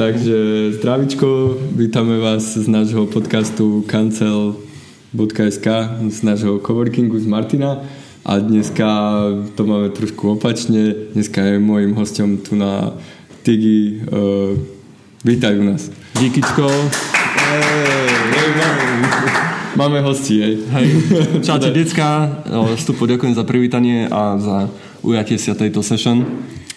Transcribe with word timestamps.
Takže 0.00 0.72
zdravičko, 0.80 1.60
vítame 1.76 2.16
vás 2.24 2.56
z 2.56 2.64
nášho 2.72 3.04
podcastu 3.04 3.84
cancel.sk, 3.84 5.66
z 6.08 6.22
nášho 6.24 6.56
coworkingu 6.56 7.20
z 7.20 7.28
Martina 7.28 7.84
a 8.24 8.40
dneska 8.40 8.88
to 9.60 9.68
máme 9.68 9.92
trošku 9.92 10.40
opačne. 10.40 10.96
Dneska 11.12 11.44
je 11.44 11.60
môjim 11.60 11.92
hostom 11.92 12.40
tu 12.40 12.56
na 12.56 12.96
Tigi. 13.44 14.00
Uh, 14.08 14.56
vítaj 15.20 15.60
u 15.60 15.68
nás. 15.68 15.92
Díkyčko. 16.16 16.64
Máme 19.76 20.00
hosti, 20.00 20.40
hej. 20.40 20.54
Hej. 20.80 20.86
Čaute, 21.44 21.76
decka. 21.76 22.40
Vstupu 22.72 23.04
ďakujem 23.04 23.36
za 23.36 23.44
privítanie 23.44 24.08
a 24.08 24.40
za 24.40 24.72
ujatie 25.04 25.36
sa 25.36 25.52
tejto 25.52 25.84
session. 25.84 26.24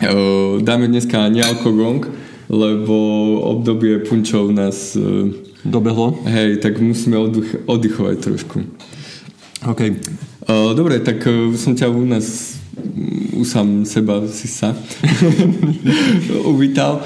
Uh, 0.03 0.59
dáme 0.59 0.91
dneska 0.91 1.31
nealkogong, 1.31 2.32
lebo 2.49 2.95
obdobie 3.43 3.99
punčov 4.03 4.51
nás... 4.51 4.95
Uh, 4.95 5.31
Dobehlo. 5.63 6.19
Hej, 6.27 6.59
tak 6.59 6.79
musíme 6.83 7.15
oddych- 7.15 7.63
oddychovať 7.65 8.17
trošku. 8.19 8.67
OK. 9.63 9.81
Uh, 10.43 10.75
dobre, 10.75 10.99
tak 10.99 11.23
uh, 11.23 11.55
som 11.55 11.71
ťa 11.71 11.87
u 11.87 12.03
nás 12.03 12.59
mm, 12.75 13.39
u 13.39 13.43
sám 13.47 13.87
seba 13.87 14.27
si 14.27 14.51
sa 14.51 14.75
uvítal. 16.51 16.99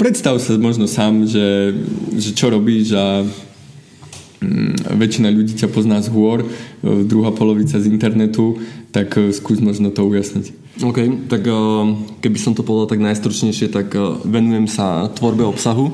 Predstav 0.00 0.40
sa 0.40 0.56
možno 0.56 0.88
sám, 0.88 1.28
že, 1.28 1.76
že 2.16 2.32
čo 2.32 2.48
robíš 2.48 2.96
a 2.96 3.20
um, 3.20 4.72
väčšina 4.96 5.28
ľudí 5.28 5.52
ťa 5.52 5.68
pozná 5.68 6.00
z 6.00 6.08
hôr, 6.08 6.48
uh, 6.48 7.04
druhá 7.04 7.28
polovica 7.36 7.76
z 7.76 7.92
internetu, 7.92 8.56
tak 8.88 9.20
skús 9.36 9.60
možno 9.60 9.92
to 9.92 10.00
ujasniť. 10.08 10.59
OK, 10.80 11.28
tak 11.28 11.44
uh, 11.44 11.84
keby 12.24 12.38
som 12.40 12.56
to 12.56 12.64
povedal 12.64 12.88
tak 12.88 13.04
najstručnejšie, 13.04 13.68
tak 13.68 13.92
venujem 14.24 14.64
sa 14.64 15.12
tvorbe 15.12 15.44
obsahu 15.44 15.92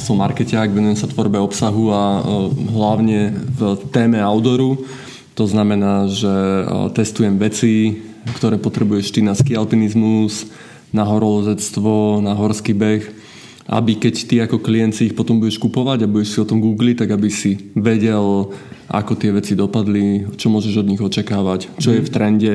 som 0.00 0.16
markeťák, 0.16 0.72
venujem 0.72 0.96
sa 0.96 1.04
tvorbe 1.04 1.36
obsahu 1.36 1.92
a 1.92 2.02
e, 2.16 2.20
hlavne 2.72 3.36
v 3.36 3.76
téme 3.92 4.16
outdooru. 4.16 4.88
To 5.36 5.44
znamená, 5.44 6.08
že 6.08 6.32
testujem 6.96 7.36
veci, 7.36 8.00
ktoré 8.36 8.56
potrebuješ 8.56 9.12
ty 9.12 9.20
na 9.20 9.36
ski 9.36 9.56
alpinizmus, 9.56 10.48
na 10.96 11.04
horolezectvo, 11.04 12.24
na 12.24 12.36
horský 12.36 12.72
beh, 12.72 13.04
aby 13.70 14.00
keď 14.00 14.14
ty 14.26 14.34
ako 14.40 14.64
klient 14.64 14.96
si 14.96 15.12
ich 15.12 15.16
potom 15.16 15.38
budeš 15.38 15.60
kupovať 15.60 16.04
a 16.04 16.10
budeš 16.10 16.34
si 16.34 16.38
o 16.40 16.48
tom 16.48 16.60
googliť, 16.60 17.06
tak 17.06 17.10
aby 17.14 17.28
si 17.28 17.72
vedel, 17.76 18.52
ako 18.90 19.12
tie 19.16 19.30
veci 19.32 19.52
dopadli, 19.54 20.24
čo 20.40 20.50
môžeš 20.50 20.82
od 20.82 20.88
nich 20.88 21.00
očakávať, 21.00 21.78
čo 21.78 21.94
je 21.94 22.04
v 22.04 22.12
trende, 22.12 22.54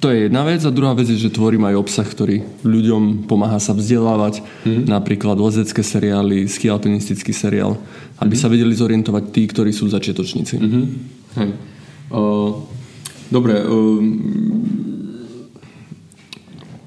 to 0.00 0.08
je 0.08 0.26
jedna 0.26 0.48
vec 0.48 0.64
a 0.64 0.72
druhá 0.72 0.96
vec 0.96 1.12
je, 1.12 1.20
že 1.20 1.28
tvorím 1.28 1.68
aj 1.68 1.76
obsah, 1.76 2.08
ktorý 2.08 2.40
ľuďom 2.64 3.28
pomáha 3.28 3.60
sa 3.60 3.76
vzdelávať, 3.76 4.40
mm-hmm. 4.40 4.88
napríklad 4.88 5.36
lezecké 5.36 5.84
seriály, 5.84 6.48
skialpinistický 6.48 7.36
seriál, 7.36 7.76
aby 8.16 8.32
mm-hmm. 8.32 8.40
sa 8.40 8.48
vedeli 8.48 8.72
zorientovať 8.72 9.24
tí, 9.28 9.42
ktorí 9.44 9.70
sú 9.76 9.92
začiatočníci. 9.92 10.56
Mm-hmm. 10.56 10.84
Hej. 11.36 11.50
Uh, 12.08 12.64
dobre, 13.28 13.60
uh, 13.60 14.00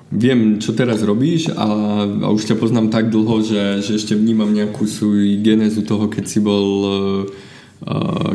viem, 0.09 0.57
čo 0.57 0.73
teraz 0.73 1.05
robíš 1.05 1.53
a, 1.53 1.69
a 2.09 2.27
už 2.33 2.49
ťa 2.49 2.57
poznám 2.57 2.89
tak 2.89 3.13
dlho, 3.13 3.45
že, 3.45 3.85
že 3.85 4.01
ešte 4.01 4.17
vnímam 4.17 4.49
nejakú 4.49 4.89
svoju 4.89 5.37
genézu 5.45 5.85
toho, 5.85 6.09
keď 6.09 6.25
si 6.25 6.41
bol 6.41 6.65
uh, 6.81 7.52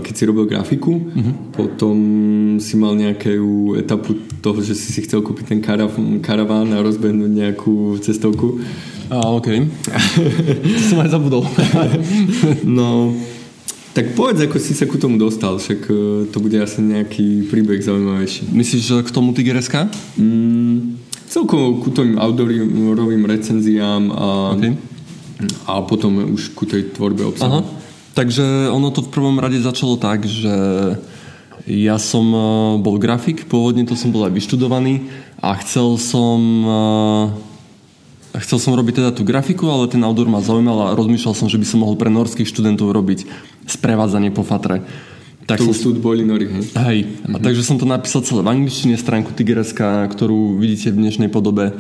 keď 0.05 0.13
si 0.13 0.23
robil 0.29 0.45
grafiku, 0.45 0.93
uh-huh. 1.01 1.35
potom 1.57 1.97
si 2.61 2.77
mal 2.77 2.93
nejakú 2.93 3.81
etapu 3.81 4.21
toho, 4.45 4.61
že 4.61 4.77
si 4.77 4.93
si 4.93 5.01
chcel 5.05 5.25
kúpiť 5.25 5.57
ten 5.57 5.61
karav, 5.65 5.93
karaván 6.21 6.69
a 6.77 6.85
rozbehnúť 6.85 7.33
nejakú 7.33 7.97
cestovku. 8.05 8.61
A, 9.09 9.25
OK. 9.33 9.49
to 10.77 10.81
som 10.85 11.01
aj 11.01 11.17
zabudol. 11.17 11.49
no, 12.77 13.17
tak 13.97 14.13
povedz, 14.13 14.45
ako 14.45 14.57
si 14.61 14.77
sa 14.77 14.85
ku 14.85 15.01
tomu 15.01 15.17
dostal, 15.17 15.57
však 15.57 15.81
e, 15.89 15.95
to 16.29 16.39
bude 16.45 16.55
asi 16.61 16.85
nejaký 16.85 17.49
príbeh 17.49 17.81
zaujímavejší. 17.81 18.53
Myslíš, 18.53 18.83
že 18.85 18.97
k 19.01 19.11
tomu 19.11 19.33
Tigereska? 19.33 19.89
Mm, 20.21 21.01
celkovo 21.25 21.81
ku 21.81 21.89
tým 21.89 22.21
outdoorovým 22.21 23.25
recenziám 23.25 24.13
a, 24.13 24.55
okay. 24.55 24.77
a 25.65 25.81
potom 25.89 26.37
už 26.37 26.53
ku 26.53 26.69
tej 26.69 26.93
tvorbe 26.93 27.25
obsahu. 27.25 27.65
Aha. 27.65 27.78
Takže 28.19 28.75
ono 28.75 28.91
to 28.91 29.07
v 29.07 29.15
prvom 29.15 29.39
rade 29.39 29.63
začalo 29.63 29.95
tak, 29.95 30.27
že 30.27 30.51
ja 31.71 32.03
som 32.03 32.27
e, 32.35 32.41
bol 32.83 32.99
grafik, 32.99 33.47
pôvodne 33.47 33.87
to 33.87 33.95
som 33.95 34.11
bol 34.11 34.27
aj 34.27 34.35
vyštudovaný 34.35 35.07
a 35.39 35.55
chcel 35.63 35.95
som 36.03 36.41
e, 36.67 36.81
chcel 38.43 38.59
som 38.59 38.75
robiť 38.75 38.95
teda 38.99 39.11
tú 39.15 39.23
grafiku, 39.23 39.71
ale 39.71 39.87
ten 39.87 40.03
outdoor 40.03 40.27
ma 40.27 40.43
zaujímal 40.43 40.91
a 40.91 40.97
rozmýšľal 40.99 41.35
som, 41.39 41.47
že 41.47 41.63
by 41.63 41.67
som 41.71 41.87
mohol 41.87 41.95
pre 41.95 42.11
norských 42.11 42.51
študentov 42.51 42.91
robiť 42.91 43.23
sprevádzanie 43.71 44.35
po 44.35 44.43
fatre. 44.43 44.83
Tak 45.47 45.63
tu 45.63 45.71
som, 45.71 45.95
boli 45.95 46.27
nori, 46.27 46.51
hej? 46.51 46.65
Hej, 46.75 46.99
mm-hmm. 47.07 47.35
a 47.35 47.37
takže 47.39 47.63
som 47.63 47.79
to 47.79 47.87
napísal 47.87 48.27
celé 48.27 48.43
v 48.43 48.51
angličtine, 48.51 48.99
stránku 48.99 49.31
Tigereska, 49.31 50.11
ktorú 50.11 50.59
vidíte 50.59 50.91
v 50.91 51.07
dnešnej 51.07 51.31
podobe. 51.31 51.71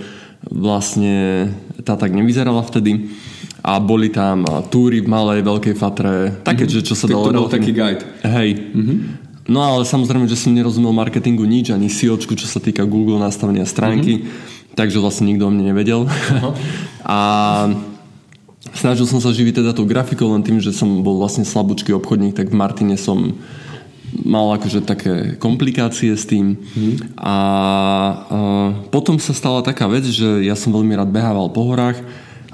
Vlastne 0.47 1.51
tá 1.83 1.99
tak 1.99 2.15
nevyzerala 2.15 2.63
vtedy 2.63 3.11
a 3.63 3.83
boli 3.83 4.09
tam 4.09 4.47
túry 4.71 5.03
v 5.03 5.09
malej, 5.11 5.43
veľkej 5.43 5.75
fatre, 5.75 6.31
také, 6.47 6.65
mm-hmm. 6.65 6.79
že 6.79 6.87
čo 6.87 6.95
sa 6.95 7.11
dalo... 7.11 7.31
to 7.31 7.43
bol 7.47 7.51
taký 7.51 7.75
guide. 7.75 8.07
Hej. 8.23 8.55
Mm-hmm. 8.55 8.99
No 9.49 9.65
ale 9.65 9.89
samozrejme, 9.89 10.29
že 10.29 10.37
som 10.37 10.53
nerozumel 10.53 10.93
marketingu 10.93 11.49
nič, 11.49 11.73
ani 11.73 11.89
SEO, 11.89 12.21
čo 12.21 12.47
sa 12.47 12.61
týka 12.61 12.85
Google 12.85 13.17
nastavenia 13.17 13.65
stránky, 13.65 14.21
mm-hmm. 14.21 14.77
takže 14.77 15.01
vlastne 15.01 15.33
nikto 15.33 15.49
o 15.49 15.51
mne 15.51 15.73
nevedel. 15.73 16.05
Uh-huh. 16.05 16.53
a 17.09 17.19
snažil 18.77 19.09
som 19.09 19.19
sa 19.19 19.33
živiť 19.33 19.65
teda 19.65 19.73
tou 19.73 19.89
grafikou, 19.89 20.29
len 20.31 20.45
tým, 20.45 20.61
že 20.61 20.77
som 20.77 21.01
bol 21.01 21.17
vlastne 21.17 21.49
slabúčky 21.49 21.97
obchodník, 21.97 22.37
tak 22.37 22.53
v 22.53 22.61
Martine 22.61 22.95
som 23.01 23.41
mal 24.25 24.57
akože 24.57 24.85
také 24.85 25.15
komplikácie 25.37 26.13
s 26.17 26.25
tým. 26.25 26.57
Mm. 26.77 26.97
A, 27.21 27.29
a 27.29 27.37
potom 28.89 29.21
sa 29.21 29.37
stala 29.37 29.61
taká 29.61 29.85
vec, 29.89 30.09
že 30.09 30.45
ja 30.45 30.57
som 30.57 30.73
veľmi 30.73 30.97
rád 30.97 31.13
behával 31.13 31.53
po 31.53 31.69
horách 31.69 32.01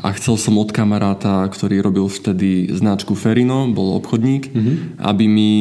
a 0.03 0.11
chcel 0.19 0.35
som 0.35 0.59
od 0.59 0.75
kamaráta, 0.75 1.47
ktorý 1.47 1.79
robil 1.79 2.07
vtedy 2.11 2.71
značku 2.75 3.15
Ferino, 3.15 3.71
bol 3.71 3.95
obchodník, 4.03 4.51
mm-hmm. 4.51 4.77
aby 4.99 5.25
mi 5.31 5.53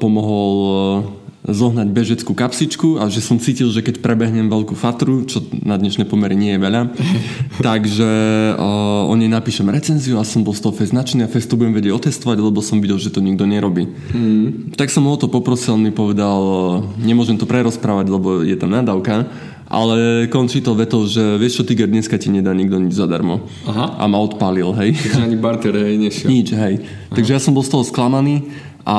pomohol 0.00 0.54
uh, 0.64 1.18
zohnať 1.48 1.88
bežeckú 1.88 2.36
kapsičku 2.36 3.00
a 3.00 3.08
že 3.08 3.24
som 3.24 3.40
cítil, 3.40 3.72
že 3.72 3.80
keď 3.80 4.04
prebehnem 4.04 4.52
veľkú 4.52 4.76
fatru, 4.76 5.24
čo 5.24 5.40
na 5.64 5.80
dnešné 5.80 6.04
pomery 6.04 6.36
nie 6.36 6.54
je 6.54 6.60
veľa, 6.60 6.82
takže 7.66 8.10
uh, 8.58 9.08
o 9.08 9.14
nej 9.16 9.32
napíšem 9.32 9.64
recenziu 9.72 10.20
a 10.20 10.28
som 10.28 10.44
bol 10.44 10.52
z 10.52 10.68
toho 10.68 10.76
fest 10.76 10.92
značený 10.92 11.24
a 11.24 11.32
fest 11.32 11.48
to 11.48 11.56
budem 11.56 11.72
vedieť 11.72 11.96
otestovať, 11.96 12.36
lebo 12.42 12.60
som 12.60 12.82
videl, 12.82 13.00
že 13.00 13.14
to 13.14 13.24
nikto 13.24 13.48
nerobí. 13.48 13.88
Mm. 14.12 14.76
Tak 14.76 14.92
som 14.92 15.08
ho 15.08 15.16
to 15.16 15.32
poprosil, 15.32 15.78
on 15.78 15.86
mi 15.86 15.92
povedal, 15.94 16.40
nemôžem 17.00 17.40
to 17.40 17.48
prerozprávať, 17.48 18.06
lebo 18.12 18.44
je 18.44 18.56
tam 18.58 18.74
nadávka, 18.74 19.30
ale 19.68 20.24
končí 20.32 20.64
to 20.64 20.72
vetou, 20.72 21.04
že 21.04 21.36
vieš 21.36 21.60
čo, 21.60 21.62
Tiger, 21.68 21.92
dneska 21.92 22.16
ti 22.16 22.32
nedá 22.32 22.56
nikto 22.56 22.80
nič 22.80 22.96
zadarmo. 22.96 23.44
Aha. 23.68 24.00
A 24.00 24.08
ma 24.08 24.16
odpálil, 24.16 24.64
hej. 24.80 24.96
Takže 24.96 25.20
ani 25.28 25.36
barter, 25.36 25.76
hej, 25.76 26.00
nešiel. 26.00 26.28
Nič, 26.34 26.48
hej. 26.56 26.74
Aha. 26.80 27.14
Takže 27.20 27.36
ja 27.36 27.40
som 27.40 27.52
bol 27.52 27.60
z 27.60 27.76
toho 27.76 27.84
sklamaný 27.84 28.48
a 28.88 28.98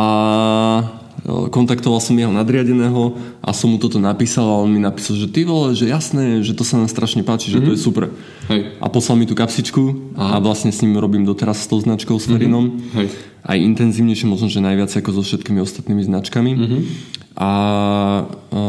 e, 1.25 1.49
kontaktoval 1.49 1.97
som 1.97 2.13
jeho 2.13 2.29
nadriadeného 2.29 3.17
a 3.41 3.49
som 3.49 3.73
mu 3.73 3.81
toto 3.81 3.97
napísal 3.97 4.45
a 4.45 4.61
on 4.61 4.69
mi 4.69 4.77
napísal, 4.77 5.17
že 5.17 5.25
ty 5.33 5.41
vole, 5.41 5.73
že 5.73 5.89
jasné, 5.89 6.45
že 6.45 6.53
to 6.53 6.61
sa 6.61 6.77
nám 6.77 6.85
strašne 6.85 7.25
páči, 7.25 7.49
že 7.49 7.57
mm-hmm. 7.57 7.65
to 7.65 7.73
je 7.73 7.79
mhm. 7.81 7.85
super. 7.89 8.05
Hej. 8.53 8.61
A 8.77 8.85
poslal 8.93 9.17
mi 9.17 9.25
tú 9.25 9.33
kapsičku 9.33 10.13
Aha. 10.13 10.37
a 10.37 10.41
vlastne 10.45 10.69
s 10.69 10.85
ním 10.85 11.01
robím 11.01 11.25
doteraz 11.25 11.65
s 11.65 11.67
tou 11.67 11.81
značkou 11.81 12.13
s 12.21 12.29
Ferinom. 12.29 12.77
Mm-hmm. 12.77 12.93
Hej. 12.93 13.07
Aj 13.41 13.57
intenzívnejšie, 13.57 14.29
možno, 14.29 14.53
že 14.53 14.61
najviac 14.61 14.93
ako 14.93 15.17
so 15.17 15.25
všetkými 15.25 15.57
ostatnými 15.65 16.05
značkami. 16.05 16.51
Mm-hmm. 16.53 16.81
A, 17.39 17.41
a 17.41 18.61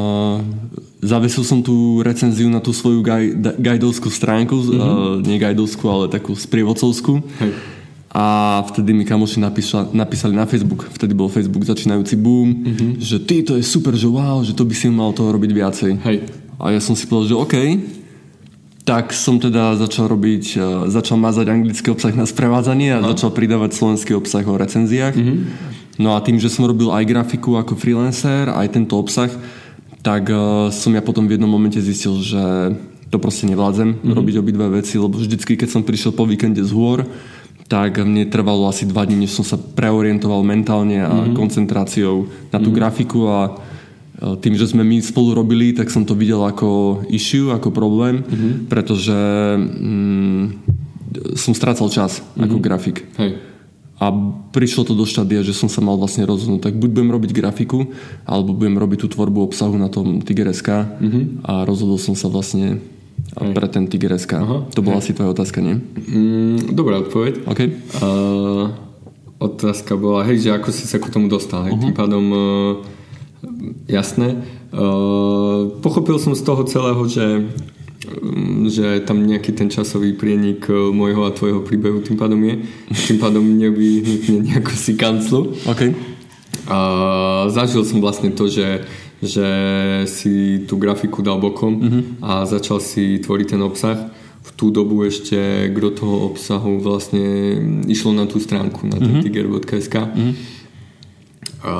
Zavesil 1.00 1.48
som 1.48 1.64
tú 1.64 2.04
recenziu 2.04 2.52
na 2.52 2.60
tú 2.60 2.76
svoju 2.76 3.00
gaj, 3.00 3.56
gajdovskú 3.56 4.12
stránku, 4.12 4.52
mm-hmm. 4.52 4.76
uh, 4.76 5.16
nie 5.24 5.40
gajdovskú, 5.40 5.88
ale 5.88 6.12
takú 6.12 6.36
sprievodcovskú. 6.36 7.24
Hej. 7.40 7.56
A 8.10 8.58
vtedy 8.68 8.92
mi 8.92 9.08
kamoši 9.08 9.40
napíšali, 9.40 9.96
napísali 9.96 10.34
na 10.36 10.44
Facebook, 10.44 10.84
vtedy 10.92 11.16
bol 11.16 11.32
Facebook 11.32 11.64
začínajúci 11.64 12.20
boom, 12.20 12.52
mm-hmm. 12.52 12.90
že 13.00 13.16
ty, 13.22 13.40
to 13.40 13.56
je 13.56 13.64
super, 13.64 13.96
že 13.96 14.10
wow, 14.10 14.44
že 14.44 14.52
to 14.52 14.66
by 14.66 14.74
si 14.76 14.92
mal 14.92 15.16
toho 15.16 15.32
robiť 15.32 15.50
viacej. 15.54 15.92
Hej. 16.04 16.16
A 16.60 16.74
ja 16.74 16.80
som 16.84 16.92
si 16.92 17.08
povedal, 17.08 17.32
že 17.32 17.36
OK, 17.38 17.56
tak 18.84 19.16
som 19.16 19.40
teda 19.40 19.78
začal 19.80 20.04
robiť, 20.10 20.44
uh, 20.58 20.84
začal 20.90 21.16
mazať 21.16 21.46
anglický 21.48 21.96
obsah 21.96 22.12
na 22.12 22.28
sprevádzanie 22.28 22.92
a 22.92 23.00
no. 23.00 23.16
začal 23.16 23.32
pridávať 23.32 23.72
slovenský 23.72 24.12
obsah 24.18 24.44
o 24.44 24.58
recenziách. 24.58 25.16
Mm-hmm. 25.16 25.38
No 25.96 26.12
a 26.12 26.20
tým, 26.20 26.36
že 26.36 26.52
som 26.52 26.68
robil 26.68 26.92
aj 26.92 27.08
grafiku 27.08 27.56
ako 27.56 27.76
freelancer, 27.76 28.52
aj 28.52 28.68
tento 28.72 28.96
obsah, 28.96 29.28
tak 30.00 30.32
uh, 30.32 30.72
som 30.72 30.92
ja 30.96 31.04
potom 31.04 31.28
v 31.28 31.36
jednom 31.36 31.50
momente 31.50 31.80
zistil, 31.80 32.20
že 32.24 32.74
to 33.10 33.18
proste 33.18 33.44
nevládzem 33.50 34.00
mm-hmm. 34.00 34.16
robiť 34.16 34.34
obidve 34.38 34.66
veci, 34.70 34.96
lebo 34.96 35.18
vždycky, 35.18 35.58
keď 35.58 35.68
som 35.68 35.82
prišiel 35.82 36.14
po 36.14 36.24
víkende 36.24 36.62
z 36.62 36.70
hôr, 36.70 37.04
tak 37.70 38.02
mne 38.02 38.26
trvalo 38.26 38.66
asi 38.66 38.86
dva 38.86 39.06
dní, 39.06 39.26
než 39.26 39.34
som 39.34 39.46
sa 39.46 39.58
preorientoval 39.58 40.42
mentálne 40.42 41.02
a 41.02 41.10
mm-hmm. 41.10 41.36
koncentráciou 41.38 42.26
na 42.50 42.58
tú 42.58 42.70
mm-hmm. 42.70 42.78
grafiku 42.78 43.20
a 43.30 43.38
tým, 44.20 44.52
že 44.52 44.68
sme 44.68 44.84
my 44.84 45.00
spolu 45.00 45.32
robili, 45.32 45.72
tak 45.72 45.88
som 45.88 46.04
to 46.04 46.12
videl 46.12 46.44
ako 46.44 47.00
issue, 47.08 47.48
ako 47.48 47.72
problém, 47.72 48.20
mm-hmm. 48.20 48.52
pretože 48.68 49.16
mm, 49.56 50.44
som 51.40 51.56
strácal 51.56 51.88
čas 51.88 52.20
mm-hmm. 52.20 52.44
ako 52.44 52.56
grafik. 52.60 52.98
Hej. 53.16 53.49
A 54.00 54.08
prišlo 54.56 54.88
to 54.88 54.96
do 54.96 55.04
štádia, 55.04 55.44
že 55.44 55.52
som 55.52 55.68
sa 55.68 55.84
mal 55.84 56.00
vlastne 56.00 56.24
rozhodnúť, 56.24 56.72
tak 56.72 56.74
buď 56.80 56.88
budem 56.88 57.10
robiť 57.12 57.30
grafiku, 57.36 57.92
alebo 58.24 58.56
budem 58.56 58.80
robiť 58.80 59.04
tú 59.04 59.08
tvorbu 59.12 59.44
obsahu 59.44 59.76
na 59.76 59.92
tom 59.92 60.24
Tiger.sk 60.24 60.68
mm-hmm. 60.72 61.44
a 61.44 61.68
rozhodol 61.68 62.00
som 62.00 62.16
sa 62.16 62.32
vlastne 62.32 62.80
Hej. 63.36 63.52
pre 63.52 63.68
ten 63.68 63.84
Tiger.sk. 63.84 64.32
Aha, 64.40 64.64
to 64.72 64.80
bola 64.80 64.98
hej. 64.98 65.04
asi 65.04 65.12
tvoja 65.12 65.36
otázka, 65.36 65.60
nie? 65.60 65.76
Mm, 66.08 66.72
dobrá 66.72 66.96
odpoveď. 67.04 67.44
Okay. 67.44 67.76
Uh, 68.00 68.72
otázka 69.36 70.00
bola, 70.00 70.24
hej, 70.24 70.48
že 70.48 70.50
ako 70.56 70.72
si 70.72 70.88
sa 70.88 70.96
k 70.96 71.12
tomu 71.12 71.28
dostal, 71.28 71.68
hej, 71.68 71.76
uh-huh. 71.76 71.84
tým 71.84 71.94
pádom 71.94 72.24
uh, 72.32 72.40
jasné. 73.84 74.40
Uh, 74.72 75.76
pochopil 75.84 76.16
som 76.16 76.32
z 76.32 76.40
toho 76.40 76.64
celého, 76.64 77.02
že 77.04 77.52
že 78.68 79.02
tam 79.06 79.22
nejaký 79.24 79.54
ten 79.54 79.70
časový 79.70 80.14
prienik 80.14 80.66
uh, 80.66 80.90
môjho 80.90 81.24
a 81.26 81.34
tvojho 81.34 81.62
príbehu 81.62 82.02
tým 82.02 82.18
pádom 82.18 82.40
je. 82.42 82.66
Tým 83.10 83.18
pádom 83.18 83.42
nevyhnutne 83.42 84.46
nejako 84.46 84.72
si 84.74 84.92
kanclu. 84.98 85.54
Okay. 85.66 85.94
A 86.66 86.78
zažil 87.50 87.82
som 87.86 88.02
vlastne 88.02 88.30
to, 88.30 88.46
že, 88.46 88.84
že 89.22 89.48
si 90.06 90.66
tú 90.66 90.78
grafiku 90.78 91.22
dal 91.22 91.38
bokom 91.38 91.72
uh-huh. 91.78 92.02
a 92.22 92.30
začal 92.46 92.78
si 92.78 93.18
tvoriť 93.18 93.56
ten 93.56 93.62
obsah 93.62 93.98
v 94.40 94.50
tú 94.56 94.72
dobu 94.72 95.04
ešte 95.04 95.68
gro 95.68 95.92
toho 95.92 96.32
obsahu 96.32 96.80
vlastne 96.80 97.60
išlo 97.84 98.16
na 98.16 98.24
tú 98.24 98.40
stránku, 98.40 98.88
na 98.88 98.96
mm-hmm. 98.96 99.20
tiger.sk. 99.20 99.96
Mm-hmm. 100.00 100.34
A, 101.60 101.74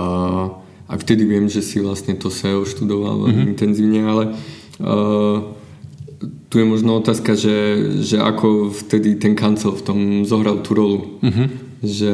a 0.85 0.93
vtedy 1.01 1.25
viem, 1.25 1.49
že 1.49 1.65
si 1.65 1.81
vlastne 1.81 2.13
to 2.21 2.29
SEO 2.29 2.69
študoval 2.69 3.33
mm-hmm. 3.33 3.49
intenzívne, 3.57 4.01
ale 4.05 4.25
uh, 4.85 5.57
tu 6.21 6.55
je 6.61 6.67
možno 6.69 7.01
otázka, 7.01 7.33
že, 7.33 7.57
že 8.05 8.21
ako 8.21 8.71
vtedy 8.73 9.17
ten 9.17 9.33
kancel 9.33 9.73
v 9.73 9.83
tom 9.83 9.99
zohral 10.29 10.61
tú 10.61 10.77
rolu. 10.77 10.99
Mm-hmm. 11.25 11.47
Že 11.81 12.13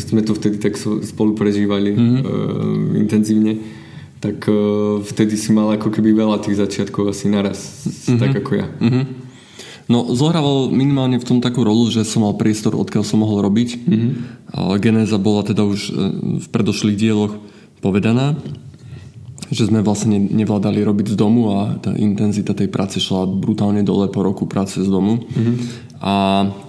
sme 0.00 0.24
to 0.24 0.32
vtedy 0.32 0.56
tak 0.56 0.80
spolu 0.80 1.36
prežívali 1.36 1.92
mm-hmm. 1.92 2.20
uh, 2.24 3.00
intenzívne 3.00 3.80
tak 4.20 4.44
uh, 4.52 5.00
vtedy 5.00 5.34
si 5.40 5.48
mal 5.48 5.72
ako 5.72 5.88
keby 5.88 6.12
veľa 6.12 6.44
tých 6.44 6.60
začiatkov 6.60 7.08
asi 7.08 7.32
naraz, 7.32 7.88
mm-hmm. 7.88 8.20
tak 8.20 8.32
ako 8.44 8.52
ja. 8.52 8.68
Mm-hmm. 8.68 9.04
No, 9.90 10.06
zohrával 10.14 10.70
minimálne 10.70 11.18
v 11.18 11.26
tom 11.26 11.42
takú 11.42 11.66
rolu, 11.66 11.90
že 11.90 12.06
som 12.06 12.22
mal 12.22 12.38
priestor, 12.38 12.78
odkiaľ 12.78 13.02
som 13.02 13.26
mohol 13.26 13.42
robiť. 13.42 13.68
Mm-hmm. 13.74 14.12
Genéza 14.78 15.18
bola 15.18 15.42
teda 15.42 15.66
už 15.66 15.90
e, 15.90 15.92
v 16.38 16.46
predošlých 16.46 16.94
dieloch 16.94 17.34
povedaná, 17.82 18.38
že 19.50 19.66
sme 19.66 19.82
vlastne 19.82 20.16
nevládali 20.16 20.80
robiť 20.86 21.14
z 21.14 21.16
domu 21.18 21.50
a 21.58 21.74
tá 21.82 21.90
intenzita 21.98 22.54
tej 22.54 22.70
práce 22.70 23.02
šla 23.02 23.26
brutálne 23.26 23.82
dole 23.82 24.06
po 24.06 24.22
roku 24.22 24.46
práce 24.46 24.78
z 24.78 24.86
domu. 24.86 25.26
Mm-hmm. 25.26 25.56
A 26.00 26.14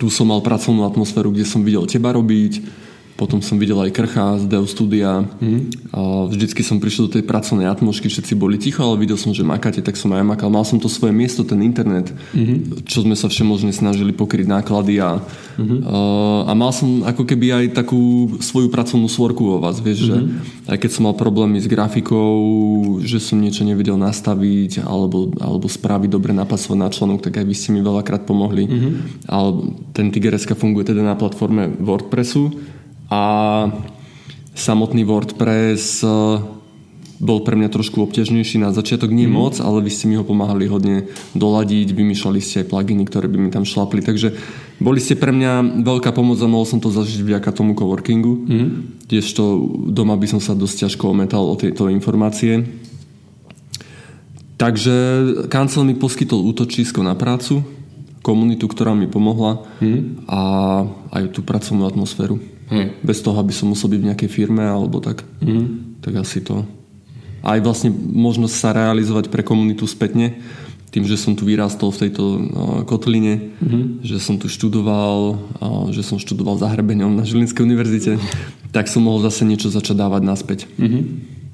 tu 0.01 0.09
som 0.09 0.27
mal 0.27 0.41
pracovnú 0.41 0.83
atmosféru, 0.83 1.29
kde 1.29 1.45
som 1.45 1.61
videl 1.61 1.85
teba 1.85 2.11
robiť, 2.11 2.80
potom 3.15 3.39
som 3.43 3.61
videl 3.61 3.77
aj 3.77 3.93
Krcha 3.93 4.41
z 4.41 4.45
Dell 4.49 4.65
Studia. 4.65 5.23
Mm. 5.39 5.69
A 5.93 6.25
vždycky 6.25 6.65
som 6.65 6.81
prišiel 6.81 7.07
do 7.07 7.15
tej 7.19 7.23
pracovnej 7.27 7.69
atmosféry, 7.69 8.09
všetci 8.09 8.33
boli 8.33 8.57
ticho, 8.57 8.81
ale 8.81 9.01
videl 9.03 9.19
som, 9.19 9.35
že 9.35 9.45
makáte, 9.45 9.83
tak 9.83 9.99
som 9.99 10.09
aj 10.15 10.25
makal. 10.25 10.49
Mal 10.49 10.65
som 10.65 10.81
to 10.81 10.89
svoje 10.89 11.13
miesto, 11.13 11.45
ten 11.45 11.61
internet, 11.61 12.09
mm-hmm. 12.33 12.87
čo 12.87 13.03
sme 13.05 13.13
sa 13.13 13.29
všemožne 13.29 13.69
snažili 13.75 14.15
pokryť 14.15 14.47
náklady 14.47 15.03
a, 15.03 15.21
mm-hmm. 15.21 15.79
a, 15.85 15.97
a 16.49 16.51
mal 16.57 16.71
som 16.73 17.05
ako 17.05 17.27
keby 17.27 17.47
aj 17.51 17.65
takú 17.77 18.35
svoju 18.41 18.73
pracovnú 18.73 19.05
svorku 19.05 19.43
o 19.53 19.57
vás, 19.61 19.83
vieš, 19.83 20.07
mm-hmm. 20.07 20.09
že 20.09 20.15
mhm. 20.17 20.69
aj 20.71 20.77
keď 20.81 20.89
som 20.89 21.03
mal 21.05 21.15
problémy 21.15 21.61
s 21.61 21.67
grafikou, 21.69 22.33
že 23.05 23.21
som 23.21 23.37
niečo 23.37 23.67
nevedel 23.67 23.99
nastaviť 23.99 24.81
alebo, 24.81 25.29
alebo 25.37 25.67
spraviť 25.69 26.09
dobre 26.09 26.31
napasovať 26.33 26.77
na 26.79 26.89
článok, 26.89 27.21
tak 27.21 27.37
aj 27.37 27.45
vy 27.45 27.55
ste 27.55 27.69
mi 27.75 27.85
veľakrát 27.85 28.25
pomohli. 28.25 28.65
Mm-hmm. 28.65 28.93
Ale 29.29 29.49
ten 29.93 30.09
Tigereska 30.09 30.57
funguje 30.57 30.89
teda 30.89 31.03
na 31.05 31.13
platforme 31.13 31.69
WordPressu 31.77 32.79
a 33.11 33.21
samotný 34.55 35.03
WordPress 35.03 35.99
e, 35.99 36.07
bol 37.21 37.45
pre 37.45 37.53
mňa 37.53 37.69
trošku 37.69 38.01
obťažnejší 38.01 38.57
na 38.57 38.73
začiatok, 38.73 39.13
nie 39.13 39.29
mm. 39.29 39.35
moc, 39.35 39.55
ale 39.61 39.85
vy 39.85 39.91
ste 39.93 40.09
mi 40.09 40.17
ho 40.17 40.25
pomáhali 40.25 40.65
hodne 40.65 41.11
doladiť, 41.37 41.93
vymýšľali 41.93 42.39
ste 42.41 42.65
aj 42.65 42.71
pluginy, 42.73 43.03
ktoré 43.05 43.29
by 43.29 43.37
mi 43.37 43.49
tam 43.53 43.67
šlapli, 43.67 44.01
takže 44.01 44.33
boli 44.81 44.97
ste 44.97 45.13
pre 45.19 45.29
mňa 45.29 45.83
veľká 45.85 46.15
pomoc 46.17 46.41
a 46.41 46.49
mohol 46.49 46.65
som 46.65 46.81
to 46.81 46.89
zažiť 46.89 47.21
vďaka 47.21 47.53
tomu 47.53 47.77
coworkingu, 47.77 48.33
mm. 48.47 48.67
kdežto 49.05 49.43
doma 49.93 50.17
by 50.17 50.25
som 50.25 50.41
sa 50.41 50.57
dosť 50.57 50.89
ťažko 50.89 51.13
ometal 51.13 51.45
o 51.45 51.59
tejto 51.59 51.91
informácie. 51.93 52.65
Takže 54.57 54.95
kancel 55.49 55.85
mi 55.85 55.97
poskytol 55.97 56.41
útočisko 56.45 57.01
na 57.01 57.17
prácu, 57.17 57.65
komunitu, 58.21 58.69
ktorá 58.69 58.93
mi 58.93 59.09
pomohla 59.09 59.65
mm. 59.81 60.25
a 60.29 60.41
aj 61.17 61.23
tú 61.33 61.41
pracovnú 61.45 61.85
atmosféru. 61.85 62.50
Hmm. 62.71 62.95
Bez 63.03 63.19
toho, 63.19 63.35
aby 63.35 63.51
som 63.51 63.67
musel 63.67 63.91
byť 63.91 63.99
v 63.99 64.07
nejakej 64.09 64.29
firme 64.31 64.63
alebo 64.63 65.03
tak. 65.03 65.27
Hmm. 65.43 65.99
Tak 65.99 66.23
asi 66.23 66.39
to. 66.39 66.63
Aj 67.43 67.59
vlastne 67.59 67.91
možnosť 67.91 68.55
sa 68.55 68.69
realizovať 68.71 69.27
pre 69.27 69.43
komunitu 69.43 69.83
spätne, 69.83 70.39
tým, 70.91 71.07
že 71.07 71.15
som 71.15 71.33
tu 71.39 71.47
vyrástol 71.47 71.87
v 71.95 72.01
tejto 72.07 72.23
uh, 72.23 72.39
kotline, 72.83 73.55
mm-hmm. 73.63 74.03
že 74.03 74.19
som 74.19 74.35
tu 74.35 74.51
študoval, 74.51 75.39
uh, 75.39 75.87
že 75.95 76.03
som 76.03 76.19
študoval 76.19 76.59
za 76.59 76.67
Hrebeňom 76.67 77.15
na 77.15 77.23
Žilinskej 77.23 77.63
univerzite, 77.63 78.19
tak 78.75 78.91
som 78.91 79.07
mohol 79.07 79.23
zase 79.23 79.47
niečo 79.47 79.71
začať 79.71 79.95
dávať 79.95 80.21
naspäť. 80.27 80.59
Mm-hmm. 80.75 81.03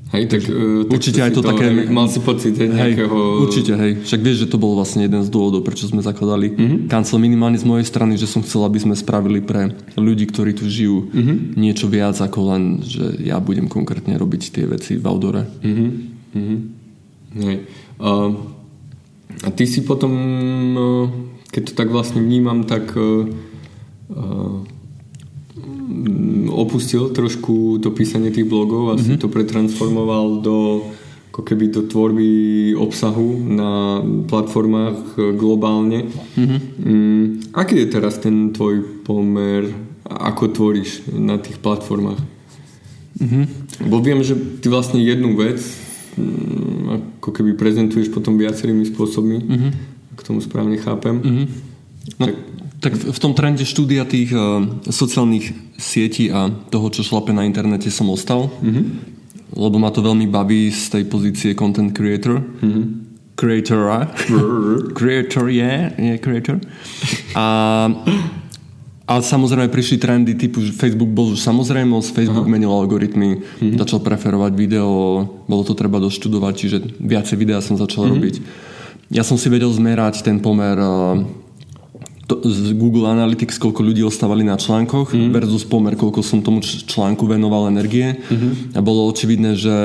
Hej, 0.07 0.24
tak, 0.31 0.42
uh, 0.48 0.88
určite 0.88 1.19
aj 1.19 1.36
to, 1.36 1.44
to 1.44 1.51
také... 1.51 1.68
Mal 1.92 2.07
si 2.07 2.24
pocit 2.24 2.56
hej, 2.56 2.71
nejakého... 2.71 3.44
Určite, 3.44 3.75
hej. 3.75 3.92
Však 4.07 4.21
vieš, 4.24 4.48
že 4.48 4.48
to 4.48 4.56
bol 4.56 4.71
vlastne 4.80 5.04
jeden 5.04 5.19
z 5.19 5.27
dôvodov, 5.27 5.68
prečo 5.68 5.83
sme 5.83 6.00
zakladali 6.00 6.56
mm-hmm. 6.56 6.80
kancel 6.88 7.19
minimálne 7.19 7.59
z 7.59 7.68
mojej 7.68 7.83
strany, 7.83 8.15
že 8.15 8.24
som 8.24 8.39
chcel, 8.39 8.63
aby 8.63 8.80
sme 8.80 8.95
spravili 8.95 9.44
pre 9.44 9.75
ľudí, 10.00 10.31
ktorí 10.31 10.56
tu 10.56 10.63
žijú 10.63 11.12
mm-hmm. 11.12 11.59
niečo 11.59 11.92
viac 11.92 12.15
ako 12.24 12.39
len, 12.56 12.63
že 12.88 13.19
ja 13.19 13.44
budem 13.44 13.68
konkrétne 13.68 14.15
robiť 14.15 14.56
tie 14.56 14.63
veci 14.63 14.95
v 14.95 15.04
outdoore. 15.04 15.44
Mm-hmm. 15.44 15.89
Mm-hmm. 16.39 16.59
Hej. 17.44 17.57
Uh, 18.00 18.31
a 19.44 19.50
ty 19.51 19.68
si 19.68 19.83
potom, 19.83 20.13
uh, 20.15 21.06
keď 21.51 21.62
to 21.68 21.74
tak 21.75 21.92
vlastne 21.92 22.24
vnímam, 22.24 22.63
tak... 22.63 22.95
Uh, 22.95 23.27
uh, 24.15 24.77
opustil 26.51 27.10
trošku 27.16 27.80
to 27.80 27.95
písanie 27.95 28.31
tých 28.31 28.48
blogov 28.48 28.92
a 28.92 28.94
mm-hmm. 28.95 29.06
si 29.06 29.12
mhm. 29.16 29.22
to 29.24 29.28
pretransformoval 29.31 30.44
do 30.44 30.57
ako 31.38 31.54
keby 31.54 31.69
do 31.69 31.86
tvorby 31.86 32.30
obsahu 32.74 33.38
na 33.45 34.01
platformách 34.25 34.98
e, 35.13 35.38
globálne. 35.38 36.10
Mm-hmm. 36.34 36.60
Mm, 36.81 37.25
aký 37.54 37.86
je 37.86 37.94
teraz 37.94 38.18
ten 38.18 38.50
tvoj 38.50 39.06
pomer, 39.06 39.69
ako 40.02 40.50
tvoríš 40.50 41.06
na 41.14 41.38
tých 41.38 41.62
platformách? 41.62 42.18
Mm-hmm. 43.21 43.44
Bo 43.85 44.02
viem, 44.02 44.18
že 44.26 44.33
ty 44.33 44.66
vlastne 44.66 44.97
jednu 44.97 45.38
vec 45.38 45.62
mm, 46.18 47.21
ako 47.21 47.30
keby 47.30 47.54
prezentuješ 47.54 48.09
potom 48.09 48.33
viacerými 48.42 48.90
spôsobmi, 48.90 49.38
mm-hmm. 49.38 49.71
k 50.18 50.21
tomu 50.26 50.42
správne 50.42 50.81
chápem. 50.81 51.21
Mm-hmm. 51.21 51.47
No, 52.18 52.23
tak 52.33 52.35
tak 52.78 52.94
v 52.94 53.19
tom 53.19 53.34
trende 53.34 53.66
štúdia 53.66 54.06
tých 54.06 54.30
uh, 54.30 54.62
sociálnych 54.86 55.50
sietí 55.81 56.30
a 56.30 56.54
toho, 56.69 56.88
čo 56.94 57.02
šlape 57.02 57.34
na 57.34 57.42
internete 57.42 57.90
som 57.90 58.06
ostal, 58.14 58.54
mm-hmm. 58.54 58.86
lebo 59.57 59.81
ma 59.81 59.90
to 59.90 60.06
veľmi 60.06 60.30
baví 60.30 60.69
z 60.69 60.94
tej 60.94 61.04
pozície 61.10 61.52
content 61.57 61.90
creator. 61.90 62.38
Mm-hmm. 62.38 62.86
Creatora. 63.38 64.10
creator 64.98 65.46
je, 65.50 65.62
yeah, 65.62 65.94
yeah, 65.94 66.18
creator. 66.18 66.57
A, 67.38 67.46
a 69.06 69.14
samozrejme 69.22 69.69
prišli 69.69 70.02
trendy 70.02 70.34
typu, 70.34 70.62
že 70.62 70.74
Facebook 70.74 71.10
bol 71.14 71.34
už 71.34 71.42
samozrejmosť, 71.46 72.14
Facebook 72.14 72.50
Aha. 72.50 72.54
menil 72.54 72.74
algoritmy, 72.74 73.42
mm-hmm. 73.42 73.78
začal 73.78 74.02
preferovať 74.06 74.54
video, 74.54 74.90
bolo 75.46 75.62
to 75.66 75.78
treba 75.78 76.02
doštudovať, 76.02 76.54
čiže 76.54 76.78
viacej 76.98 77.38
videa 77.38 77.62
som 77.62 77.78
začal 77.78 78.06
mm-hmm. 78.06 78.18
robiť. 78.18 78.36
Ja 79.14 79.26
som 79.26 79.38
si 79.38 79.50
vedel 79.50 79.69
zmerať 79.69 80.22
ten 80.26 80.42
pomer 80.42 80.76
uh, 80.76 81.46
to, 82.28 82.44
z 82.44 82.76
Google 82.76 83.07
Analytics, 83.07 83.56
koľko 83.56 83.81
ľudí 83.88 84.04
ostávali 84.04 84.44
na 84.44 84.60
článkoch 84.60 85.16
mm. 85.16 85.31
versus 85.31 85.64
pomer, 85.64 85.96
koľko 85.96 86.19
som 86.19 86.44
tomu 86.44 86.60
článku 86.62 87.24
venoval 87.24 87.72
energie. 87.72 88.19
Mm-hmm. 88.19 88.76
A 88.76 88.80
bolo 88.84 89.07
očividné, 89.07 89.56
že 89.56 89.76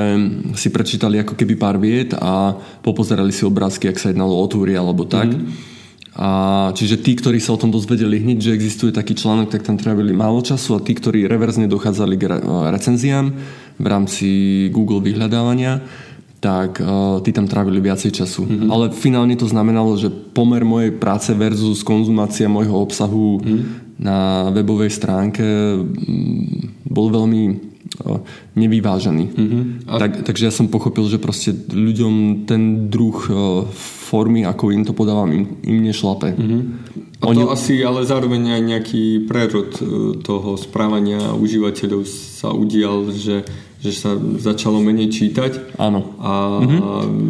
si 0.59 0.67
prečítali 0.67 1.23
ako 1.23 1.39
keby 1.39 1.55
pár 1.55 1.79
viet 1.79 2.11
a 2.11 2.51
popozerali 2.83 3.31
si 3.31 3.47
obrázky, 3.47 3.87
ak 3.87 3.97
sa 3.97 4.11
jednalo 4.11 4.35
o 4.35 4.45
túry 4.51 4.75
alebo 4.75 5.07
tak. 5.07 5.31
Mm. 5.31 5.71
A 6.13 6.29
čiže 6.77 7.01
tí, 7.01 7.17
ktorí 7.17 7.41
sa 7.41 7.57
o 7.57 7.61
tom 7.61 7.73
dozvedeli 7.73 8.21
hneď, 8.21 8.37
že 8.37 8.51
existuje 8.53 8.93
taký 8.93 9.17
článok, 9.17 9.49
tak 9.49 9.65
tam 9.65 9.81
trávili 9.81 10.13
málo 10.13 10.45
času 10.45 10.77
a 10.77 10.83
tí, 10.83 10.93
ktorí 10.93 11.25
reverzne 11.25 11.65
dochádzali 11.65 12.15
k 12.21 12.23
recenziám 12.69 13.33
v 13.81 13.85
rámci 13.89 14.27
Google 14.69 15.01
vyhľadávania, 15.01 15.81
tak 16.43 16.83
uh, 16.83 17.23
tí 17.23 17.31
tam 17.31 17.47
trávili 17.47 17.79
viacej 17.79 18.11
času. 18.11 18.43
Mm-hmm. 18.43 18.67
Ale 18.67 18.91
finálne 18.91 19.39
to 19.39 19.47
znamenalo, 19.47 19.95
že 19.95 20.11
pomer 20.11 20.67
mojej 20.67 20.91
práce 20.91 21.31
versus 21.31 21.87
konzumácia 21.87 22.51
môjho 22.51 22.75
obsahu 22.75 23.39
mm-hmm. 23.39 23.61
na 24.03 24.51
webovej 24.51 24.91
stránke 24.91 25.39
mm, 25.79 26.83
bol 26.91 27.07
veľmi 27.07 27.71
nevyvážený. 28.57 29.25
Mm-hmm. 29.37 29.63
A... 29.85 30.01
Tak, 30.01 30.25
takže 30.25 30.49
ja 30.49 30.53
som 30.53 30.67
pochopil, 30.67 31.05
že 31.07 31.21
proste 31.21 31.53
ľuďom 31.53 32.43
ten 32.49 32.89
druh 32.89 33.15
formy, 34.09 34.49
ako 34.49 34.73
im 34.73 34.81
to 34.81 34.97
podávam, 34.97 35.29
im, 35.29 35.61
im 35.61 35.77
nešlape. 35.85 36.33
Mm-hmm. 36.33 36.61
A 37.21 37.31
Oni... 37.31 37.39
to 37.39 37.53
asi 37.53 37.85
ale 37.85 38.03
zároveň 38.03 38.59
aj 38.59 38.61
nejaký 38.65 39.03
prerod 39.29 39.77
toho 40.25 40.57
správania 40.57 41.37
užívateľov 41.37 42.03
sa 42.09 42.51
udial, 42.51 43.13
že 43.13 43.45
že 43.83 43.91
sa 43.91 44.15
začalo 44.39 44.79
menej 44.79 45.11
čítať 45.11 45.75
Áno. 45.75 46.15
A, 46.23 46.63
mm-hmm. 46.63 46.79
a, 46.79 46.89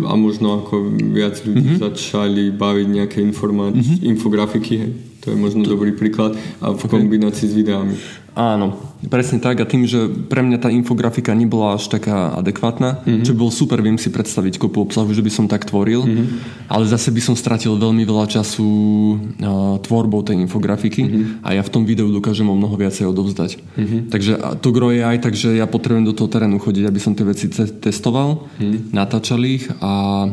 a 0.09 0.13
možno 0.13 0.61
ako 0.61 0.93
viac 1.09 1.41
ľudí 1.41 1.75
mm-hmm. 1.75 1.85
začali 1.89 2.53
baviť 2.53 2.87
nejaké 2.87 3.17
informácie, 3.25 3.97
mm-hmm. 3.97 4.11
infografiky, 4.13 4.73
hej. 4.77 4.91
to 5.25 5.33
je 5.33 5.37
možno 5.37 5.65
to... 5.65 5.73
dobrý 5.73 5.97
príklad 5.97 6.37
a 6.61 6.77
v 6.77 6.77
okay. 6.77 6.91
kombinácii 6.93 7.49
s 7.49 7.55
videami. 7.57 7.97
Áno, 8.33 8.81
presne 9.13 9.37
tak 9.37 9.61
a 9.61 9.69
tým, 9.69 9.85
že 9.85 10.09
pre 10.09 10.41
mňa 10.41 10.57
tá 10.57 10.69
infografika 10.73 11.37
nebola 11.37 11.77
až 11.77 11.85
taká 11.85 12.33
adekvátna, 12.33 13.05
mm-hmm. 13.05 13.25
čo 13.29 13.37
bol 13.37 13.53
super, 13.53 13.77
viem 13.77 14.01
si 14.01 14.09
predstaviť 14.09 14.57
kopu 14.57 14.81
obsahu, 14.81 15.13
že 15.13 15.21
by 15.21 15.29
som 15.29 15.45
tak 15.45 15.69
tvoril, 15.69 16.01
mm-hmm. 16.01 16.27
ale 16.65 16.89
zase 16.89 17.13
by 17.13 17.21
som 17.21 17.37
stratil 17.37 17.77
veľmi 17.77 18.01
veľa 18.01 18.25
času 18.25 18.65
uh, 18.65 19.77
tvorbou 19.85 20.25
tej 20.25 20.41
infografiky 20.41 21.01
mm-hmm. 21.05 21.45
a 21.45 21.53
ja 21.53 21.61
v 21.61 21.71
tom 21.73 21.85
videu 21.85 22.09
dokážem 22.09 22.49
o 22.49 22.57
mnoho 22.57 22.73
viacej 22.73 23.05
odovzdať. 23.05 23.61
Mm-hmm. 23.77 23.99
Takže 24.09 24.33
to 24.65 24.69
gro 24.73 24.89
je 24.89 25.05
aj 25.05 25.17
tak, 25.21 25.37
že 25.37 25.53
ja 25.53 25.69
potrebujem 25.69 26.09
do 26.09 26.17
toho 26.17 26.25
terénu 26.25 26.57
chodiť, 26.57 26.89
aby 26.89 26.99
som 26.99 27.13
tie 27.13 27.29
veci 27.29 27.53
testoval, 27.53 28.49
mm-hmm. 28.57 28.97
natáčal 28.97 29.45
ich 29.45 29.69
a 29.77 30.25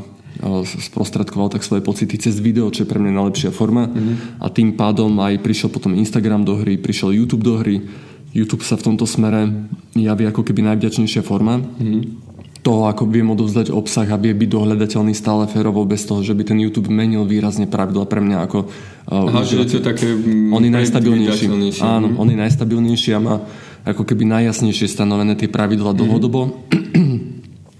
sprostredkoval 0.64 1.52
tak 1.52 1.62
svoje 1.62 1.84
pocity 1.84 2.16
cez 2.16 2.40
video, 2.40 2.72
čo 2.72 2.84
je 2.84 2.90
pre 2.90 2.96
mňa 2.96 3.12
najlepšia 3.12 3.50
forma. 3.52 3.86
Mm-hmm. 3.86 4.40
A 4.40 4.46
tým 4.48 4.72
pádom 4.74 5.12
aj 5.20 5.40
prišiel 5.44 5.68
potom 5.68 5.92
Instagram 5.92 6.42
do 6.48 6.56
hry, 6.56 6.80
prišiel 6.80 7.12
YouTube 7.12 7.44
do 7.44 7.60
hry. 7.60 7.84
YouTube 8.30 8.64
sa 8.64 8.78
v 8.78 8.92
tomto 8.92 9.04
smere 9.04 9.52
javí 9.92 10.24
ako 10.24 10.46
keby 10.46 10.64
najvďačnejšia 10.64 11.22
forma. 11.22 11.60
Mm-hmm 11.60 12.30
toho, 12.60 12.92
ako 12.92 13.08
viem 13.08 13.24
odovzdať 13.32 13.72
obsah 13.72 14.04
a 14.04 14.20
vie 14.20 14.36
byť 14.36 14.48
dohľadateľný 14.52 15.16
stále 15.16 15.48
férovo 15.48 15.80
bez 15.88 16.04
toho, 16.04 16.20
že 16.20 16.36
by 16.36 16.44
ten 16.44 16.60
YouTube 16.60 16.92
menil 16.92 17.24
výrazne 17.24 17.64
pravidla 17.64 18.04
pre 18.04 18.20
mňa 18.20 18.36
ako 18.44 18.58
uh, 18.68 19.28
Aha, 19.32 19.48
že 19.48 19.64
je 19.64 19.80
to 19.80 19.80
také 19.80 20.12
on 20.52 20.60
je 20.60 20.68
najstabilnejší. 20.68 21.48
Áno, 21.80 22.20
on 22.20 22.28
je 22.28 22.36
najstabilnejší 22.36 23.16
a 23.16 23.20
má 23.20 23.34
ako 23.88 24.04
keby 24.04 24.28
najjasnejšie 24.28 24.92
stanovené 24.92 25.40
tie 25.40 25.48
pravidla 25.48 25.96
mm-hmm. 25.96 26.04
dlhodobo 26.04 26.40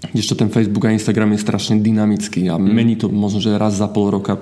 kdežto 0.09 0.33
ten 0.33 0.49
Facebook 0.49 0.89
a 0.89 0.95
Instagram 0.97 1.37
je 1.37 1.45
strašne 1.45 1.77
dynamický 1.77 2.49
a 2.49 2.57
mm. 2.57 2.65
mení 2.65 2.97
to 2.97 3.05
možno, 3.05 3.37
že 3.37 3.53
raz 3.53 3.77
za 3.77 3.85
pol 3.85 4.09
roka 4.09 4.41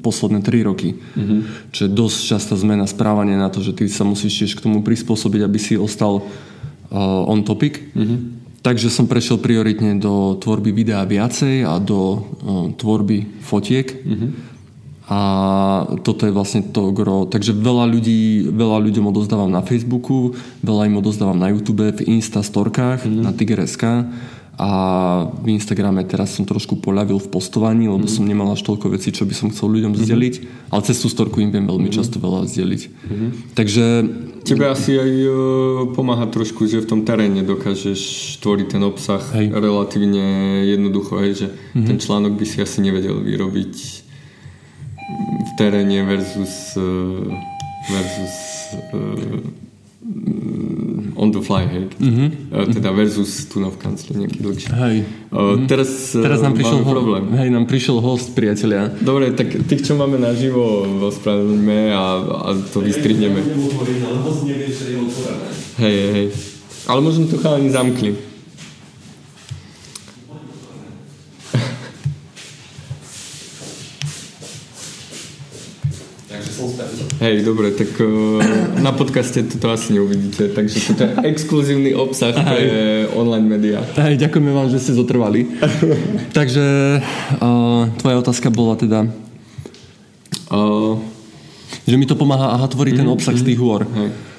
posledné 0.00 0.40
3 0.40 0.68
roky. 0.70 0.96
Mm-hmm. 0.96 1.40
Čo 1.74 1.80
je 1.84 1.90
dosť 1.90 2.18
častá 2.24 2.54
zmena 2.56 2.88
správania 2.88 3.36
na 3.36 3.52
to, 3.52 3.60
že 3.60 3.76
ty 3.76 3.84
sa 3.90 4.06
musíš 4.06 4.44
tiež 4.44 4.52
k 4.56 4.64
tomu 4.64 4.80
prispôsobiť, 4.80 5.40
aby 5.44 5.58
si 5.60 5.74
ostal 5.76 6.24
uh, 6.24 7.30
on 7.30 7.44
topic. 7.44 7.82
Mm-hmm. 7.92 8.18
Takže 8.64 8.88
som 8.88 9.04
prešiel 9.04 9.44
prioritne 9.44 10.00
do 10.00 10.40
tvorby 10.40 10.72
videa 10.72 11.04
viacej 11.04 11.68
a 11.68 11.76
do 11.76 12.00
uh, 12.00 12.20
tvorby 12.72 13.44
fotiek. 13.44 13.92
Mm-hmm. 13.92 14.30
A 15.04 15.20
toto 16.00 16.24
je 16.24 16.32
vlastne 16.32 16.64
to 16.72 16.88
gro. 16.88 17.28
Takže 17.28 17.52
veľa 17.52 17.84
ľudí, 17.92 18.48
veľa 18.48 18.80
ľuďom 18.88 19.12
odozdávam 19.12 19.52
na 19.52 19.60
Facebooku, 19.60 20.32
veľa 20.64 20.88
im 20.88 20.96
odozdávam 20.96 21.36
na 21.36 21.52
YouTube, 21.52 21.84
v 21.92 22.08
Insta 22.08 22.40
storkách, 22.40 23.04
mm-hmm. 23.04 23.20
na 23.20 23.30
Tiger.sk 23.36 23.84
a 24.54 24.70
v 25.42 25.58
Instagrame 25.58 26.06
teraz 26.06 26.38
som 26.38 26.46
trošku 26.46 26.78
poľavil 26.78 27.18
v 27.18 27.28
postovaní, 27.28 27.90
lebo 27.90 28.06
mm-hmm. 28.06 28.16
som 28.22 28.28
nemal 28.28 28.54
až 28.54 28.62
toľko 28.62 28.94
vecí, 28.94 29.10
čo 29.10 29.26
by 29.26 29.34
som 29.34 29.50
chcel 29.50 29.66
ľuďom 29.74 29.98
mm-hmm. 29.98 30.06
zdeliť, 30.06 30.34
ale 30.70 30.80
cez 30.86 30.96
tú 31.02 31.10
storku 31.10 31.42
im 31.42 31.50
viem 31.50 31.66
veľmi 31.66 31.90
mm-hmm. 31.90 31.98
často 31.98 32.22
veľa 32.22 32.46
zdeliť. 32.46 32.82
Mm-hmm. 32.86 33.30
Takže... 33.58 33.84
Tebe 34.44 34.68
asi 34.70 34.94
aj 35.00 35.12
uh, 35.24 35.34
pomáha 35.96 36.30
trošku, 36.30 36.68
že 36.70 36.84
v 36.84 36.86
tom 36.86 37.00
teréne 37.02 37.42
dokážeš 37.42 38.36
tvoriť 38.44 38.66
ten 38.78 38.82
obsah 38.84 39.22
hej. 39.34 39.50
relatívne 39.50 40.62
jednoducho, 40.68 41.18
hej, 41.18 41.32
že 41.34 41.46
mm-hmm. 41.50 41.86
ten 41.90 41.96
článok 41.98 42.38
by 42.38 42.46
si 42.46 42.62
asi 42.62 42.78
nevedel 42.84 43.18
vyrobiť 43.24 43.74
v 45.44 45.50
teréne 45.58 46.06
versus 46.06 46.78
uh, 46.78 47.26
versus 47.90 48.36
uh, 48.94 49.64
on 51.14 51.30
the 51.30 51.40
fly, 51.40 51.64
hej. 51.66 51.84
Mm-hmm. 51.98 52.28
Uh, 52.50 52.66
teda 52.70 52.90
versus 52.90 53.46
tu 53.46 53.62
na 53.62 53.70
v 53.70 53.78
kancli 53.78 54.18
nejaký 54.18 54.38
dlhší. 54.42 54.68
Hej. 54.74 54.96
Uh, 55.30 55.38
mm-hmm. 55.38 55.66
Teraz, 55.70 55.90
uh, 56.12 56.22
teraz 56.26 56.38
nám 56.42 56.54
prišiel 56.58 56.82
ho- 56.82 56.90
problém. 56.90 57.24
Hej, 57.38 57.48
nám 57.54 57.64
prišiel 57.70 58.02
host, 58.02 58.34
priatelia. 58.34 58.90
Dobre, 58.98 59.30
tak 59.32 59.54
tých, 59.70 59.86
čo 59.86 59.94
máme 59.94 60.18
naživo, 60.18 60.82
ospravedlňme 61.10 61.94
a, 61.94 62.04
a 62.20 62.48
to 62.74 62.82
vystrihneme. 62.82 63.40
Hej, 65.78 65.96
hej. 66.10 66.26
Ale 66.84 67.00
možno 67.00 67.30
to 67.30 67.40
chalani 67.40 67.70
zamkli. 67.72 68.33
Hej, 77.24 77.40
dobre, 77.40 77.72
tak 77.72 77.88
uh, 78.04 78.36
na 78.84 78.92
podcaste 78.92 79.40
toto 79.48 79.72
asi 79.72 79.96
neuvidíte, 79.96 80.52
takže 80.52 80.92
toto 80.92 81.08
je 81.08 81.12
exkluzívny 81.24 81.96
obsah 81.96 82.36
pre 82.36 82.68
online 83.16 83.48
médiá. 83.48 83.80
Hej, 83.96 84.28
ďakujeme 84.28 84.52
vám, 84.52 84.68
že 84.68 84.76
ste 84.76 84.92
zotrvali. 84.92 85.48
takže 86.36 87.00
uh, 87.40 87.88
tvoja 87.96 88.20
otázka 88.20 88.52
bola 88.52 88.76
teda... 88.76 89.08
Uh, 90.52 91.00
že 91.88 91.96
mi 91.96 92.04
to 92.04 92.12
pomáha 92.12 92.60
aha, 92.60 92.68
tvoriť 92.68 92.92
mm, 92.92 93.00
ten 93.00 93.08
mhm, 93.08 93.16
obsah 93.16 93.36
z 93.40 93.44
tých 93.48 93.56
hôr. 93.56 93.88
Hej. 93.88 94.33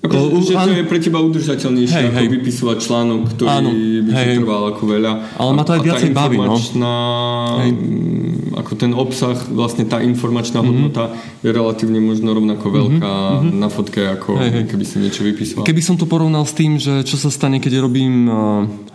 Ako, 0.00 0.16
uh, 0.16 0.40
že 0.40 0.56
to 0.56 0.70
je 0.72 0.84
pre 0.88 0.96
teba 0.96 1.20
udržateľnejšie 1.20 2.00
hej, 2.00 2.06
ako 2.08 2.22
hej. 2.24 2.30
vypisovať 2.40 2.76
článok, 2.80 3.20
ktorý 3.36 3.48
áno, 3.52 3.68
by 4.04 4.10
ti 4.16 4.24
trval 4.40 4.62
ako 4.72 4.82
veľa. 4.88 5.12
Ale 5.36 5.50
ma 5.52 5.62
to 5.62 5.72
aj 5.76 5.82
viacej 5.84 6.10
baví, 6.16 6.36
no. 6.40 6.56
Hej 7.60 7.72
ako 8.60 8.72
ten 8.74 8.92
obsah, 8.92 9.34
vlastne 9.50 9.86
tá 9.86 10.02
informačná 10.02 10.60
mm-hmm. 10.60 10.70
hodnota 10.92 11.04
je 11.40 11.50
relatívne 11.50 12.02
možno 12.02 12.34
rovnako 12.34 12.66
mhm, 12.68 12.74
veľká 12.74 13.14
mm-hmm. 13.14 13.52
na 13.56 13.68
fotke, 13.70 14.00
ako 14.04 14.36
hej, 14.42 14.50
hej. 14.50 14.64
keby 14.68 14.84
si 14.84 14.96
niečo 14.98 15.22
vypísal. 15.22 15.62
Keby 15.64 15.82
som 15.82 15.96
to 15.96 16.06
porovnal 16.06 16.42
s 16.44 16.54
tým, 16.54 16.76
že 16.76 17.06
čo 17.06 17.16
sa 17.16 17.30
stane, 17.30 17.62
keď 17.62 17.80
robím 17.82 18.26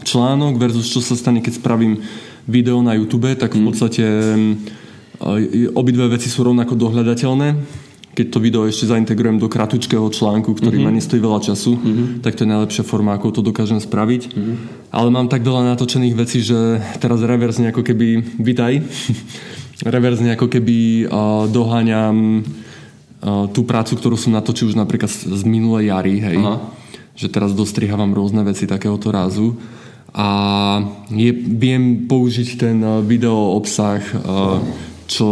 článok 0.04 0.60
versus 0.60 0.92
čo 0.92 1.02
sa 1.02 1.16
stane, 1.18 1.42
keď 1.42 1.60
spravím 1.60 2.04
video 2.46 2.84
na 2.86 2.94
YouTube, 2.94 3.32
tak 3.36 3.58
v 3.58 3.64
mhm. 3.64 3.68
podstate 3.68 4.06
obidve 5.74 6.12
veci 6.12 6.28
sú 6.28 6.44
rovnako 6.44 6.76
dohľadateľné 6.76 7.48
keď 8.16 8.32
to 8.32 8.40
video 8.40 8.64
ešte 8.64 8.88
zaintegrujem 8.88 9.44
do 9.44 9.52
kratučkého 9.52 10.08
článku, 10.08 10.56
ktorý 10.56 10.80
mm-hmm. 10.80 10.96
ma 10.96 10.98
nestojí 10.98 11.20
veľa 11.20 11.44
času, 11.44 11.76
mm-hmm. 11.76 12.08
tak 12.24 12.40
to 12.40 12.48
je 12.48 12.54
najlepšia 12.56 12.88
forma, 12.88 13.12
ako 13.12 13.36
to 13.36 13.42
dokážem 13.44 13.84
spraviť. 13.84 14.32
Mm-hmm. 14.32 14.56
Ale 14.96 15.12
mám 15.12 15.28
tak 15.28 15.44
veľa 15.44 15.76
natočených 15.76 16.16
vecí, 16.16 16.40
že 16.40 16.80
teraz 17.04 17.20
reverzne 17.20 17.76
ako 17.76 17.84
keby, 17.84 18.40
vitaj, 18.40 18.80
reverzne 19.94 20.32
ako 20.40 20.48
keby 20.48 21.12
uh, 21.12 21.52
doháňam 21.52 22.40
uh, 22.40 23.52
tú 23.52 23.68
prácu, 23.68 24.00
ktorú 24.00 24.16
som 24.16 24.32
natočil 24.32 24.72
už 24.72 24.80
napríklad 24.80 25.12
z, 25.12 25.36
z 25.36 25.44
minulej 25.44 25.92
jary, 25.92 26.16
hej. 26.24 26.40
Aha. 26.40 26.72
Že 27.20 27.28
teraz 27.36 27.52
dostrihávam 27.52 28.16
rôzne 28.16 28.48
veci 28.48 28.64
takéhoto 28.64 29.12
rázu 29.12 29.60
a 30.16 30.28
je, 31.12 31.32
viem 31.36 32.08
použiť 32.08 32.50
ten 32.56 32.80
video 33.04 33.60
obsah 33.60 34.00
uh, 34.00 34.64
čo 35.06 35.30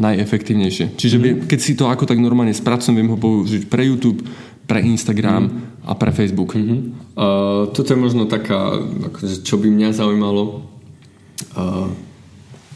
najefektívnejšie. 0.00 0.96
Čiže 0.96 1.16
mm. 1.20 1.24
keď 1.48 1.58
si 1.60 1.76
to 1.76 1.88
ako 1.88 2.08
tak 2.08 2.16
normálne 2.16 2.56
spracujem, 2.56 2.96
viem 2.96 3.12
ho 3.12 3.20
použiť 3.20 3.68
pre 3.68 3.84
YouTube, 3.84 4.24
pre 4.64 4.80
Instagram 4.80 5.44
mm. 5.44 5.56
a 5.84 5.92
pre 5.92 6.10
Facebook. 6.10 6.56
Mm-hmm. 6.56 6.78
Uh, 7.12 7.68
toto 7.76 7.92
je 7.92 7.98
možno 8.00 8.24
taká, 8.24 8.80
akože, 8.80 9.44
čo 9.44 9.60
by 9.60 9.68
mňa 9.68 9.88
zaujímalo. 9.92 10.64
Uh, 11.52 11.92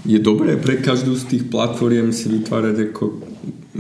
je 0.07 0.21
dobré 0.21 0.55
pre 0.61 0.79
každú 0.79 1.17
z 1.17 1.25
tých 1.27 1.45
platform 1.51 2.15
si 2.15 2.31
vytvárať 2.31 2.93
ako 2.93 3.05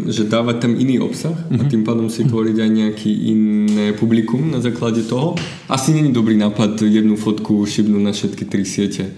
že 0.06 0.30
dávať 0.30 0.62
tam 0.62 0.72
iný 0.78 1.02
obsah 1.02 1.34
mm-hmm. 1.34 1.58
a 1.58 1.62
mhm. 1.66 1.70
tým 1.74 1.82
pádom 1.82 2.06
si 2.06 2.22
tvoriť 2.22 2.56
aj 2.62 2.70
nejaký 2.70 3.12
iné 3.34 3.86
publikum 3.98 4.46
na 4.46 4.62
základe 4.62 5.02
toho. 5.02 5.34
Asi 5.66 5.90
není 5.90 6.14
dobrý 6.14 6.38
nápad 6.38 6.78
jednu 6.86 7.18
fotku 7.18 7.66
šibnúť 7.66 8.02
na 8.02 8.12
všetky 8.14 8.44
tri 8.46 8.62
siete. 8.62 9.10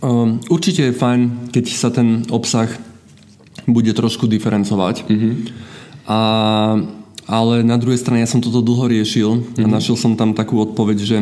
Um, 0.00 0.40
určite 0.48 0.88
je 0.88 0.96
fajn, 0.96 1.52
keď 1.52 1.64
sa 1.76 1.92
ten 1.92 2.24
obsah 2.32 2.72
bude 3.68 3.92
trošku 3.92 4.24
diferencovať. 4.24 5.04
Mm-hmm. 5.04 5.32
A, 6.08 6.20
ale 7.28 7.54
na 7.60 7.76
druhej 7.76 8.00
strane 8.00 8.24
ja 8.24 8.28
som 8.30 8.40
toto 8.40 8.64
dlho 8.64 8.88
riešil 8.88 9.28
mm-hmm. 9.28 9.64
a 9.64 9.66
mhm. 9.68 9.72
našiel 9.76 9.96
som 10.00 10.16
tam 10.16 10.32
takú 10.32 10.56
odpoveď, 10.64 10.98
že 11.04 11.18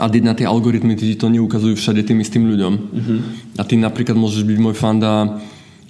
a 0.00 0.08
na 0.08 0.32
tie 0.32 0.48
algoritmy 0.48 0.96
ti 0.96 1.12
to 1.20 1.28
neukazujú 1.28 1.76
všade 1.76 2.00
tým 2.08 2.24
istým 2.24 2.48
ľuďom. 2.48 2.72
Mm-hmm. 2.72 3.18
A 3.60 3.62
ty 3.68 3.76
napríklad 3.76 4.16
môžeš 4.16 4.48
byť 4.48 4.58
môj 4.58 4.74
fanda 4.74 5.42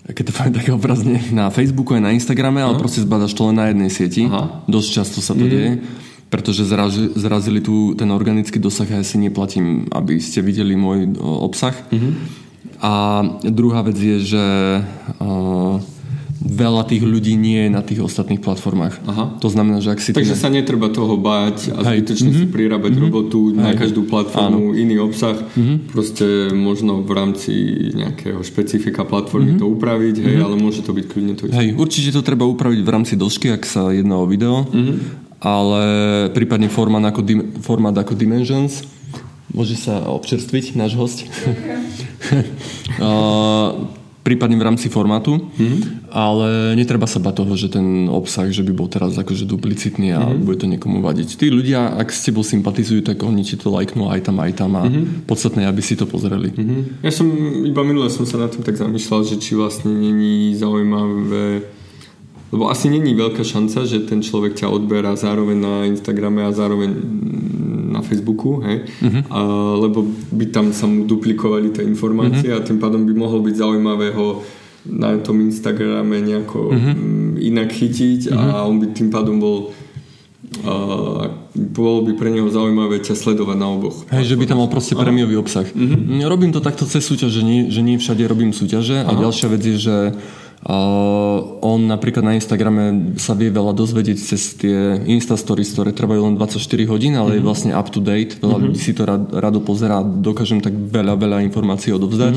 keď 0.03 0.25
to 0.27 0.33
poviem 0.35 0.55
také 0.59 0.71
obrazne 0.75 1.23
na 1.31 1.47
Facebooku 1.55 1.95
aj 1.95 2.03
na 2.03 2.11
Instagrame, 2.11 2.59
ale 2.59 2.75
proste 2.75 3.07
zbadaš 3.07 3.39
to 3.39 3.47
len 3.47 3.63
na 3.63 3.71
jednej 3.71 3.91
sieti. 3.95 4.27
Aha. 4.27 4.67
Dosť 4.67 4.89
často 4.91 5.19
sa 5.23 5.39
to 5.39 5.47
mm-hmm. 5.47 5.55
deje 5.55 5.73
pretože 6.33 6.65
zrazi, 6.65 7.12
zrazili 7.12 7.61
tu 7.61 7.93
ten 7.93 8.09
organický 8.09 8.57
dosah 8.57 8.89
a 8.89 8.99
ja 8.99 9.05
si 9.05 9.21
neplatím, 9.21 9.85
aby 9.93 10.17
ste 10.17 10.41
videli 10.41 10.73
môj 10.73 11.21
obsah. 11.21 11.77
Mm-hmm. 11.93 12.12
A 12.81 12.93
druhá 13.45 13.85
vec 13.85 14.01
je, 14.01 14.17
že 14.33 14.45
uh, 14.81 15.77
veľa 16.43 16.83
tých 16.91 17.07
ľudí 17.07 17.39
nie 17.39 17.67
je 17.67 17.71
na 17.71 17.83
tých 17.87 18.03
ostatných 18.03 18.43
platformách. 18.43 18.99
Aha. 19.07 19.25
To 19.39 19.49
znamená, 19.49 19.79
že 19.79 19.95
ak 19.95 20.03
si... 20.03 20.11
Takže 20.11 20.35
sa 20.35 20.51
netreba 20.51 20.91
toho 20.91 21.15
báť 21.15 21.71
a 21.71 21.87
Hej. 21.87 22.03
zbytočne 22.03 22.31
si 22.35 22.47
prirábať 22.51 22.93
robotu 22.99 23.55
na 23.55 23.79
každú 23.79 24.11
platformu, 24.11 24.75
iný 24.75 24.99
obsah. 24.99 25.39
Proste 25.95 26.51
možno 26.51 27.07
v 27.07 27.12
rámci 27.15 27.53
nejakého 27.95 28.43
špecifika 28.43 29.07
platformy 29.07 29.55
to 29.55 29.71
upraviť, 29.71 30.17
hej, 30.19 30.37
ale 30.43 30.59
môže 30.59 30.83
to 30.83 30.91
byť 30.91 31.05
kľudne 31.07 31.35
to 31.39 31.47
isté. 31.47 31.55
Hej, 31.55 31.69
určite 31.79 32.11
to 32.11 32.27
treba 32.27 32.43
upraviť 32.51 32.81
v 32.83 32.91
rámci 32.91 33.15
dĺžky, 33.15 33.55
ak 33.55 33.62
sa 33.62 33.95
jedná 33.95 34.19
o 34.19 34.27
video, 34.27 34.67
ale 35.43 35.83
prípadne 36.31 36.71
formát 36.71 37.03
ako, 37.03 37.21
dim- 37.27 37.47
formát 37.59 37.95
ako 37.99 38.15
Dimensions. 38.15 38.87
Môže 39.53 39.77
sa 39.77 40.07
občerstviť 40.07 40.79
náš 40.79 40.95
host. 40.95 41.27
Uh, 43.03 43.89
prípadne 44.23 44.55
v 44.55 44.63
rámci 44.63 44.87
formátu, 44.87 45.51
ale 46.09 46.79
netreba 46.79 47.11
sa 47.11 47.19
bať 47.19 47.43
toho, 47.43 47.55
že 47.59 47.69
ten 47.75 48.07
obsah, 48.07 48.47
že 48.49 48.63
by 48.63 48.73
bol 48.73 48.87
teraz 48.87 49.19
akože 49.19 49.43
duplicitný 49.51 50.15
a 50.15 50.31
bude 50.31 50.63
to 50.63 50.71
niekomu 50.71 51.03
vadiť. 51.03 51.35
Tí 51.35 51.51
ľudia, 51.51 51.99
ak 51.99 52.15
s 52.15 52.23
tebou 52.31 52.47
sympatizujú, 52.47 53.03
tak 53.03 53.19
oni 53.27 53.43
ti 53.43 53.59
to 53.59 53.75
lajknú 53.75 54.07
aj 54.09 54.31
tam, 54.31 54.39
aj 54.39 54.53
tam 54.55 54.71
a 54.79 54.87
podstatné, 55.27 55.67
je, 55.67 55.71
aby 55.75 55.83
si 55.83 55.99
to 55.99 56.07
pozreli. 56.07 56.55
Ja 57.03 57.11
som, 57.11 57.27
iba 57.67 57.83
minule 57.83 58.09
som 58.09 58.23
sa 58.23 58.39
na 58.39 58.47
tým 58.47 58.63
tak 58.63 58.79
zamýšľal, 58.79 59.27
že 59.27 59.37
či 59.43 59.59
vlastne 59.59 59.91
není 59.91 60.55
zaujímavé 60.55 61.67
lebo 62.53 62.69
asi 62.69 62.93
není 62.93 63.17
veľká 63.17 63.41
šanca, 63.41 63.89
že 63.89 64.05
ten 64.05 64.21
človek 64.21 64.53
ťa 64.53 64.69
odberá 64.69 65.17
zároveň 65.17 65.57
na 65.57 65.75
Instagrame 65.89 66.45
a 66.45 66.53
zároveň 66.53 66.93
na 67.93 68.05
Facebooku, 68.05 68.61
hej? 68.61 68.85
A, 69.33 69.41
lebo 69.81 70.05
by 70.33 70.53
tam 70.53 70.73
sa 70.77 70.85
mu 70.85 71.09
duplikovali 71.09 71.73
tie 71.73 71.85
informácie 71.85 72.53
a 72.53 72.61
tým 72.61 72.77
pádom 72.77 73.09
by 73.09 73.13
mohol 73.17 73.41
byť 73.41 73.55
zaujímavé 73.57 74.13
ho 74.13 74.45
na 74.85 75.17
tom 75.23 75.41
Instagrame 75.41 76.21
nejako 76.21 76.75
mm, 76.75 77.39
inak 77.39 77.71
chytiť 77.71 78.35
a 78.35 78.67
on 78.67 78.83
by 78.83 78.87
tým 78.93 79.09
pádom 79.09 79.39
bol 79.41 79.73
a 80.63 80.75
bolo 81.57 82.05
by 82.05 82.13
pre 82.13 82.29
neho 82.29 82.45
zaujímavé 82.53 83.01
ťa 83.01 83.17
sledovať 83.17 83.57
na 83.57 83.69
oboch. 83.73 84.05
Hej, 84.13 84.35
že 84.35 84.37
by 84.37 84.45
tam 84.45 84.61
mal 84.61 84.69
proste 84.69 84.93
prémiový 84.93 85.41
obsah. 85.41 85.65
Mm-hmm. 85.65 86.29
Robím 86.29 86.53
to 86.53 86.61
takto 86.61 86.85
cez 86.85 87.01
súťaž, 87.03 87.41
že 87.41 87.43
nie, 87.43 87.73
že 87.73 87.81
nie 87.81 87.97
všade 87.97 88.21
robím 88.29 88.53
súťaže. 88.53 89.01
A 89.01 89.11
ďalšia 89.17 89.49
vec 89.49 89.63
je, 89.65 89.77
že 89.81 89.97
uh, 90.66 91.38
on 91.62 91.87
napríklad 91.87 92.23
na 92.26 92.35
Instagrame 92.38 93.14
sa 93.19 93.35
vie 93.35 93.50
veľa 93.50 93.75
dozvedieť 93.75 94.19
cez 94.19 94.59
tie 94.59 95.02
Insta 95.07 95.38
Stories, 95.38 95.71
ktoré 95.75 95.95
trvajú 95.95 96.26
len 96.26 96.35
24 96.38 96.59
hodín, 96.90 97.14
ale 97.14 97.38
je 97.38 97.47
vlastne 97.47 97.71
up 97.75 97.90
to 97.90 98.02
date. 98.02 98.38
Veľa 98.38 98.59
ľudí 98.59 98.78
si 98.78 98.95
to 98.95 99.07
rad, 99.07 99.31
rado 99.31 99.62
pozerá, 99.62 100.02
dokážem 100.02 100.62
tak 100.62 100.75
veľa, 100.75 101.19
veľa 101.19 101.38
informácií 101.47 101.95
odovzdať. 101.95 102.35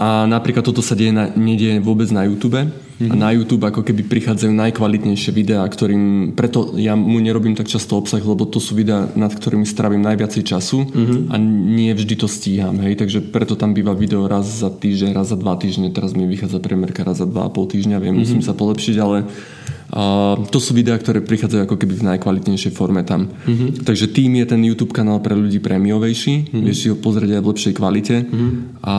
A 0.00 0.24
napríklad 0.24 0.64
toto 0.64 0.80
sa 0.80 0.96
deje 0.96 1.12
na, 1.12 1.28
nedieje 1.28 1.76
vôbec 1.84 2.08
na 2.08 2.24
YouTube. 2.24 2.56
A 3.00 3.14
na 3.16 3.32
YouTube 3.32 3.64
ako 3.64 3.80
keby 3.80 4.08
prichádzajú 4.12 4.52
najkvalitnejšie 4.52 5.32
videá, 5.32 5.64
ktorým, 5.64 6.36
preto 6.36 6.76
ja 6.76 6.92
mu 6.96 7.16
nerobím 7.16 7.56
tak 7.56 7.64
často 7.64 7.96
obsah, 7.96 8.20
lebo 8.20 8.44
to 8.44 8.60
sú 8.60 8.76
videá, 8.76 9.08
nad 9.16 9.32
ktorými 9.32 9.64
strávim 9.64 10.04
najviacej 10.04 10.42
času. 10.44 10.84
A 11.32 11.40
nie 11.40 11.92
vždy 11.96 12.16
to 12.16 12.28
stíham, 12.28 12.76
hej, 12.80 13.00
takže 13.00 13.24
preto 13.24 13.56
tam 13.56 13.72
býva 13.72 13.96
video 13.96 14.28
raz 14.28 14.48
za 14.48 14.68
týždeň, 14.68 15.16
raz 15.16 15.32
za 15.32 15.40
dva 15.40 15.56
týždne, 15.56 15.88
teraz 15.92 16.12
mi 16.12 16.28
vychádza 16.28 16.60
priemerka 16.60 17.00
raz 17.00 17.20
za 17.20 17.28
dva 17.28 17.48
a 17.48 17.52
pol 17.52 17.64
týždňa, 17.68 18.04
viem, 18.04 18.20
musím 18.20 18.44
sa 18.44 18.52
polepšiť, 18.52 18.96
ale 19.00 19.24
a 19.90 20.38
to 20.38 20.62
sú 20.62 20.70
videá, 20.70 20.94
ktoré 20.94 21.18
prichádzajú 21.18 21.66
ako 21.66 21.74
keby 21.74 21.94
v 21.98 22.06
najkvalitnejšej 22.14 22.72
forme 22.78 23.02
tam. 23.02 23.26
Mm-hmm. 23.26 23.82
Takže 23.82 24.06
tým 24.14 24.38
je 24.38 24.46
ten 24.46 24.62
YouTube 24.62 24.94
kanál 24.94 25.18
pre 25.18 25.34
ľudí 25.34 25.58
prémiovejší, 25.58 26.46
mm-hmm. 26.46 26.62
vieš 26.62 26.78
si 26.78 26.86
ho 26.88 26.96
pozrieť 26.96 27.38
aj 27.38 27.42
v 27.42 27.50
lepšej 27.50 27.72
kvalite 27.74 28.16
mm-hmm. 28.22 28.50
a 28.86 28.94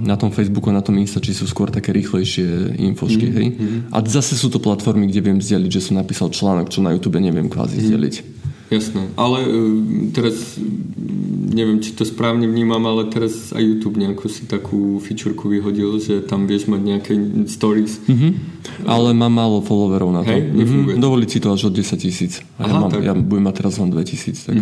na 0.00 0.16
tom 0.16 0.32
Facebooku, 0.32 0.72
na 0.72 0.80
tom 0.80 0.96
Instači 0.96 1.36
sú 1.36 1.44
skôr 1.44 1.68
také 1.68 1.92
rýchlejšie 1.92 2.80
infošky, 2.80 3.26
mm-hmm. 3.28 3.38
hej. 3.38 3.48
A 3.92 4.00
zase 4.08 4.40
sú 4.40 4.48
to 4.48 4.56
platformy, 4.56 5.04
kde 5.12 5.20
viem 5.20 5.38
zdieľiť, 5.38 5.70
že 5.70 5.84
som 5.92 6.00
napísal 6.00 6.32
článok, 6.32 6.72
čo 6.72 6.80
na 6.80 6.96
YouTube 6.96 7.20
neviem 7.20 7.52
kvázi 7.52 7.76
mm-hmm. 7.76 7.88
zdieľiť. 7.92 8.14
Jasné, 8.72 9.12
ale 9.20 9.38
uh, 9.44 9.52
teraz 10.16 10.56
neviem, 11.52 11.84
či 11.84 11.92
to 11.92 12.08
správne 12.08 12.48
vnímam, 12.48 12.80
ale 12.88 13.12
teraz 13.12 13.52
aj 13.52 13.60
YouTube 13.60 14.00
nejakú 14.00 14.26
si 14.32 14.48
takú 14.48 14.96
fičurku 14.98 15.52
vyhodil, 15.52 16.00
že 16.00 16.24
tam 16.24 16.48
vieš 16.48 16.72
mať 16.72 16.80
nejaké 16.80 17.12
stories. 17.52 18.00
Mm-hmm. 18.08 18.32
Ale 18.88 19.12
mám 19.12 19.36
málo 19.36 19.60
followerov 19.60 20.10
na 20.10 20.24
to. 20.24 20.32
Hej. 20.32 20.48
Mm-hmm. 20.48 20.96
Dovoliť 20.96 21.28
si 21.28 21.38
to 21.44 21.52
až 21.52 21.68
od 21.68 21.76
10 21.76 22.00
tisíc. 22.00 22.40
Ja, 22.56 22.72
Aha, 22.72 22.88
mám, 22.88 22.90
tak. 22.90 23.04
ja 23.04 23.12
budem 23.12 23.44
mať 23.44 23.54
teraz 23.60 23.76
len 23.76 23.92
2000. 23.92 24.48
Tak. 24.48 24.56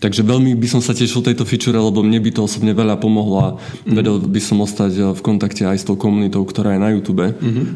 Takže 0.00 0.24
veľmi 0.24 0.56
by 0.56 0.68
som 0.72 0.80
sa 0.80 0.96
tešil 0.96 1.20
tejto 1.20 1.44
feature, 1.44 1.76
lebo 1.76 2.00
mne 2.00 2.24
by 2.24 2.32
to 2.32 2.48
osobne 2.48 2.72
veľa 2.72 2.96
pomohlo 2.96 3.36
a 3.36 3.48
vedel 3.84 4.16
by 4.16 4.40
som 4.40 4.64
ostať 4.64 4.92
eh, 4.96 5.04
v 5.12 5.20
kontakte 5.20 5.68
aj 5.68 5.76
s 5.76 5.84
tou 5.84 6.00
komunitou, 6.00 6.40
ktorá 6.48 6.72
je 6.72 6.80
na 6.80 6.88
YouTube, 6.96 7.20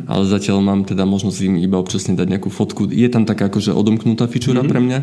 ale 0.08 0.22
zatiaľ 0.24 0.64
mám 0.64 0.88
teda 0.88 1.04
možnosť 1.04 1.38
im 1.44 1.54
iba 1.60 1.76
občasne 1.76 2.16
dať 2.16 2.24
nejakú 2.32 2.48
fotku. 2.48 2.88
Je 2.88 3.04
tam 3.12 3.28
taká 3.28 3.52
akože 3.52 3.76
odomknutá 3.76 4.24
feature 4.24 4.56
pre 4.64 4.80
mňa, 4.80 4.98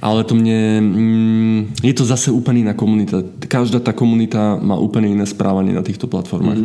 ale 0.00 0.24
to 0.24 0.34
mne... 0.36 0.60
Mm, 0.80 1.60
je 1.80 1.94
to 1.96 2.04
zase 2.04 2.28
úplne 2.32 2.68
iná 2.68 2.74
komunita. 2.76 3.24
Každá 3.46 3.80
tá 3.80 3.92
komunita 3.92 4.60
má 4.60 4.76
úplne 4.76 5.10
iné 5.12 5.24
správanie 5.24 5.72
na 5.72 5.84
týchto 5.84 6.08
platformách. 6.10 6.60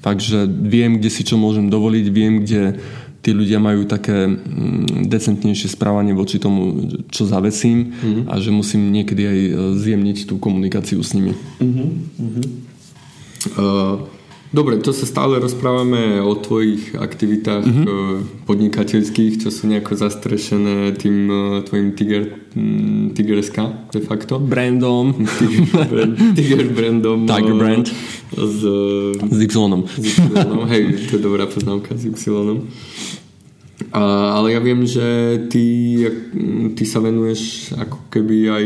Fakt, 0.00 0.24
že 0.24 0.48
viem, 0.48 0.96
kde 0.96 1.10
si 1.12 1.22
čo 1.26 1.36
môžem 1.36 1.68
dovoliť, 1.68 2.06
viem, 2.08 2.40
kde 2.40 2.80
tí 3.20 3.36
ľudia 3.36 3.60
majú 3.60 3.84
také 3.84 4.26
mm, 4.26 5.06
decentnejšie 5.12 5.76
správanie 5.76 6.16
voči 6.16 6.40
tomu, 6.40 6.88
čo 7.12 7.28
zavesím 7.28 7.92
a 8.26 8.40
že 8.40 8.48
musím 8.48 8.88
niekedy 8.88 9.22
aj 9.28 9.38
e, 9.38 9.52
zjemniť 9.76 10.24
tú 10.24 10.40
komunikáciu 10.40 11.04
s 11.04 11.12
nimi. 11.12 11.36
Uh, 13.56 14.04
dobre, 14.50 14.78
to 14.78 14.90
sa 14.94 15.06
stále 15.06 15.38
rozprávame 15.42 16.18
o 16.22 16.34
tvojich 16.38 16.94
aktivitách 16.94 17.64
uh, 17.66 18.20
podnikateľských, 18.46 19.42
čo 19.42 19.48
sú 19.50 19.66
nejako 19.66 19.98
zastrešené 19.98 20.94
tým 20.98 21.16
uh, 21.26 21.38
tvojim 21.66 21.94
Tiger, 21.94 22.38
mm, 22.54 23.14
Tiger.sk 23.14 23.58
de 23.90 24.00
facto. 24.02 24.38
Brandom, 24.38 25.14
Tiger, 25.14 25.64
brand, 25.90 26.14
Tiger 26.38 26.66
brandom. 26.70 27.18
Tiger 27.26 27.54
uh, 27.54 27.60
brand. 27.60 27.86
S, 28.30 28.58
s 29.18 29.38
Y. 29.38 29.46
s 29.86 30.18
Y. 30.18 30.34
Hej, 30.70 30.82
to 31.10 31.12
je 31.18 31.22
dobrá 31.22 31.50
poznámka 31.50 31.94
s 31.98 32.06
Y. 32.06 32.30
A, 33.90 34.02
ale 34.38 34.54
ja 34.54 34.60
viem, 34.60 34.84
že 34.84 35.40
ty, 35.48 35.64
ty 36.76 36.84
sa 36.84 37.00
venuješ 37.00 37.72
ako 37.74 37.98
keby 38.12 38.36
aj 38.52 38.64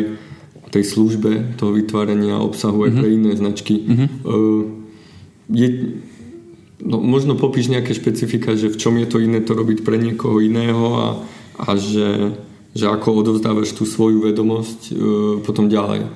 tej 0.75 0.85
službe 0.91 1.55
toho 1.55 1.71
vytvárania 1.71 2.35
obsahu 2.43 2.91
aj 2.91 2.99
pre 2.99 3.09
iné 3.15 3.31
značky. 3.39 3.87
Uh, 4.27 4.84
je, 5.51 6.01
no, 6.81 7.01
možno 7.01 7.37
popíš 7.37 7.69
nejaké 7.69 7.93
špecifika, 7.93 8.57
že 8.57 8.73
v 8.73 8.81
čom 8.81 8.95
je 8.97 9.07
to 9.09 9.21
iné 9.21 9.41
to 9.45 9.53
robiť 9.53 9.85
pre 9.85 10.01
niekoho 10.01 10.41
iného 10.41 10.85
a, 10.97 11.07
a 11.61 11.77
že, 11.77 12.39
že 12.73 12.89
ako 12.89 13.25
odovzdávaš 13.25 13.77
tú 13.77 13.85
svoju 13.85 14.25
vedomosť 14.25 14.81
uh, 14.91 14.97
potom 15.45 15.69
ďalej. 15.69 16.09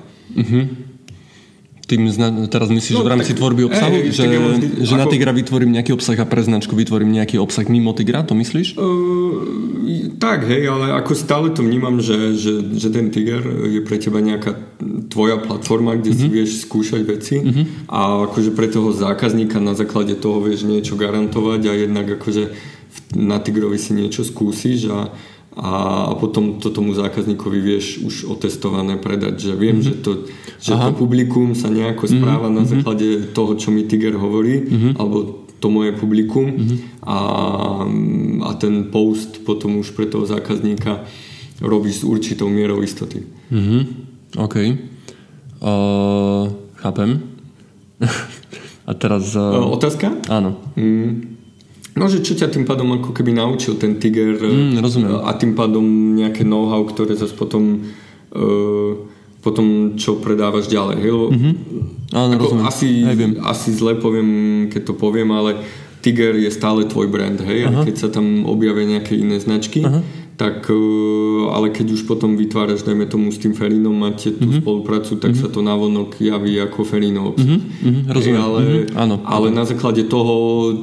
Tým 1.89 2.05
zna- 2.05 2.45
teraz 2.45 2.69
myslíš, 2.69 2.93
No, 2.93 3.01
že 3.01 3.07
v 3.09 3.13
rámci 3.17 3.33
tak- 3.33 3.41
tvorby 3.41 3.65
obsahu, 3.65 3.97
hej, 3.97 4.13
že, 4.13 4.29
vždy- 4.29 4.85
že 4.85 4.93
na 4.93 5.09
ako- 5.09 5.13
Tigra 5.17 5.31
vytvorím 5.33 5.73
nejaký 5.73 5.91
obsah 5.97 6.13
a 6.21 6.25
pre 6.29 6.45
značku 6.45 6.77
vytvorím 6.77 7.17
nejaký 7.17 7.41
obsah 7.41 7.65
mimo 7.65 7.97
Tigra, 7.97 8.21
to 8.21 8.37
myslíš? 8.37 8.77
Uh, 8.77 10.13
tak, 10.21 10.45
hej, 10.45 10.69
ale 10.69 10.93
ako 10.93 11.17
stále 11.17 11.49
to 11.49 11.65
vnímam, 11.65 11.97
že, 11.97 12.37
že, 12.37 12.61
že 12.77 12.93
ten 12.93 13.09
Tiger 13.09 13.41
je 13.41 13.81
pre 13.81 13.97
teba 13.97 14.21
nejaká 14.21 14.53
tvoja 15.09 15.41
platforma, 15.41 15.97
kde 15.97 16.13
mm-hmm. 16.13 16.29
si 16.29 16.35
vieš 16.37 16.49
skúšať 16.69 17.01
veci 17.09 17.41
mm-hmm. 17.41 17.89
a 17.89 18.29
akože 18.29 18.53
pre 18.53 18.69
toho 18.69 18.93
zákazníka 18.93 19.57
na 19.57 19.73
základe 19.73 20.13
toho 20.13 20.45
vieš 20.45 20.69
niečo 20.69 20.93
garantovať 20.93 21.61
a 21.65 21.73
jednak 21.73 22.05
akože 22.21 22.53
na 23.17 23.41
Tigrovi 23.41 23.81
si 23.81 23.97
niečo 23.97 24.21
skúsiš 24.21 24.93
a, 24.93 25.09
a 25.59 26.15
potom 26.15 26.55
to 26.63 26.71
tomu 26.71 26.95
zákazníkovi 26.95 27.59
vieš 27.59 27.99
už 27.99 28.15
otestované 28.31 28.95
predať, 28.95 29.51
že 29.51 29.53
viem, 29.59 29.83
mm-hmm. 29.83 29.91
že, 29.91 29.93
to, 29.99 30.11
že 30.55 30.71
to 30.71 30.89
publikum 30.95 31.51
sa 31.51 31.67
nejako 31.67 32.07
správa 32.07 32.47
mm-hmm. 32.47 32.59
na 32.59 32.63
základe 32.63 33.07
toho, 33.35 33.59
čo 33.59 33.67
mi 33.75 33.83
Tiger 33.83 34.15
hovorí, 34.15 34.63
mm-hmm. 34.63 34.93
alebo 34.95 35.43
to 35.59 35.67
moje 35.67 35.91
publikum 35.99 36.47
mm-hmm. 36.47 36.77
a, 37.03 37.19
a 38.47 38.49
ten 38.55 38.87
post 38.87 39.43
potom 39.43 39.83
už 39.83 39.91
pre 39.91 40.07
toho 40.07 40.23
zákazníka 40.23 41.03
robíš 41.59 42.01
s 42.01 42.07
určitou 42.07 42.47
mierou 42.47 42.79
istoty. 42.79 43.27
Mhm, 43.51 43.79
OK. 44.39 44.55
Uh, 45.59 46.47
chápem. 46.79 47.19
a 48.89 48.91
teraz... 48.95 49.35
Uh, 49.35 49.59
Uh, 49.59 49.75
otázka? 49.75 50.15
áno. 50.31 50.55
Mm. 50.79 51.38
No, 51.99 52.07
že 52.07 52.19
čo 52.19 52.33
ťa 52.33 52.47
tým 52.47 52.63
pádom 52.63 52.87
ako 52.93 53.11
keby 53.11 53.31
naučil 53.33 53.75
ten 53.75 53.95
Tiger 53.95 54.39
Mm, 54.39 54.79
rozumiem. 54.79 55.19
a 55.19 55.31
tým 55.33 55.51
pádom 55.51 55.83
nejaké 56.15 56.41
know-how, 56.41 56.79
ktoré 56.81 57.13
zase 57.13 57.33
potom 57.33 57.83
uh, 58.31 58.93
potom 59.37 59.65
čo 59.95 60.15
predávaš 60.15 60.67
ďalej. 60.67 60.97
Hej? 60.97 61.09
Lebo 61.09 61.27
Mhm. 61.29 61.51
Áno, 62.11 62.31
ako 62.33 62.43
rozumiem. 62.45 62.65
asi, 62.65 62.87
Hej, 63.01 63.15
viem. 63.15 63.31
asi 63.41 63.69
zle 63.71 63.95
poviem, 63.95 64.29
keď 64.67 64.81
to 64.83 64.93
poviem, 64.95 65.29
ale 65.29 65.59
Tiger 65.99 66.33
je 66.33 66.47
stále 66.49 66.83
tvoj 66.83 67.07
brand, 67.07 67.37
hej? 67.41 67.63
Aj 67.65 67.83
keď 67.83 67.95
sa 67.97 68.07
tam 68.09 68.25
objavia 68.45 68.87
nejaké 68.89 69.13
iné 69.13 69.35
značky, 69.37 69.83
tak, 70.39 70.71
e, 70.71 70.79
ale 71.51 71.67
keď 71.75 71.99
už 71.99 72.07
potom 72.07 72.39
vytváraš, 72.39 72.87
dajme 72.87 73.11
tomu 73.11 73.27
s 73.27 73.43
tým 73.43 73.51
Ferinom, 73.51 73.91
máte 73.91 74.31
tú 74.31 74.47
mm-hmm. 74.47 74.63
spoluprácu, 74.63 75.19
tak 75.19 75.35
mm-hmm. 75.35 75.43
sa 75.43 75.51
to 75.51 75.59
navonok 75.59 76.15
javí 76.15 76.55
ako 76.63 76.87
Ferino 76.87 77.35
mm-hmm. 77.35 78.07
Rozumiem. 78.07 78.39
Ale, 78.39 78.61
mm-hmm. 78.63 78.95
Áno. 78.95 79.19
ale 79.27 79.51
na 79.51 79.67
základe 79.67 80.07
toho 80.07 80.31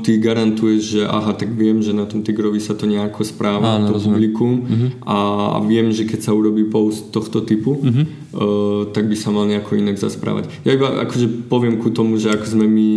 ty 0.04 0.20
garantuješ, 0.20 1.00
že 1.00 1.02
aha, 1.08 1.32
tak 1.32 1.56
viem, 1.56 1.80
že 1.80 1.96
na 1.96 2.04
tom 2.04 2.20
Tigrovi 2.20 2.60
sa 2.60 2.76
to 2.76 2.84
nejako 2.84 3.24
správa, 3.24 3.80
Áno, 3.80 3.96
to 3.96 4.04
publikum 4.04 4.60
mm-hmm. 4.60 4.88
a, 5.08 5.16
a 5.56 5.58
viem, 5.64 5.88
že 5.88 6.04
keď 6.04 6.20
sa 6.28 6.36
urobí 6.36 6.68
post 6.68 7.08
tohto 7.08 7.40
typu, 7.40 7.80
mm-hmm. 7.80 8.04
uh, 8.36 8.82
tak 8.92 9.08
by 9.08 9.16
sa 9.16 9.32
mal 9.32 9.48
nejako 9.48 9.80
inak 9.80 9.96
zasprávať. 9.96 10.52
Ja 10.68 10.76
iba 10.76 11.00
akože 11.00 11.48
poviem 11.48 11.80
ku 11.80 11.88
tomu, 11.88 12.20
že 12.20 12.28
ako 12.28 12.44
sme 12.44 12.68
my 12.68 12.90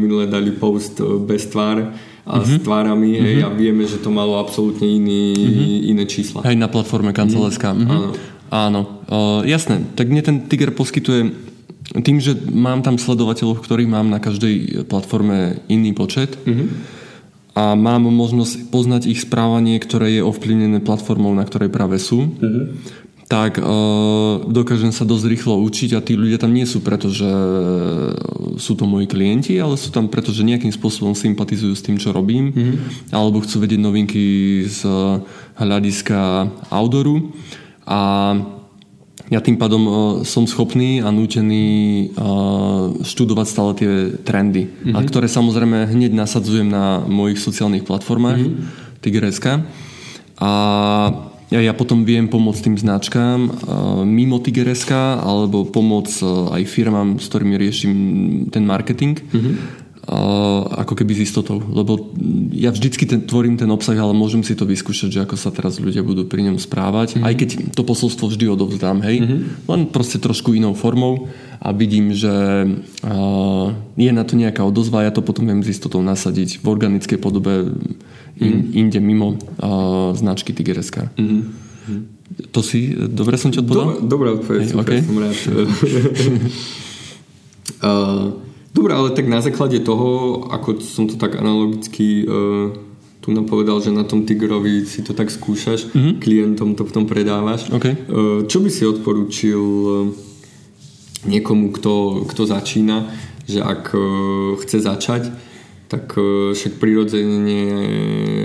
minule 0.00 0.24
dali 0.24 0.48
post 0.56 0.96
bez 1.28 1.44
tvár, 1.52 1.92
a 2.30 2.38
mm-hmm. 2.38 2.62
s 2.62 2.62
tvárami 2.62 3.10
mm-hmm. 3.10 3.26
hej, 3.26 3.36
a 3.42 3.48
vieme, 3.50 3.82
že 3.90 3.98
to 3.98 4.14
malo 4.14 4.38
absolútne 4.38 4.86
iný, 4.86 5.34
mm-hmm. 5.34 5.90
iné 5.90 6.04
čísla. 6.06 6.46
Hej, 6.46 6.54
na 6.54 6.70
platforme 6.70 7.10
kancelárska. 7.10 7.74
Mm-hmm. 7.74 7.90
Mm-hmm. 7.90 7.98
Áno. 7.98 8.30
Áno. 8.50 8.80
Uh, 9.10 9.42
jasné, 9.46 9.82
tak 9.98 10.10
mne 10.10 10.22
ten 10.22 10.36
Tiger 10.46 10.70
poskytuje 10.70 11.34
tým, 12.06 12.22
že 12.22 12.38
mám 12.54 12.86
tam 12.86 13.02
sledovateľov, 13.02 13.62
ktorých 13.66 13.90
mám 13.90 14.06
na 14.06 14.22
každej 14.22 14.86
platforme 14.86 15.58
iný 15.66 15.90
počet 15.90 16.38
mm-hmm. 16.46 16.68
a 17.58 17.74
mám 17.74 18.06
možnosť 18.06 18.70
poznať 18.70 19.10
ich 19.10 19.26
správanie, 19.26 19.82
ktoré 19.82 20.18
je 20.18 20.22
ovplyvnené 20.22 20.78
platformou, 20.86 21.34
na 21.34 21.42
ktorej 21.42 21.70
práve 21.74 21.98
sú. 21.98 22.30
Mm-hmm 22.30 23.00
tak 23.30 23.62
uh, 23.62 24.42
dokážem 24.42 24.90
sa 24.90 25.06
dosť 25.06 25.24
rýchlo 25.30 25.54
učiť 25.62 25.94
a 25.94 26.02
tí 26.02 26.18
ľudia 26.18 26.42
tam 26.42 26.50
nie 26.50 26.66
sú 26.66 26.82
preto, 26.82 27.14
že 27.14 27.30
sú 28.58 28.74
to 28.74 28.90
moji 28.90 29.06
klienti, 29.06 29.54
ale 29.62 29.78
sú 29.78 29.94
tam 29.94 30.10
preto, 30.10 30.34
že 30.34 30.42
nejakým 30.42 30.74
spôsobom 30.74 31.14
sympatizujú 31.14 31.70
s 31.78 31.86
tým, 31.86 31.94
čo 31.94 32.10
robím 32.10 32.50
mm-hmm. 32.50 33.14
alebo 33.14 33.38
chcú 33.46 33.62
vedieť 33.62 33.78
novinky 33.78 34.24
z 34.66 34.82
hľadiska 35.62 36.50
outdooru 36.74 37.30
a 37.86 38.00
ja 39.30 39.38
tým 39.38 39.62
pádom 39.62 39.82
uh, 39.86 39.94
som 40.26 40.50
schopný 40.50 40.98
a 40.98 41.14
nútený 41.14 42.10
uh, 42.18 42.98
študovať 42.98 43.46
stále 43.46 43.72
tie 43.78 43.90
trendy, 44.26 44.66
mm-hmm. 44.66 44.98
a 44.98 45.06
ktoré 45.06 45.30
samozrejme 45.30 45.86
hneď 45.86 46.18
nasadzujem 46.18 46.66
na 46.66 46.98
mojich 47.06 47.38
sociálnych 47.38 47.86
platformách 47.86 48.42
mm-hmm. 48.42 48.98
Tigreska 49.06 49.62
a 50.42 50.50
ja, 51.50 51.60
ja 51.60 51.74
potom 51.74 52.06
viem 52.06 52.30
pomôcť 52.30 52.70
tým 52.70 52.76
značkám 52.78 53.38
uh, 53.42 53.52
mimo 54.06 54.38
Tigereska 54.38 55.18
alebo 55.18 55.66
pomôcť 55.66 56.16
uh, 56.22 56.54
aj 56.54 56.62
firmám, 56.70 57.18
s 57.18 57.26
ktorými 57.26 57.54
riešim 57.58 57.94
ten 58.54 58.62
marketing. 58.62 59.18
Mm-hmm. 59.18 59.54
Ako 60.10 60.98
keby 60.98 61.14
s 61.14 61.30
istotou. 61.30 61.62
Lebo 61.62 62.10
ja 62.50 62.74
vždycky 62.74 63.06
ten, 63.06 63.22
tvorím 63.22 63.54
ten 63.54 63.70
obsah, 63.70 63.94
ale 63.94 64.10
môžem 64.10 64.42
si 64.42 64.58
to 64.58 64.66
vyskúšať, 64.66 65.06
že 65.12 65.22
ako 65.22 65.38
sa 65.38 65.54
teraz 65.54 65.78
ľudia 65.78 66.02
budú 66.02 66.26
pri 66.26 66.50
ňom 66.50 66.58
správať. 66.58 67.14
Mm-hmm. 67.14 67.26
Aj 67.30 67.34
keď 67.38 67.48
to 67.78 67.82
posolstvo 67.86 68.26
vždy 68.26 68.50
odovzdám, 68.50 69.06
hej. 69.06 69.22
Mm-hmm. 69.22 69.70
Len 69.70 69.80
proste 69.86 70.18
trošku 70.18 70.50
inou 70.50 70.74
formou 70.74 71.30
a 71.62 71.70
vidím, 71.70 72.10
že 72.10 72.32
uh, 72.32 73.66
je 73.94 74.10
na 74.10 74.24
to 74.26 74.34
nejaká 74.34 74.66
odozva, 74.66 75.06
ja 75.06 75.14
to 75.14 75.22
potom 75.22 75.46
viem 75.46 75.62
s 75.62 75.78
istotou 75.78 76.02
nasadiť 76.02 76.58
v 76.58 76.66
organickej 76.66 77.18
podobe 77.20 77.70
in, 78.40 78.52
mm. 78.52 78.70
inde 78.72 79.00
mimo 79.00 79.36
uh, 79.36 80.16
značky 80.16 80.52
Tigereska. 80.52 81.12
Mm. 81.20 81.52
To 82.50 82.62
si, 82.62 82.94
dobre 82.94 83.36
som 83.36 83.50
ti 83.50 83.58
odpovedal? 83.58 84.06
dobrá 84.06 84.32
odpoveď, 84.38 84.70
hey, 84.70 84.78
okay. 84.78 85.00
som 85.02 85.18
rád. 85.18 85.34
uh, 87.84 88.24
dobre, 88.70 88.92
ale 88.94 89.10
tak 89.12 89.26
na 89.26 89.42
základe 89.42 89.82
toho, 89.82 90.40
ako 90.48 90.78
som 90.80 91.10
to 91.10 91.18
tak 91.18 91.36
analogicky 91.36 92.24
uh, 92.24 92.70
tu 93.20 93.36
nám 93.36 93.44
povedal, 93.44 93.84
že 93.84 93.92
na 93.92 94.08
tom 94.08 94.24
Tigrovi 94.24 94.88
si 94.88 95.04
to 95.04 95.12
tak 95.12 95.28
skúšaš, 95.28 95.92
mm-hmm. 95.92 96.14
klientom 96.24 96.72
to 96.72 96.88
potom 96.88 97.04
predávaš. 97.04 97.68
Okay. 97.68 97.92
Uh, 98.08 98.48
čo 98.48 98.64
by 98.64 98.70
si 98.72 98.88
odporúčil 98.88 99.60
niekomu, 101.28 101.68
kto, 101.76 102.24
kto 102.24 102.42
začína, 102.48 103.12
že 103.44 103.60
ak 103.60 103.92
uh, 103.92 104.00
chce 104.64 104.80
začať, 104.80 105.49
tak 105.90 106.14
e, 106.14 106.54
však 106.54 106.78
prirodzene 106.78 107.58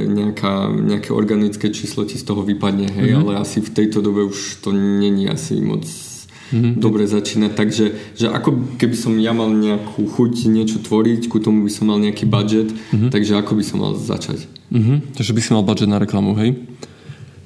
nejaká, 0.09 0.73
nejaké 0.73 1.13
organické 1.13 1.69
číslo 1.69 2.01
ti 2.09 2.17
z 2.17 2.25
toho 2.25 2.41
vypadne, 2.41 2.89
hej, 2.89 3.13
mm-hmm. 3.13 3.21
ale 3.21 3.31
asi 3.37 3.61
v 3.61 3.69
tejto 3.69 4.01
dobe 4.01 4.25
už 4.25 4.65
to 4.65 4.73
není 4.73 5.29
asi 5.29 5.61
moc 5.61 5.85
mm-hmm. 5.85 6.81
dobre 6.81 7.05
začínať, 7.05 7.51
takže 7.53 7.85
že 8.17 8.33
ako 8.33 8.81
keby 8.81 8.97
som 8.97 9.13
ja 9.21 9.37
mal 9.37 9.53
nejakú 9.53 10.09
chuť 10.09 10.49
niečo 10.49 10.81
tvoriť, 10.81 11.29
ku 11.29 11.37
tomu 11.37 11.69
by 11.69 11.71
som 11.71 11.85
mal 11.85 12.01
nejaký 12.01 12.25
budget, 12.25 12.73
mm-hmm. 12.73 13.13
takže 13.13 13.37
ako 13.37 13.61
by 13.61 13.63
som 13.63 13.77
mal 13.77 13.93
začať? 13.93 14.49
Mm-hmm. 14.73 15.13
Takže 15.13 15.31
by 15.37 15.41
si 15.45 15.49
mal 15.53 15.61
budget 15.61 15.89
na 15.93 16.01
reklamu, 16.01 16.33
hej? 16.41 16.57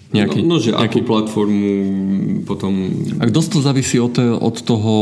Nejaký, 0.10 0.42
no, 0.42 0.58
no, 0.58 0.62
že 0.62 0.74
nejaký... 0.74 1.06
akú 1.06 1.06
platformu 1.06 1.74
potom... 2.42 2.74
A 3.22 3.30
dosť 3.30 3.50
to 3.54 3.60
závisí 3.62 4.02
od, 4.02 4.18
od 4.18 4.58
toho, 4.66 4.96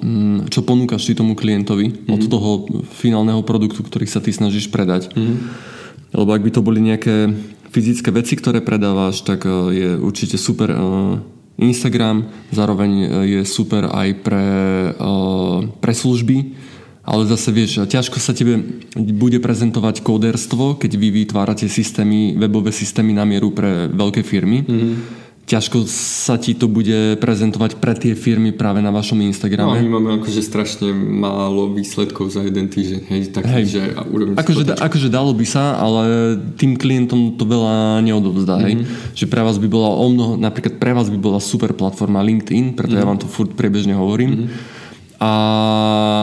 mm, 0.00 0.48
čo 0.48 0.64
ponúkaš 0.64 1.04
ty 1.04 1.12
tomu 1.12 1.36
klientovi, 1.36 1.92
mm-hmm. 1.92 2.14
od 2.16 2.22
toho 2.32 2.50
finálneho 2.96 3.44
produktu, 3.44 3.84
ktorý 3.84 4.08
sa 4.08 4.24
ty 4.24 4.32
snažíš 4.32 4.72
predať. 4.72 5.12
Mm-hmm. 5.12 5.36
Lebo 6.16 6.30
ak 6.32 6.42
by 6.48 6.50
to 6.54 6.64
boli 6.64 6.80
nejaké 6.80 7.28
fyzické 7.74 8.14
veci, 8.14 8.38
ktoré 8.38 8.62
predávaš, 8.62 9.26
tak 9.26 9.42
e, 9.44 9.50
je 9.74 9.88
určite 9.98 10.38
super 10.38 10.70
e, 10.70 10.78
Instagram, 11.58 12.30
zároveň 12.54 12.90
e, 12.94 13.06
je 13.36 13.40
super 13.42 13.90
aj 13.90 14.08
pre, 14.22 14.46
pre 15.82 15.92
služby, 15.92 16.54
ale 17.04 17.28
zase 17.28 17.52
vieš, 17.52 17.84
ťažko 17.84 18.16
sa 18.16 18.32
tebe 18.32 18.64
bude 18.96 19.36
prezentovať 19.36 20.00
kóderstvo, 20.00 20.80
keď 20.80 20.96
vy 20.96 21.08
vytvárate 21.24 21.68
systémy, 21.68 22.32
webové 22.40 22.72
systémy 22.72 23.12
na 23.12 23.28
mieru 23.28 23.52
pre 23.52 23.92
veľké 23.92 24.24
firmy. 24.24 24.64
Mm-hmm. 24.64 24.94
Ťažko 25.44 25.84
sa 25.92 26.40
ti 26.40 26.56
to 26.56 26.72
bude 26.72 27.20
prezentovať 27.20 27.76
pre 27.76 27.92
tie 27.92 28.16
firmy 28.16 28.56
práve 28.56 28.80
na 28.80 28.88
vašom 28.88 29.20
Instagrame. 29.20 29.76
No 29.76 29.84
my 29.84 29.90
máme 30.00 30.10
akože 30.24 30.40
strašne 30.40 30.96
málo 30.96 31.68
výsledkov 31.76 32.32
za 32.32 32.40
jeden 32.40 32.72
týždeň. 32.72 33.00
Hej, 33.12 33.20
taký, 33.36 33.52
hej. 33.52 33.64
že 33.68 33.82
akože, 34.40 34.64
da, 34.64 34.74
akože 34.80 35.12
dalo 35.12 35.36
by 35.36 35.44
sa, 35.44 35.76
ale 35.76 36.40
tým 36.56 36.80
klientom 36.80 37.36
to 37.36 37.44
veľa 37.44 38.00
neodovzdá. 38.00 38.56
Mm-hmm. 38.56 38.64
Hej. 38.64 38.74
Mhm. 38.80 38.84
Že 39.12 39.26
pre 39.28 39.44
vás 39.44 39.60
by 39.60 39.68
bola 39.68 39.92
o 39.92 40.06
mnoho, 40.08 40.32
napríklad 40.40 40.80
pre 40.80 40.96
vás 40.96 41.12
by 41.12 41.20
bola 41.20 41.36
super 41.44 41.76
platforma 41.76 42.24
LinkedIn, 42.24 42.72
preto 42.72 42.96
mm-hmm. 42.96 43.04
ja 43.04 43.10
vám 43.12 43.20
to 43.20 43.28
furt 43.28 43.52
priebežne 43.52 43.92
hovorím. 43.92 44.48
Mm-hmm 44.48 44.73
a, 45.24 45.32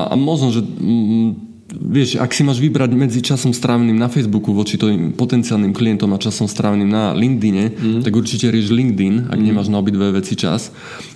a 0.06 0.14
možno, 0.14 0.54
že 0.54 0.62
mm, 0.62 1.30
vieš, 1.74 2.22
ak 2.22 2.30
si 2.36 2.46
máš 2.46 2.62
vybrať 2.62 2.92
medzi 2.94 3.20
časom 3.26 3.56
stráveným 3.56 3.98
na 3.98 4.12
Facebooku 4.12 4.54
voči 4.54 4.78
tvojim 4.78 5.18
potenciálnym 5.18 5.74
klientom 5.74 6.14
a 6.14 6.22
časom 6.22 6.46
stráveným 6.46 6.90
na 6.90 7.18
LinkedIne, 7.18 7.74
mm. 7.74 8.02
tak 8.06 8.14
určite 8.14 8.54
rieš 8.54 8.70
LinkedIn, 8.70 9.34
ak 9.34 9.40
mm. 9.40 9.46
nemáš 9.46 9.68
na 9.74 9.82
obidve 9.82 10.14
veci 10.14 10.38
čas. 10.38 10.70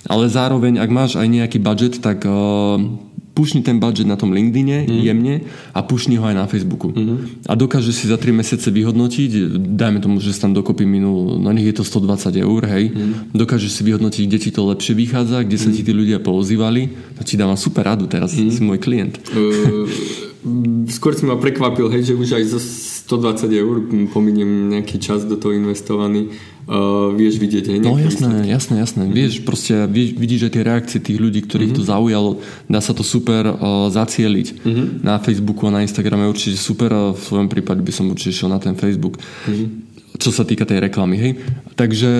Ale 0.09 0.31
zároveň, 0.31 0.81
ak 0.81 0.89
máš 0.89 1.11
aj 1.19 1.27
nejaký 1.29 1.61
budget, 1.61 2.01
tak 2.01 2.25
uh, 2.25 2.81
pušni 3.35 3.61
ten 3.61 3.83
budget 3.83 4.07
na 4.07 4.15
tom 4.15 4.31
LinkedIne 4.31 4.87
mm. 4.87 4.99
jemne 5.03 5.35
a 5.75 5.83
pušni 5.83 6.15
ho 6.15 6.23
aj 6.23 6.35
na 6.39 6.47
Facebooku. 6.47 6.95
Mm. 6.95 7.43
A 7.45 7.53
dokáže 7.59 7.91
si 7.91 8.07
za 8.07 8.15
3 8.15 8.31
mesiace 8.31 8.71
vyhodnotiť, 8.71 9.59
dajme 9.75 9.99
tomu, 9.99 10.23
že 10.23 10.31
si 10.31 10.39
tam 10.39 10.55
dokopy 10.55 10.87
minul, 10.87 11.35
no 11.35 11.51
nech 11.51 11.67
je 11.67 11.75
to 11.75 11.83
120 11.83 12.31
eur, 12.39 12.61
hej, 12.71 12.95
mm. 12.95 13.35
dokážeš 13.35 13.71
si 13.75 13.81
vyhodnotiť, 13.83 14.23
kde 14.23 14.39
ti 14.39 14.49
to 14.55 14.63
lepšie 14.71 14.95
vychádza, 14.95 15.43
kde 15.43 15.57
sa 15.59 15.69
mm. 15.69 15.75
ti 15.75 15.81
tí 15.83 15.91
ľudia 15.91 16.23
poozývali, 16.23 16.81
to 17.19 17.27
ti 17.27 17.35
dávam 17.35 17.59
super 17.59 17.83
radu, 17.83 18.07
teraz 18.07 18.31
mm. 18.31 18.49
si 18.55 18.61
môj 18.63 18.79
klient. 18.79 19.19
Uh, 19.35 19.83
skôr 20.87 21.11
si 21.11 21.27
ma 21.27 21.35
prekvapil, 21.35 21.91
hej, 21.91 22.09
že 22.09 22.13
už 22.15 22.39
aj 22.39 22.43
zo 22.47 22.59
120 23.05 23.51
eur 23.51 23.75
pominiem 24.15 24.71
nejaký 24.73 24.97
čas 24.97 25.27
do 25.27 25.35
toho 25.35 25.53
investovaný 25.53 26.33
uh, 26.67 27.13
vieš 27.13 27.37
vidieť 27.41 27.65
aj 27.71 27.77
No 27.81 27.97
jasné, 27.97 28.45
jasné, 28.49 28.75
jasné. 28.81 29.01
Mm-hmm. 29.05 29.17
Vieš, 29.17 29.33
proste 29.45 29.73
vieš, 29.89 30.09
vidíš 30.17 30.41
aj 30.49 30.51
tie 30.51 30.63
reakcie 30.65 30.99
tých 31.01 31.19
ľudí, 31.21 31.45
ktorých 31.45 31.73
mm-hmm. 31.73 31.85
to 31.85 31.91
zaujalo. 31.91 32.31
Dá 32.69 32.79
sa 32.81 32.93
to 32.93 33.05
super 33.05 33.45
uh, 33.49 33.87
zacieliť. 33.89 34.47
Mm-hmm. 34.61 34.87
Na 35.05 35.21
Facebooku 35.21 35.69
a 35.69 35.75
na 35.75 35.81
Instagrame 35.85 36.29
určite 36.29 36.57
super 36.57 36.89
a 36.93 37.01
v 37.13 37.21
svojom 37.21 37.49
prípade 37.49 37.81
by 37.85 37.93
som 37.93 38.09
určite 38.09 38.33
šiel 38.43 38.49
na 38.49 38.61
ten 38.61 38.77
Facebook. 38.77 39.21
Mm-hmm 39.47 39.85
čo 40.15 40.31
sa 40.31 40.47
týka 40.47 40.63
tej 40.63 40.79
reklamy, 40.79 41.15
hej. 41.19 41.33
Takže 41.75 42.11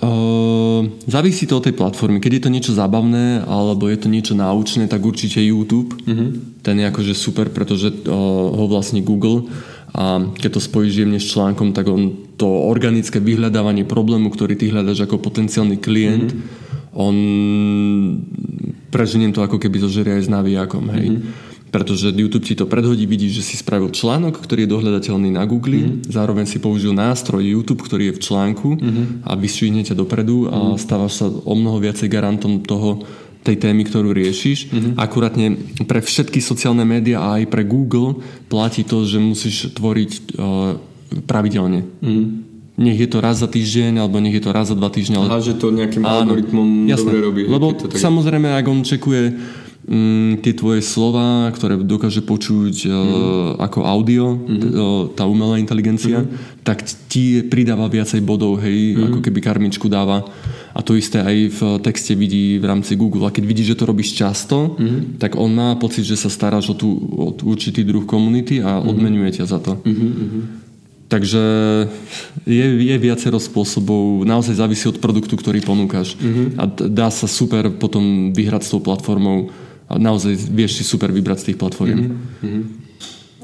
uh, 0.00 0.80
závisí 1.04 1.44
to 1.44 1.60
od 1.60 1.64
tej 1.68 1.76
platformy. 1.76 2.16
Keď 2.16 2.32
je 2.32 2.42
to 2.48 2.54
niečo 2.54 2.72
zábavné 2.72 3.44
alebo 3.44 3.88
je 3.92 4.00
to 4.00 4.08
niečo 4.08 4.32
náučné, 4.32 4.88
tak 4.88 5.04
určite 5.04 5.44
YouTube. 5.44 5.92
Mm-hmm. 6.08 6.28
Ten 6.64 6.80
je 6.80 6.88
akože 6.88 7.12
super, 7.12 7.52
pretože 7.52 7.92
uh, 7.92 8.12
ho 8.48 8.64
vlastní 8.64 9.04
Google 9.04 9.52
a 9.94 10.18
keď 10.34 10.58
to 10.58 10.60
spojíš 10.60 11.06
jemne 11.06 11.20
s 11.22 11.30
článkom, 11.30 11.70
tak 11.70 11.86
on 11.86 12.23
to 12.34 12.46
organické 12.46 13.22
vyhľadávanie 13.22 13.86
problému, 13.86 14.30
ktorý 14.30 14.58
ty 14.58 14.70
hľadaš 14.70 15.06
ako 15.06 15.22
potenciálny 15.22 15.78
klient, 15.78 16.34
mm-hmm. 16.34 16.98
on 16.98 17.16
preženiem 18.90 19.34
to 19.34 19.42
ako 19.42 19.58
keby 19.58 19.82
zožerie 19.82 20.18
aj 20.18 20.24
s 20.26 20.30
navijakom, 20.30 20.86
hej. 20.94 21.08
Mm-hmm 21.14 21.52
pretože 21.74 22.14
YouTube 22.14 22.46
ti 22.46 22.54
to 22.54 22.70
predhodí, 22.70 23.02
vidíš, 23.02 23.42
že 23.42 23.46
si 23.50 23.54
spravil 23.58 23.90
článok, 23.90 24.38
ktorý 24.38 24.62
je 24.62 24.72
dohľadateľný 24.78 25.34
na 25.34 25.42
Google, 25.42 25.82
mm-hmm. 25.82 26.06
zároveň 26.06 26.46
si 26.46 26.62
použil 26.62 26.94
nástroj 26.94 27.42
YouTube, 27.42 27.82
ktorý 27.82 28.14
je 28.14 28.14
v 28.14 28.22
článku 28.22 28.68
mm-hmm. 28.78 29.06
a 29.26 29.34
vyšvihne 29.34 29.82
ťa 29.82 29.98
dopredu 29.98 30.46
a 30.46 30.54
mm-hmm. 30.54 30.78
stávaš 30.78 31.18
sa 31.18 31.26
o 31.26 31.54
mnoho 31.58 31.82
viacej 31.82 32.06
garantom 32.06 32.62
toho, 32.62 33.02
tej 33.42 33.58
témy, 33.60 33.84
ktorú 33.90 34.14
riešiš. 34.14 34.70
Mm-hmm. 34.70 34.92
Akurátne 34.96 35.46
pre 35.84 35.98
všetky 35.98 36.38
sociálne 36.38 36.86
médiá 36.86 37.20
a 37.20 37.42
aj 37.42 37.50
pre 37.50 37.66
Google 37.66 38.22
platí 38.46 38.86
to, 38.86 39.02
že 39.04 39.18
musíš 39.18 39.74
tvoriť 39.74 40.10
uh, 40.38 40.78
pravidelne. 41.22 41.86
Mm-hmm. 42.02 42.26
nech 42.74 42.98
je 42.98 43.06
to 43.06 43.22
raz 43.22 43.38
za 43.38 43.46
týždeň, 43.46 44.02
alebo 44.02 44.18
nech 44.18 44.34
je 44.34 44.42
to 44.42 44.50
raz 44.50 44.66
za 44.66 44.74
dva 44.74 44.90
týždne. 44.90 45.22
Ale... 45.22 45.30
Aha, 45.30 45.38
že 45.38 45.54
to 45.54 45.70
nejakým 45.70 46.02
Áno, 46.02 46.34
algoritmom 46.34 46.90
jasné, 46.90 47.06
dobre 47.06 47.18
robí. 47.22 47.42
Lebo 47.46 47.70
to 47.70 47.86
tak... 47.86 48.02
samozrejme, 48.02 48.50
ak 48.50 48.66
on 48.66 48.82
čekuje 48.82 49.22
mm, 49.86 50.42
tie 50.42 50.52
tvoje 50.58 50.82
slova, 50.82 51.54
ktoré 51.54 51.78
dokáže 51.78 52.26
počuť 52.26 52.74
mm. 52.82 52.90
uh, 52.90 53.06
ako 53.62 53.78
audio, 53.86 54.34
mm. 54.34 54.58
t- 54.58 54.72
uh, 54.74 55.06
tá 55.14 55.22
umelá 55.22 55.62
inteligencia, 55.62 56.26
mm. 56.26 56.66
tak 56.66 56.82
ti 57.06 57.46
pridáva 57.46 57.86
viacej 57.86 58.18
bodov, 58.26 58.58
hej, 58.58 58.98
mm. 58.98 59.02
ako 59.06 59.18
keby 59.22 59.38
karmičku 59.38 59.86
dáva. 59.86 60.26
A 60.74 60.82
to 60.82 60.98
isté 60.98 61.22
aj 61.22 61.36
v 61.54 61.60
texte 61.86 62.18
vidí 62.18 62.58
v 62.58 62.66
rámci 62.66 62.98
Google. 62.98 63.22
A 63.22 63.30
keď 63.30 63.46
vidí, 63.46 63.62
že 63.62 63.78
to 63.78 63.86
robíš 63.86 64.18
často, 64.18 64.74
mm. 64.74 65.22
tak 65.22 65.38
on 65.38 65.54
má 65.54 65.78
pocit, 65.78 66.02
že 66.02 66.18
sa 66.18 66.26
staráš 66.26 66.72
o, 66.72 66.74
tú, 66.74 66.90
o 67.14 67.30
určitý 67.46 67.86
druh 67.86 68.02
komunity 68.02 68.58
a 68.58 68.82
mm. 68.82 68.90
odmenuje 68.90 69.38
ťa 69.38 69.46
za 69.46 69.62
to. 69.62 69.78
Mm-hmm. 69.78 70.63
Takže 71.04 71.42
je, 72.48 72.66
je 72.80 72.96
viacero 72.96 73.36
spôsobov, 73.36 74.24
naozaj 74.24 74.56
závisí 74.56 74.88
od 74.88 74.98
produktu, 74.98 75.36
ktorý 75.36 75.60
ponúkaš. 75.60 76.16
Mm-hmm. 76.16 76.46
A 76.56 76.64
dá 76.88 77.08
sa 77.12 77.28
super 77.28 77.68
potom 77.68 78.32
vyhrať 78.32 78.62
s 78.64 78.72
tou 78.72 78.80
platformou 78.80 79.52
a 79.84 80.00
naozaj 80.00 80.32
vieš 80.48 80.80
si 80.80 80.84
super 80.84 81.12
vybrať 81.12 81.38
z 81.44 81.46
tých 81.52 81.58
platform. 81.60 82.16
Mm-hmm. 82.40 82.62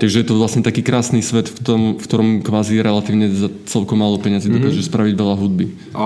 Takže 0.01 0.25
je 0.25 0.27
to 0.33 0.41
vlastne 0.41 0.65
taký 0.65 0.81
krásny 0.81 1.21
svet, 1.21 1.53
v, 1.53 1.61
tom, 1.61 1.81
v 2.01 2.05
ktorom 2.09 2.41
kvázi 2.41 2.81
relatívne 2.81 3.29
za 3.29 3.53
celkom 3.69 4.01
málo 4.01 4.17
peniazy 4.17 4.49
mm-hmm. 4.49 4.65
dokáže 4.65 4.89
spraviť 4.89 5.15
veľa 5.15 5.37
hudby. 5.37 5.67
A 5.93 6.05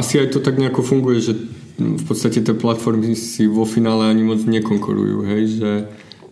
asi 0.00 0.24
aj 0.24 0.32
to 0.32 0.40
tak 0.40 0.56
nejako 0.56 0.80
funguje, 0.80 1.20
že 1.20 1.36
v 1.76 2.04
podstate 2.08 2.40
tie 2.40 2.56
platformy 2.56 3.12
si 3.12 3.44
vo 3.44 3.68
finále 3.68 4.08
ani 4.08 4.24
moc 4.24 4.40
nekonkurujú, 4.40 5.28
hej? 5.28 5.42
Že, 5.60 5.72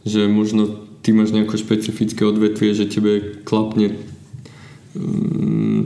že 0.08 0.20
možno 0.24 0.88
ty 1.04 1.12
máš 1.12 1.36
nejaké 1.36 1.60
špecifické 1.60 2.24
odvetvie, 2.24 2.72
že 2.72 2.88
tebe 2.88 3.44
klapne 3.44 3.92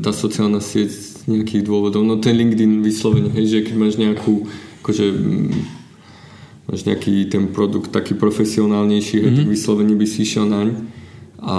tá 0.05 0.13
sociálna 0.13 0.61
sieť 0.61 0.91
z 0.93 1.25
nejakých 1.29 1.65
dôvodov. 1.65 2.05
No 2.05 2.21
ten 2.21 2.37
LinkedIn 2.37 2.85
vyslovene, 2.85 3.33
hej, 3.33 3.47
že 3.49 3.59
keď 3.65 3.75
máš 3.75 3.97
nejakú 3.97 4.45
akože 4.85 5.07
mm, 5.09 5.51
máš 6.69 6.81
nejaký 6.85 7.33
ten 7.33 7.49
produkt 7.49 7.89
taký 7.89 8.13
profesionálnejší, 8.13 9.17
mm-hmm. 9.17 9.29
hej, 9.33 9.37
tak 9.41 9.47
mhm. 9.49 9.55
vyslovene 9.57 9.95
by 9.97 10.07
si 10.07 10.19
išiel 10.29 10.45
naň 10.45 10.69
a, 11.41 11.57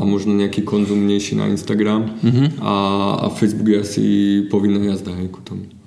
a 0.00 0.02
možno 0.02 0.34
nejaký 0.34 0.64
konzumnejší 0.64 1.38
na 1.38 1.46
Instagram 1.52 2.18
mm-hmm. 2.18 2.48
a, 2.64 2.74
a 3.22 3.26
Facebook 3.30 3.68
je 3.68 3.78
asi 3.78 4.04
povinná 4.50 4.82
jazda 4.82 5.14
hej, 5.14 5.30
ku 5.30 5.38
tomu. 5.44 5.77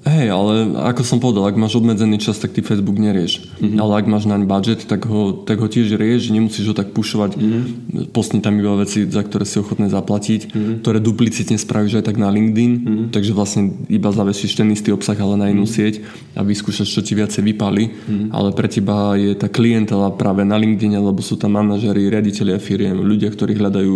Hej, 0.00 0.32
ale 0.32 0.80
ako 0.80 1.02
som 1.04 1.20
povedal, 1.20 1.44
ak 1.44 1.60
máš 1.60 1.76
obmedzený 1.76 2.16
čas, 2.16 2.40
tak 2.40 2.56
ty 2.56 2.64
Facebook 2.64 2.96
nerieš. 2.96 3.52
Mm-hmm. 3.60 3.76
Ale 3.76 3.92
ak 4.00 4.06
máš 4.08 4.24
naň 4.24 4.48
budget, 4.48 4.88
tak 4.88 5.04
ho, 5.04 5.44
tak 5.44 5.60
ho 5.60 5.68
tiež 5.68 5.92
rieš, 5.92 6.32
nemusíš 6.32 6.72
ho 6.72 6.74
tak 6.74 6.96
pušovať, 6.96 7.36
mm-hmm. 7.36 8.08
postni 8.08 8.40
tam 8.40 8.56
iba 8.56 8.80
veci, 8.80 9.04
za 9.04 9.20
ktoré 9.20 9.44
si 9.44 9.60
ochotné 9.60 9.92
zaplatiť, 9.92 10.40
mm-hmm. 10.56 10.74
ktoré 10.80 11.04
duplicitne 11.04 11.60
spravíš 11.60 12.00
aj 12.00 12.04
tak 12.08 12.16
na 12.16 12.32
LinkedIn, 12.32 12.72
mm-hmm. 12.80 13.06
takže 13.12 13.36
vlastne 13.36 13.76
iba 13.92 14.08
zavesíš 14.08 14.56
ten 14.56 14.72
istý 14.72 14.88
obsah, 14.88 15.20
ale 15.20 15.36
na 15.36 15.46
inú 15.52 15.68
mm-hmm. 15.68 15.76
sieť 15.76 15.94
a 16.32 16.40
vyskúšaš, 16.48 16.88
čo 16.88 17.04
ti 17.04 17.12
viacej 17.12 17.44
vypali. 17.44 17.92
Mm-hmm. 17.92 18.28
Ale 18.32 18.56
pre 18.56 18.72
teba 18.72 19.20
je 19.20 19.36
tá 19.36 19.52
klientela 19.52 20.16
práve 20.16 20.48
na 20.48 20.56
LinkedIn, 20.56 20.96
lebo 20.96 21.20
sú 21.20 21.36
tam 21.36 21.60
manažeri, 21.60 22.08
riaditeľia 22.08 22.56
firiem, 22.56 22.96
ľudia, 23.04 23.28
ktorí 23.28 23.52
hľadajú 23.52 23.94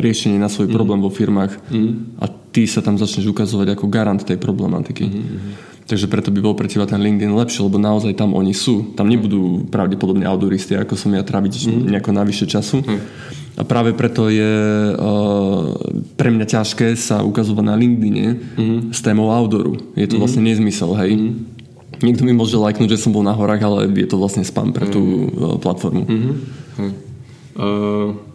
riešenie 0.00 0.40
na 0.40 0.48
svoj 0.48 0.72
mm-hmm. 0.72 0.76
problém 0.80 1.00
vo 1.04 1.12
firmách 1.12 1.52
mm-hmm. 1.68 2.24
a 2.24 2.40
ty 2.52 2.68
sa 2.68 2.84
tam 2.84 3.00
začneš 3.00 3.32
ukazovať 3.32 3.74
ako 3.74 3.88
garant 3.88 4.20
tej 4.20 4.36
problematiky. 4.36 5.04
Mm-hmm. 5.08 5.72
Takže 5.82 6.06
preto 6.06 6.30
by 6.30 6.38
bol 6.38 6.54
pre 6.54 6.70
teba 6.70 6.86
ten 6.86 7.02
LinkedIn 7.02 7.34
lepší, 7.34 7.64
lebo 7.66 7.74
naozaj 7.80 8.14
tam 8.14 8.38
oni 8.38 8.54
sú. 8.54 8.94
Tam 8.94 9.10
nebudú 9.10 9.66
pravdepodobne 9.66 10.22
outdooristy, 10.28 10.78
ako 10.78 10.94
som 10.94 11.10
ja, 11.10 11.26
tráviť 11.26 11.52
mm-hmm. 11.58 11.90
nejako 11.90 12.10
navyše 12.14 12.46
času. 12.46 12.84
Mm. 12.86 13.02
A 13.52 13.62
práve 13.66 13.92
preto 13.92 14.32
je 14.32 14.52
uh, 14.94 15.74
pre 16.16 16.32
mňa 16.32 16.46
ťažké 16.48 16.94
sa 16.96 17.26
ukazovať 17.26 17.64
na 17.66 17.74
LinkedIne 17.74 18.26
mm-hmm. 18.38 18.78
s 18.94 19.00
témou 19.02 19.34
outdooru. 19.34 19.76
Je 19.98 20.06
to 20.06 20.16
mm-hmm. 20.16 20.20
vlastne 20.22 20.42
nezmysel, 20.46 20.94
hej. 21.02 21.18
Mm-hmm. 21.18 21.34
Niekto 22.02 22.22
mi 22.24 22.32
môže 22.34 22.56
lajknúť, 22.56 22.96
že 22.96 23.02
som 23.02 23.14
bol 23.14 23.26
na 23.26 23.34
horách, 23.34 23.62
ale 23.62 23.90
je 23.90 24.08
to 24.08 24.16
vlastne 24.16 24.46
spam 24.46 24.70
pre 24.70 24.86
tú 24.86 25.28
uh, 25.28 25.58
platformu. 25.58 26.04
Mm-hmm. 26.06 26.34
Uh 27.58 28.31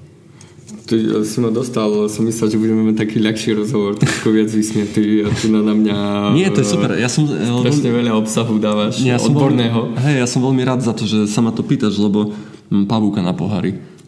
ty 0.87 0.95
si 1.27 1.37
ma 1.43 1.51
dostal, 1.51 2.07
som 2.07 2.23
myslel, 2.23 2.47
že 2.47 2.57
budeme 2.57 2.81
mať 2.87 3.03
taký 3.03 3.19
ľahší 3.19 3.59
rozhovor, 3.59 3.99
trošku 3.99 4.31
viac 4.31 4.47
vysmietý 4.47 5.27
a 5.27 5.29
tu 5.35 5.51
na 5.51 5.59
mňa 5.59 5.95
Nie, 6.31 6.47
to 6.47 6.63
je 6.63 6.67
super. 6.71 6.95
Ja 6.95 7.11
som, 7.11 7.27
strašne 7.27 7.91
veľa 7.91 8.15
obsahu 8.15 8.55
dávaš, 8.55 9.03
ja 9.03 9.19
som 9.19 9.35
odborného. 9.35 9.91
Veľmi, 9.91 9.99
hej, 10.07 10.15
ja 10.23 10.27
som 10.31 10.39
veľmi 10.39 10.63
rád 10.63 10.87
za 10.87 10.95
to, 10.95 11.03
že 11.03 11.27
sa 11.27 11.43
ma 11.43 11.51
to 11.51 11.67
pýtaš, 11.67 11.99
lebo 11.99 12.31
mám 12.71 12.87
pavúka 12.87 13.19
na 13.19 13.35
pohári. 13.35 13.75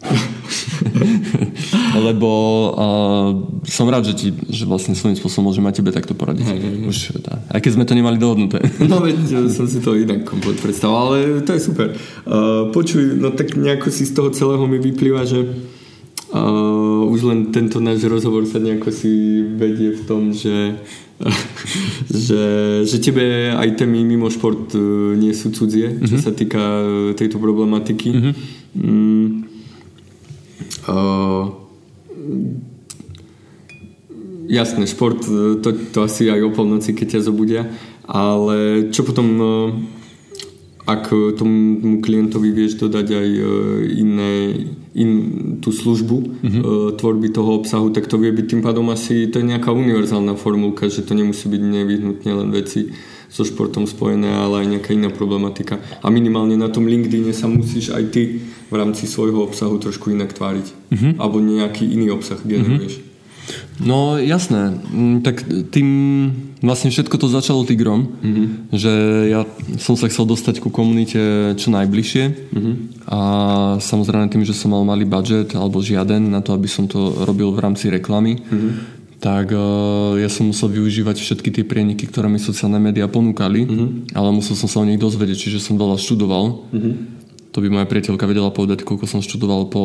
lebo 2.08 2.30
uh, 2.72 3.28
som 3.68 3.84
rád, 3.84 4.08
že, 4.08 4.14
ti, 4.16 4.28
že 4.48 4.64
vlastne 4.64 4.96
svojím 4.96 5.20
spôsobom 5.20 5.52
môžem 5.52 5.60
aj 5.68 5.76
tebe 5.76 5.92
takto 5.92 6.16
poradiť. 6.16 6.48
Hej, 6.48 6.60
hej, 6.64 6.76
Už, 6.88 6.98
tá, 7.20 7.44
aj 7.52 7.60
keď 7.60 7.72
sme 7.76 7.84
to 7.84 7.92
nemali 7.92 8.16
dohodnuté. 8.16 8.64
no 8.90 9.04
veď 9.04 9.52
som 9.52 9.68
si 9.68 9.84
to 9.84 9.92
inak 9.92 10.24
komplet 10.24 10.56
predstavoval, 10.56 11.04
ale 11.12 11.44
to 11.44 11.52
je 11.52 11.60
super. 11.60 11.92
Uh, 12.24 12.72
počuj, 12.72 13.20
no 13.20 13.28
tak 13.36 13.52
nejako 13.60 13.92
si 13.92 14.08
z 14.08 14.16
toho 14.16 14.32
celého 14.32 14.64
mi 14.64 14.80
vyplýva, 14.80 15.28
že 15.28 15.44
Uh, 16.30 17.10
už 17.10 17.26
len 17.26 17.50
tento 17.50 17.82
náš 17.82 18.06
rozhovor 18.06 18.46
sa 18.46 18.62
nejako 18.62 18.94
si 18.94 19.42
vedie 19.42 19.98
v 19.98 20.02
tom, 20.06 20.30
že, 20.30 20.78
že, 22.06 22.44
že 22.86 22.96
tebe 23.02 23.50
aj 23.50 23.74
témy 23.74 24.06
mimo 24.06 24.30
šport 24.30 24.70
uh, 24.78 25.10
nie 25.18 25.34
sú 25.34 25.50
cudzie, 25.50 25.90
mm-hmm. 25.90 26.06
čo 26.06 26.14
mhm. 26.14 26.22
sa 26.22 26.30
týka 26.30 26.62
uh, 26.62 27.10
tejto 27.18 27.42
problematiky. 27.42 28.14
Mm-hmm. 28.14 28.34
Mm, 28.78 29.26
uh, 30.86 31.44
jasné, 34.46 34.86
šport, 34.86 35.26
to, 35.62 35.68
to 35.90 35.98
asi 36.06 36.30
aj 36.30 36.46
o 36.46 36.54
polnoci, 36.54 36.94
keď 36.94 37.18
ťa 37.18 37.26
zobudia, 37.26 37.66
ale 38.06 38.86
čo 38.94 39.02
potom 39.02 39.26
uh, 39.34 39.74
ak 40.88 41.12
tomu 41.36 42.00
klientovi 42.00 42.50
vieš 42.56 42.80
dodať 42.80 43.06
aj 43.12 43.28
iné 43.94 44.32
in, 44.96 45.10
tú 45.60 45.70
službu 45.70 46.16
mm-hmm. 46.40 46.62
tvorby 46.96 47.28
toho 47.30 47.60
obsahu, 47.60 47.92
tak 47.92 48.08
to 48.08 48.16
vie 48.16 48.32
byť 48.32 48.46
tým 48.48 48.62
pádom 48.64 48.88
asi 48.90 49.28
to 49.28 49.38
je 49.38 49.50
nejaká 49.50 49.70
univerzálna 49.70 50.34
formulka, 50.34 50.88
že 50.88 51.04
to 51.04 51.12
nemusí 51.14 51.46
byť 51.46 51.62
nevyhnutne 51.62 52.32
len 52.32 52.48
veci 52.50 52.90
so 53.30 53.46
športom 53.46 53.86
spojené, 53.86 54.26
ale 54.26 54.66
aj 54.66 54.66
nejaká 54.66 54.90
iná 54.90 55.06
problematika. 55.06 55.78
A 56.02 56.10
minimálne 56.10 56.58
na 56.58 56.66
tom 56.66 56.90
LinkedIne 56.90 57.30
sa 57.30 57.46
musíš 57.46 57.94
aj 57.94 58.10
ty 58.10 58.42
v 58.42 58.74
rámci 58.74 59.06
svojho 59.06 59.46
obsahu 59.46 59.78
trošku 59.78 60.10
inak 60.10 60.34
tváriť. 60.34 60.66
Mm-hmm. 60.90 61.12
Alebo 61.22 61.38
nejaký 61.38 61.86
iný 61.86 62.10
obsah 62.10 62.42
generuješ. 62.42 62.98
Mm-hmm. 62.98 63.09
No 63.80 64.20
jasné, 64.20 64.76
mm, 64.76 65.16
tak 65.24 65.40
tým 65.72 65.88
vlastne 66.60 66.92
všetko 66.92 67.16
to 67.16 67.32
začalo 67.32 67.64
Tigrom, 67.64 68.20
mm-hmm. 68.20 68.46
že 68.76 68.92
ja 69.32 69.48
som 69.80 69.96
sa 69.96 70.12
chcel 70.12 70.28
dostať 70.28 70.60
ku 70.60 70.68
komunite 70.68 71.52
čo 71.56 71.72
najbližšie 71.72 72.24
mm-hmm. 72.52 72.74
a 73.08 73.20
samozrejme 73.80 74.28
tým, 74.28 74.44
že 74.44 74.52
som 74.52 74.76
mal 74.76 74.84
malý 74.84 75.08
budget 75.08 75.56
alebo 75.56 75.80
žiaden 75.80 76.28
na 76.28 76.44
to, 76.44 76.52
aby 76.52 76.68
som 76.68 76.84
to 76.84 77.24
robil 77.24 77.56
v 77.56 77.62
rámci 77.64 77.88
reklamy, 77.88 78.36
mm-hmm. 78.36 78.72
tak 79.24 79.56
uh, 79.56 80.20
ja 80.20 80.28
som 80.28 80.52
musel 80.52 80.68
využívať 80.68 81.16
všetky 81.16 81.48
tie 81.48 81.64
prieniky, 81.64 82.04
ktoré 82.04 82.28
mi 82.28 82.36
sociálne 82.36 82.76
médiá 82.76 83.08
ponúkali, 83.08 83.64
mm-hmm. 83.64 84.12
ale 84.12 84.28
musel 84.28 84.52
som 84.52 84.68
sa 84.68 84.84
o 84.84 84.88
nich 84.88 85.00
dozvedieť, 85.00 85.48
čiže 85.48 85.64
som 85.64 85.80
veľa 85.80 85.96
študoval. 85.96 86.68
Mm-hmm 86.76 87.19
to 87.50 87.58
by 87.58 87.66
moja 87.66 87.86
priateľka 87.86 88.30
vedela 88.30 88.54
povedať, 88.54 88.86
koľko 88.86 89.10
som 89.10 89.20
študoval 89.22 89.66
po 89.66 89.82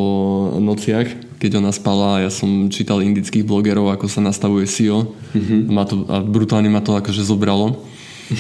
nociach, 0.62 1.38
keď 1.41 1.58
ona 1.62 1.73
spala 1.73 2.21
ja 2.21 2.30
som 2.30 2.69
čítal 2.69 3.01
indických 3.01 3.41
blogerov, 3.41 3.89
ako 3.89 4.06
sa 4.06 4.21
nastavuje 4.21 4.69
SEO 4.69 5.10
mm-hmm. 5.34 5.73
a, 5.73 5.84
to, 5.89 5.95
a 6.06 6.17
brutálne 6.21 6.69
ma 6.69 6.86
to 6.86 6.93
akože 6.93 7.25
zobralo. 7.25 7.82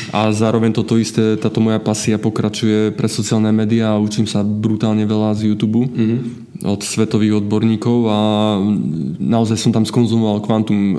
A 0.09 0.33
zároveň 0.33 0.73
toto 0.73 0.97
isté, 0.97 1.37
táto 1.37 1.61
moja 1.61 1.77
pasia 1.77 2.17
pokračuje 2.17 2.89
pre 2.97 3.05
sociálne 3.05 3.53
médiá 3.53 3.93
a 3.93 4.01
učím 4.01 4.25
sa 4.25 4.41
brutálne 4.41 5.05
veľa 5.05 5.37
z 5.37 5.53
YouTube 5.53 5.85
mm-hmm. 5.85 6.65
od 6.65 6.81
svetových 6.81 7.45
odborníkov 7.45 7.97
a 8.09 8.19
naozaj 9.21 9.57
som 9.61 9.69
tam 9.69 9.85
skonzumoval 9.85 10.41
kvantum 10.41 10.77
e, 10.77 10.95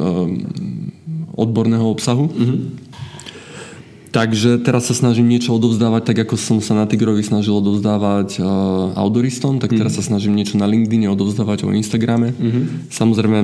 odborného 1.34 1.82
obsahu. 1.82 2.30
Mm-hmm 2.30 2.85
Takže 4.16 4.64
teraz 4.64 4.88
sa 4.88 4.96
snažím 4.96 5.28
niečo 5.28 5.52
odovzdávať, 5.52 6.08
tak 6.08 6.16
ako 6.24 6.40
som 6.40 6.56
sa 6.64 6.72
na 6.72 6.88
Tigrovi 6.88 7.20
snažil 7.20 7.52
odovzdávať 7.52 8.40
uh, 8.40 8.96
outdooristom, 8.96 9.60
tak 9.60 9.76
teraz 9.76 9.92
mm-hmm. 9.92 10.08
sa 10.08 10.08
snažím 10.08 10.32
niečo 10.32 10.56
na 10.56 10.64
LinkedIne 10.64 11.12
odovzdávať 11.12 11.68
o 11.68 11.76
Instagrame. 11.76 12.32
Mm-hmm. 12.32 12.88
Samozrejme, 12.88 13.38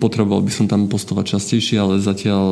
potreboval 0.00 0.40
by 0.40 0.48
som 0.48 0.64
tam 0.64 0.88
postovať 0.88 1.36
častejšie, 1.36 1.76
ale 1.76 2.00
zatiaľ 2.00 2.44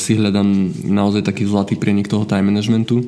si 0.00 0.16
hľadám 0.16 0.48
naozaj 0.88 1.20
taký 1.20 1.44
zlatý 1.44 1.76
prienik 1.76 2.08
toho 2.08 2.24
time 2.24 2.48
managementu 2.48 3.04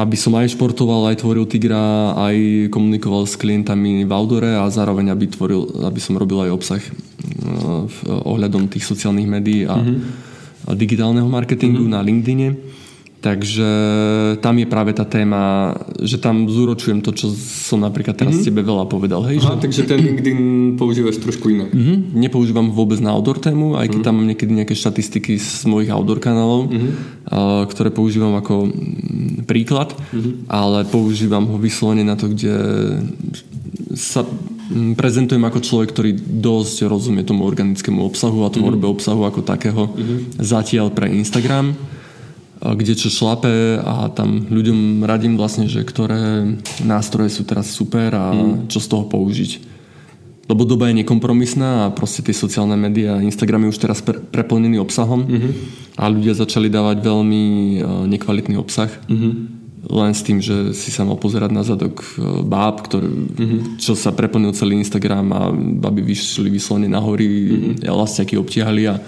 aby 0.00 0.16
som 0.16 0.32
aj 0.32 0.56
športoval, 0.56 1.12
aj 1.12 1.20
tvoril 1.20 1.44
Tigra, 1.44 2.16
aj 2.16 2.66
komunikoval 2.72 3.28
s 3.28 3.36
klientami 3.36 4.08
v 4.08 4.12
outdoore 4.16 4.56
a 4.56 4.64
zároveň 4.72 5.12
aby, 5.12 5.28
tvoril, 5.28 5.84
aby 5.84 6.00
som 6.00 6.16
robil 6.16 6.48
aj 6.48 6.50
obsah 6.56 6.80
uh, 6.80 7.84
ohľadom 8.08 8.72
tých 8.72 8.88
sociálnych 8.88 9.28
médií 9.28 9.68
a, 9.68 9.76
mm-hmm. 9.76 9.98
a 10.66 10.70
digitálneho 10.72 11.28
marketingu 11.28 11.84
mm-hmm. 11.84 11.94
na 11.94 12.00
LinkedIne. 12.00 12.48
Takže 13.20 13.68
tam 14.40 14.56
je 14.56 14.64
práve 14.64 14.96
tá 14.96 15.04
téma, 15.04 15.76
že 16.00 16.16
tam 16.16 16.48
zúročujem 16.48 17.04
to, 17.04 17.12
čo 17.12 17.28
som 17.36 17.84
napríklad 17.84 18.16
teraz 18.16 18.40
mm-hmm. 18.40 18.48
tebe 18.48 18.64
veľa 18.64 18.88
povedal. 18.88 19.28
Hej, 19.28 19.44
Aha, 19.44 19.60
že... 19.60 19.68
takže 19.68 19.82
ten 19.84 20.00
LinkedIn 20.00 20.40
používaš 20.80 21.20
trošku 21.20 21.52
inak. 21.52 21.68
Mm-hmm. 21.68 22.16
Nepoužívam 22.16 22.72
vôbec 22.72 22.96
na 23.04 23.12
outdoor 23.12 23.36
tému, 23.36 23.76
aj 23.76 23.92
keď 23.92 24.00
mm-hmm. 24.00 24.06
tam 24.08 24.14
mám 24.16 24.28
niekedy 24.32 24.52
nejaké 24.56 24.72
štatistiky 24.72 25.36
z 25.36 25.68
mojich 25.68 25.92
outdoor 25.92 26.16
kanálov, 26.16 26.72
mm-hmm. 26.72 26.90
uh, 27.28 27.68
ktoré 27.68 27.92
používam 27.92 28.32
ako 28.40 28.72
mm, 28.72 29.44
príklad, 29.44 29.92
mm-hmm. 29.92 30.48
ale 30.48 30.88
používam 30.88 31.44
ho 31.44 31.60
vyslovene 31.60 32.08
na 32.08 32.16
to, 32.16 32.32
kde 32.32 32.56
sa 34.00 34.24
mm, 34.24 34.96
prezentujem 34.96 35.44
ako 35.44 35.60
človek, 35.60 35.92
ktorý 35.92 36.10
dosť 36.40 36.88
rozumie 36.88 37.28
tomu 37.28 37.44
organickému 37.44 38.00
obsahu 38.00 38.48
a 38.48 38.50
tvorbe 38.54 38.80
mm-hmm. 38.80 38.96
obsahu 38.96 39.28
ako 39.28 39.44
takého 39.44 39.92
mm-hmm. 39.92 40.40
zatiaľ 40.40 40.88
pre 40.88 41.12
Instagram 41.12 41.99
kde 42.60 42.92
čo 42.92 43.08
šlape 43.08 43.80
a 43.80 44.12
tam 44.12 44.44
ľuďom 44.52 45.08
radím 45.08 45.40
vlastne, 45.40 45.64
že 45.64 45.80
ktoré 45.80 46.44
nástroje 46.84 47.32
sú 47.32 47.48
teraz 47.48 47.72
super 47.72 48.12
a 48.12 48.36
mm. 48.36 48.68
čo 48.68 48.84
z 48.84 48.86
toho 48.92 49.08
použiť. 49.08 49.70
Lebo 50.50 50.66
doba 50.66 50.90
je 50.90 50.98
nekompromisná 51.00 51.86
a 51.86 51.94
proste 51.94 52.26
tie 52.26 52.34
sociálne 52.34 52.74
médiá, 52.74 53.22
Instagram 53.22 53.70
je 53.70 53.78
už 53.78 53.78
teraz 53.78 54.02
pre, 54.02 54.18
preplnený 54.18 54.82
obsahom 54.82 55.22
mm-hmm. 55.22 55.52
a 55.94 56.10
ľudia 56.10 56.34
začali 56.34 56.66
dávať 56.66 57.06
veľmi 57.06 57.44
uh, 57.78 58.04
nekvalitný 58.10 58.58
obsah. 58.58 58.90
Mm-hmm. 59.06 59.32
Len 59.80 60.12
s 60.12 60.26
tým, 60.26 60.42
že 60.42 60.74
si 60.74 60.90
sa 60.90 61.06
mal 61.06 61.22
pozerať 61.22 61.54
na 61.54 61.62
zadok 61.62 62.02
uh, 62.18 62.42
báb, 62.42 62.82
ktorý, 62.82 63.06
mm-hmm. 63.06 63.60
čo 63.78 63.94
sa 63.94 64.10
preplnil 64.10 64.50
celý 64.50 64.74
Instagram 64.82 65.26
a 65.30 65.54
baby 65.54 66.02
vyšli 66.02 66.50
vyslovene 66.50 66.90
na 66.90 66.98
hory, 66.98 67.30
mm-hmm. 67.30 67.86
elastiaky 67.86 68.34
obtiahli 68.34 68.90
a 68.90 68.98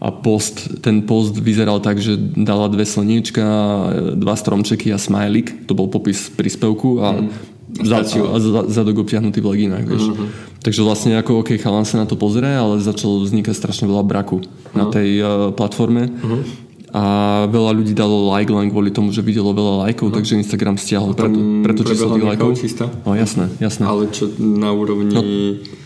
a 0.00 0.08
post, 0.08 0.80
ten 0.80 1.04
post 1.04 1.36
vyzeral 1.36 1.76
tak, 1.84 2.00
že 2.00 2.16
dala 2.16 2.72
dve 2.72 2.88
slniečka, 2.88 3.44
dva 4.16 4.32
stromčeky 4.32 4.88
a 4.90 4.98
smajlik, 4.98 5.68
to 5.68 5.76
bol 5.76 5.92
popis 5.92 6.32
príspevku 6.32 7.04
a, 7.04 7.20
mm. 7.20 7.28
za, 7.84 8.00
a 8.08 8.36
zadok 8.72 9.04
obtiahnutý 9.04 9.44
v 9.44 9.48
legínach, 9.52 9.84
vieš. 9.84 10.08
Mm-hmm. 10.08 10.28
Takže 10.64 10.80
vlastne 10.80 11.12
ako 11.20 11.44
OK, 11.44 11.60
chalan 11.60 11.84
sa 11.84 12.00
na 12.00 12.08
to 12.08 12.16
pozrie, 12.16 12.48
ale 12.48 12.80
začalo 12.80 13.20
vznikať 13.28 13.52
strašne 13.52 13.84
veľa 13.92 14.04
braku 14.08 14.40
mm. 14.40 14.72
na 14.72 14.84
tej 14.88 15.08
uh, 15.20 15.28
platforme. 15.52 16.08
Mm-hmm 16.08 16.69
a 16.90 17.02
veľa 17.46 17.70
ľudí 17.70 17.94
dalo 17.94 18.26
like 18.34 18.50
len 18.50 18.66
kvôli 18.66 18.90
tomu, 18.90 19.14
že 19.14 19.22
videlo 19.22 19.54
veľa 19.54 19.86
lajkov, 19.86 20.10
no. 20.10 20.14
takže 20.18 20.42
Instagram 20.42 20.74
stiahol 20.74 21.14
preto, 21.14 21.38
preto 21.62 21.80
číslo 21.86 22.18
tých 22.18 22.26
lajkov. 22.26 22.50
Čistá? 22.58 22.90
No 23.06 23.14
jasné, 23.14 23.46
jasné. 23.62 23.86
Ale 23.86 24.10
čo 24.10 24.26
na 24.38 24.74
úrovni 24.74 25.14
no, 25.14 25.22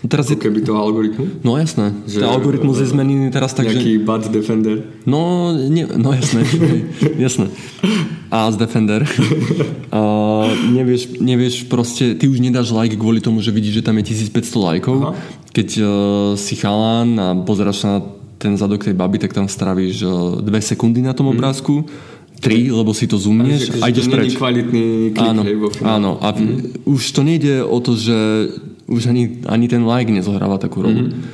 teraz 0.08 0.32
je, 0.32 0.40
keby 0.40 0.64
toho 0.64 0.80
algoritmu? 0.80 1.44
No 1.44 1.60
jasné. 1.60 1.92
Že, 2.08 2.24
Ten 2.24 2.32
algoritmus 2.32 2.80
je 2.80 2.88
zmenený 2.88 3.28
teraz 3.28 3.52
tak, 3.52 3.68
nejaký 3.68 3.76
že... 3.76 3.80
Nejaký 3.84 3.94
bad 4.08 4.22
defender? 4.32 4.76
No, 5.04 5.52
nie, 5.52 5.84
no 5.84 6.16
jasné. 6.16 6.40
jasné. 7.28 7.52
As 8.32 8.56
defender. 8.56 9.04
uh, 9.04 10.48
nevieš, 10.72 11.20
nevieš 11.20 11.68
proste, 11.68 12.16
ty 12.16 12.26
už 12.26 12.40
nedáš 12.40 12.72
like 12.72 12.96
kvôli 12.96 13.20
tomu, 13.20 13.44
že 13.44 13.52
vidíš, 13.52 13.84
že 13.84 13.86
tam 13.86 14.00
je 14.00 14.10
1500 14.10 14.56
lajkov. 14.56 14.96
Aha. 15.04 15.12
Keď 15.54 15.68
uh, 15.78 15.86
si 16.34 16.56
chalán 16.58 17.14
a 17.20 17.36
pozeráš 17.36 17.86
na 17.86 18.02
ten 18.44 18.61
zadok 18.61 18.85
tej 18.85 18.92
baby, 18.92 19.16
tak 19.16 19.33
tam 19.33 19.48
stravíš 19.48 20.04
dve 20.44 20.61
sekundy 20.61 21.00
na 21.00 21.16
tom 21.16 21.33
mhm. 21.33 21.40
obrázku, 21.40 21.88
tri, 22.44 22.68
lebo 22.68 22.92
si 22.92 23.09
to 23.09 23.16
zoomneš 23.16 23.80
a 23.80 23.88
ideš 23.88 24.12
preč. 24.12 24.37
kvalitný 24.37 25.16
klik, 25.16 25.33
áno, 25.33 25.42
hej, 25.48 25.57
vo 25.57 25.68
áno, 25.80 26.20
a 26.20 26.28
mm. 26.37 26.85
už 26.85 27.02
to 27.16 27.24
nejde 27.24 27.64
o 27.64 27.80
to, 27.80 27.96
že 27.96 28.16
už 28.85 29.09
ani, 29.09 29.40
ani 29.48 29.64
ten 29.64 29.88
like 29.88 30.12
nezohráva 30.12 30.61
takú 30.61 30.85
rolu. 30.85 31.09
Mm. 31.09 31.24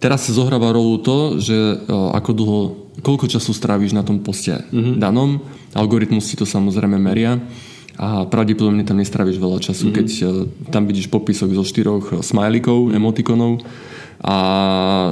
Teraz 0.00 0.24
sa 0.24 0.32
zohráva 0.32 0.72
rolu 0.72 1.00
to, 1.04 1.36
že 1.36 1.84
ako 1.88 2.30
dlho, 2.32 2.60
koľko 3.04 3.28
času 3.28 3.52
strávíš 3.52 3.92
na 3.92 4.04
tom 4.04 4.20
poste 4.20 4.56
mm-hmm. 4.56 5.00
danom, 5.00 5.40
algoritmus 5.76 6.28
si 6.28 6.36
to 6.36 6.48
samozrejme 6.48 6.96
meria 6.96 7.40
a 7.96 8.28
pravdepodobne 8.28 8.84
tam 8.84 9.00
nestravíš 9.00 9.40
veľa 9.40 9.64
času, 9.64 9.88
mm-hmm. 9.88 9.96
keď 9.96 10.08
tam 10.68 10.84
vidíš 10.84 11.08
popisok 11.08 11.56
zo 11.56 11.64
štyroch 11.64 12.20
smajlikov, 12.20 12.92
emotikonov 12.92 13.64
a 14.24 14.36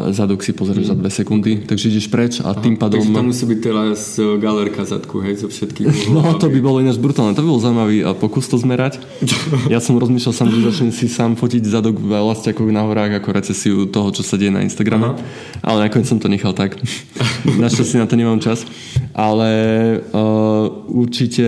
zadok 0.09 0.41
si 0.41 0.57
pozrieš 0.57 0.89
mm. 0.89 0.91
za 0.91 0.95
dve 0.97 1.11
sekundy, 1.13 1.53
takže 1.69 1.93
ideš 1.93 2.09
preč 2.09 2.41
a 2.41 2.57
Aha, 2.57 2.65
tým 2.65 2.81
pádom... 2.81 2.97
Takže 2.97 3.13
tam 3.13 3.29
musí 3.29 3.45
byť 3.45 3.61
teraz 3.61 4.01
e, 4.17 4.41
galerka 4.41 4.89
zadku, 4.89 5.21
hej, 5.21 5.45
zo 5.45 5.53
všetkých. 5.53 6.09
no 6.17 6.41
to 6.41 6.49
by 6.49 6.59
bolo 6.65 6.81
ináč 6.81 6.97
brutálne, 6.97 7.37
to 7.37 7.45
by 7.45 7.49
bol 7.53 7.61
zaujímavý 7.61 8.09
pokus 8.17 8.49
to 8.49 8.57
zmerať. 8.57 9.05
ja 9.75 9.85
som 9.85 10.01
rozmýšľal 10.01 10.33
sám, 10.33 10.49
že 10.49 10.65
začnem 10.65 10.93
si 10.97 11.13
sám 11.13 11.37
fotiť 11.37 11.61
zadok 11.61 12.01
v 12.01 12.09
elastiakoch 12.09 12.73
na 12.73 12.89
horách 12.89 13.21
ako 13.21 13.29
recesiu 13.37 13.85
toho, 13.85 14.09
čo 14.17 14.25
sa 14.25 14.41
deje 14.41 14.49
na 14.49 14.65
Instagrame, 14.65 15.13
Aha. 15.13 15.21
ale 15.61 15.93
nakoniec 15.93 16.09
som 16.09 16.17
to 16.17 16.33
nechal 16.33 16.57
tak. 16.57 16.81
Našťastie 17.45 18.01
na 18.01 18.09
to 18.09 18.17
nemám 18.17 18.41
čas. 18.41 18.65
Ale 19.13 19.53
uh, 20.01 20.89
určite 20.89 21.45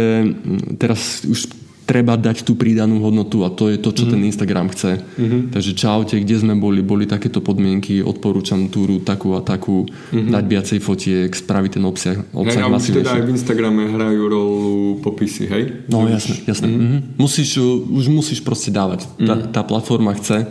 teraz 0.77 1.25
už 1.25 1.64
treba 1.85 2.17
dať 2.17 2.49
tú 2.49 2.57
pridanú 2.57 3.05
hodnotu 3.05 3.45
a 3.45 3.53
to 3.53 3.69
je 3.69 3.77
to, 3.77 3.93
čo 3.93 4.09
mm. 4.09 4.11
ten 4.11 4.21
Instagram 4.25 4.67
chce. 4.73 5.05
Mm-hmm. 5.05 5.41
Takže 5.53 5.73
čaute, 5.77 6.17
kde 6.17 6.37
sme 6.41 6.57
boli, 6.57 6.81
boli 6.81 7.05
takéto 7.05 7.45
podmienky, 7.45 8.01
odporúčam 8.01 8.73
túru 8.73 9.05
takú 9.05 9.37
a 9.37 9.45
takú, 9.45 9.85
mm-hmm. 9.85 10.33
dať 10.33 10.45
viacej 10.49 10.79
fotiek, 10.81 11.29
spraviť 11.29 11.71
ten 11.77 11.85
obsah, 11.85 12.17
obsah 12.33 12.65
hej, 12.65 12.73
a 12.73 12.81
teda 12.81 13.11
aj 13.21 13.23
v 13.29 13.31
Instagrame 13.37 13.83
hrajú 13.93 14.23
rolu 14.25 14.65
popisy, 15.05 15.45
hej? 15.45 15.63
No 15.93 16.09
už... 16.09 16.17
jasne, 16.17 16.35
jasne. 16.49 16.67
Mm-hmm. 16.73 16.89
Mm-hmm. 16.89 17.21
Musíš, 17.21 17.51
už 17.85 18.05
musíš 18.09 18.41
proste 18.41 18.73
dávať. 18.73 19.05
Mm-hmm. 19.05 19.29
Tá, 19.29 19.35
tá 19.61 19.63
platforma 19.63 20.17
chce, 20.17 20.49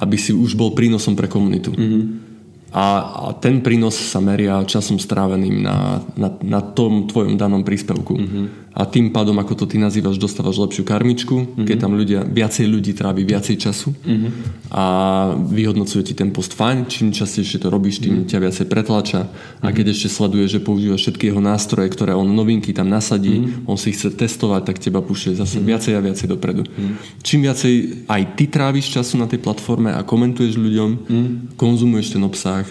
aby 0.00 0.16
si 0.16 0.32
už 0.32 0.56
bol 0.56 0.72
prínosom 0.72 1.12
pre 1.12 1.28
komunitu. 1.28 1.70
Mm-hmm 1.76 2.32
a, 2.72 2.84
a 3.04 3.24
ten 3.36 3.60
prínos 3.60 3.92
sa 3.92 4.16
meria 4.24 4.64
časom 4.64 4.96
stráveným 4.96 5.60
na, 5.60 6.00
na, 6.16 6.32
na 6.40 6.60
tom 6.64 7.04
tvojom 7.04 7.36
danom 7.36 7.60
príspevku. 7.60 8.16
Mm-hmm. 8.16 8.44
A 8.72 8.88
tým 8.88 9.12
pádom, 9.12 9.36
ako 9.36 9.52
to 9.52 9.64
ty 9.68 9.76
nazývaš, 9.76 10.16
dostávaš 10.16 10.56
lepšiu 10.56 10.88
karmičku, 10.88 11.36
mm-hmm. 11.36 11.66
keď 11.68 11.76
tam 11.76 11.92
ľudia, 11.92 12.24
viacej 12.24 12.66
ľudí 12.68 12.96
trávi 12.96 13.28
viacej 13.28 13.56
času 13.60 13.92
mm-hmm. 13.92 14.30
a 14.72 14.84
vyhodnocuje 15.36 16.02
ti 16.08 16.14
ten 16.16 16.32
post 16.32 16.56
fajn. 16.56 16.88
Čím 16.88 17.12
častejšie 17.12 17.60
to 17.60 17.68
robíš, 17.68 18.00
tým 18.00 18.24
mm-hmm. 18.24 18.30
ťa 18.32 18.38
viacej 18.40 18.66
pretlača. 18.72 19.28
Mm-hmm. 19.28 19.64
A 19.64 19.68
keď 19.76 19.86
ešte 19.92 20.08
sleduje, 20.08 20.48
že 20.48 20.64
používa 20.64 20.96
všetky 20.96 21.28
jeho 21.28 21.44
nástroje, 21.44 21.92
ktoré 21.92 22.16
on 22.16 22.32
novinky 22.32 22.72
tam 22.72 22.88
nasadí, 22.88 23.44
mm-hmm. 23.44 23.68
on 23.68 23.76
si 23.76 23.92
chce 23.92 24.16
testovať, 24.16 24.62
tak 24.72 24.80
teba 24.80 25.04
púšte 25.04 25.36
zase 25.36 25.60
mm-hmm. 25.60 25.68
viacej 25.68 25.92
a 25.92 26.00
viacej 26.00 26.26
dopredu. 26.32 26.64
Mm-hmm. 26.64 26.94
Čím 27.20 27.40
viacej 27.44 27.74
aj 28.08 28.22
ty 28.40 28.44
tráviš 28.48 28.88
času 28.96 29.20
na 29.20 29.28
tej 29.28 29.44
platforme 29.44 29.92
a 29.92 30.00
komentuješ 30.00 30.56
ľuďom, 30.56 30.90
mm-hmm. 30.96 31.60
konzumuješ 31.60 32.16
ten 32.16 32.24
obsah, 32.24 32.64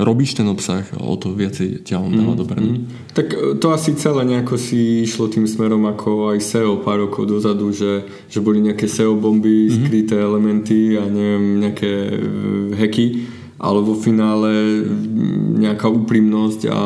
robíš 0.00 0.34
ten 0.34 0.48
obsah 0.48 0.84
o 0.96 1.16
to 1.16 1.36
viacej 1.36 1.84
ťa 1.84 1.96
on 2.00 2.12
dáva 2.12 2.34
mm, 2.34 2.40
dopredu. 2.40 2.70
Mm. 2.72 2.82
Tak 3.12 3.26
e, 3.30 3.36
to 3.60 3.66
asi 3.72 3.94
celé 3.94 4.24
nejako 4.24 4.56
si 4.56 5.04
išlo 5.04 5.28
tým 5.28 5.44
smerom 5.44 5.84
ako 5.86 6.34
aj 6.34 6.38
SEO 6.40 6.80
pár 6.80 7.04
rokov 7.04 7.28
dozadu, 7.28 7.70
že, 7.70 8.08
že 8.26 8.40
boli 8.40 8.64
nejaké 8.64 8.88
SEO 8.88 9.14
bomby, 9.16 9.68
mm-hmm. 9.68 9.76
skryté 9.84 10.16
elementy 10.16 10.96
a 10.96 11.04
neviem, 11.06 11.62
nejaké 11.62 11.92
e, 11.92 12.16
hacky, 12.76 13.06
ale 13.60 13.78
vo 13.84 13.92
finále 13.92 14.84
nejaká 15.60 15.86
úprimnosť 15.86 16.60
a 16.72 16.80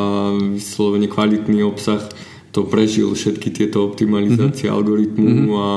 vyslovene 0.59 1.07
kvalitný 1.07 1.63
obsah 1.63 2.03
to 2.55 2.67
prežil 2.67 3.11
všetky 3.15 3.51
tieto 3.51 3.83
optimalizácie 3.83 4.71
mm-hmm. 4.71 4.79
algoritmu 4.79 5.27
mm-hmm. 5.27 5.59
a 5.59 5.69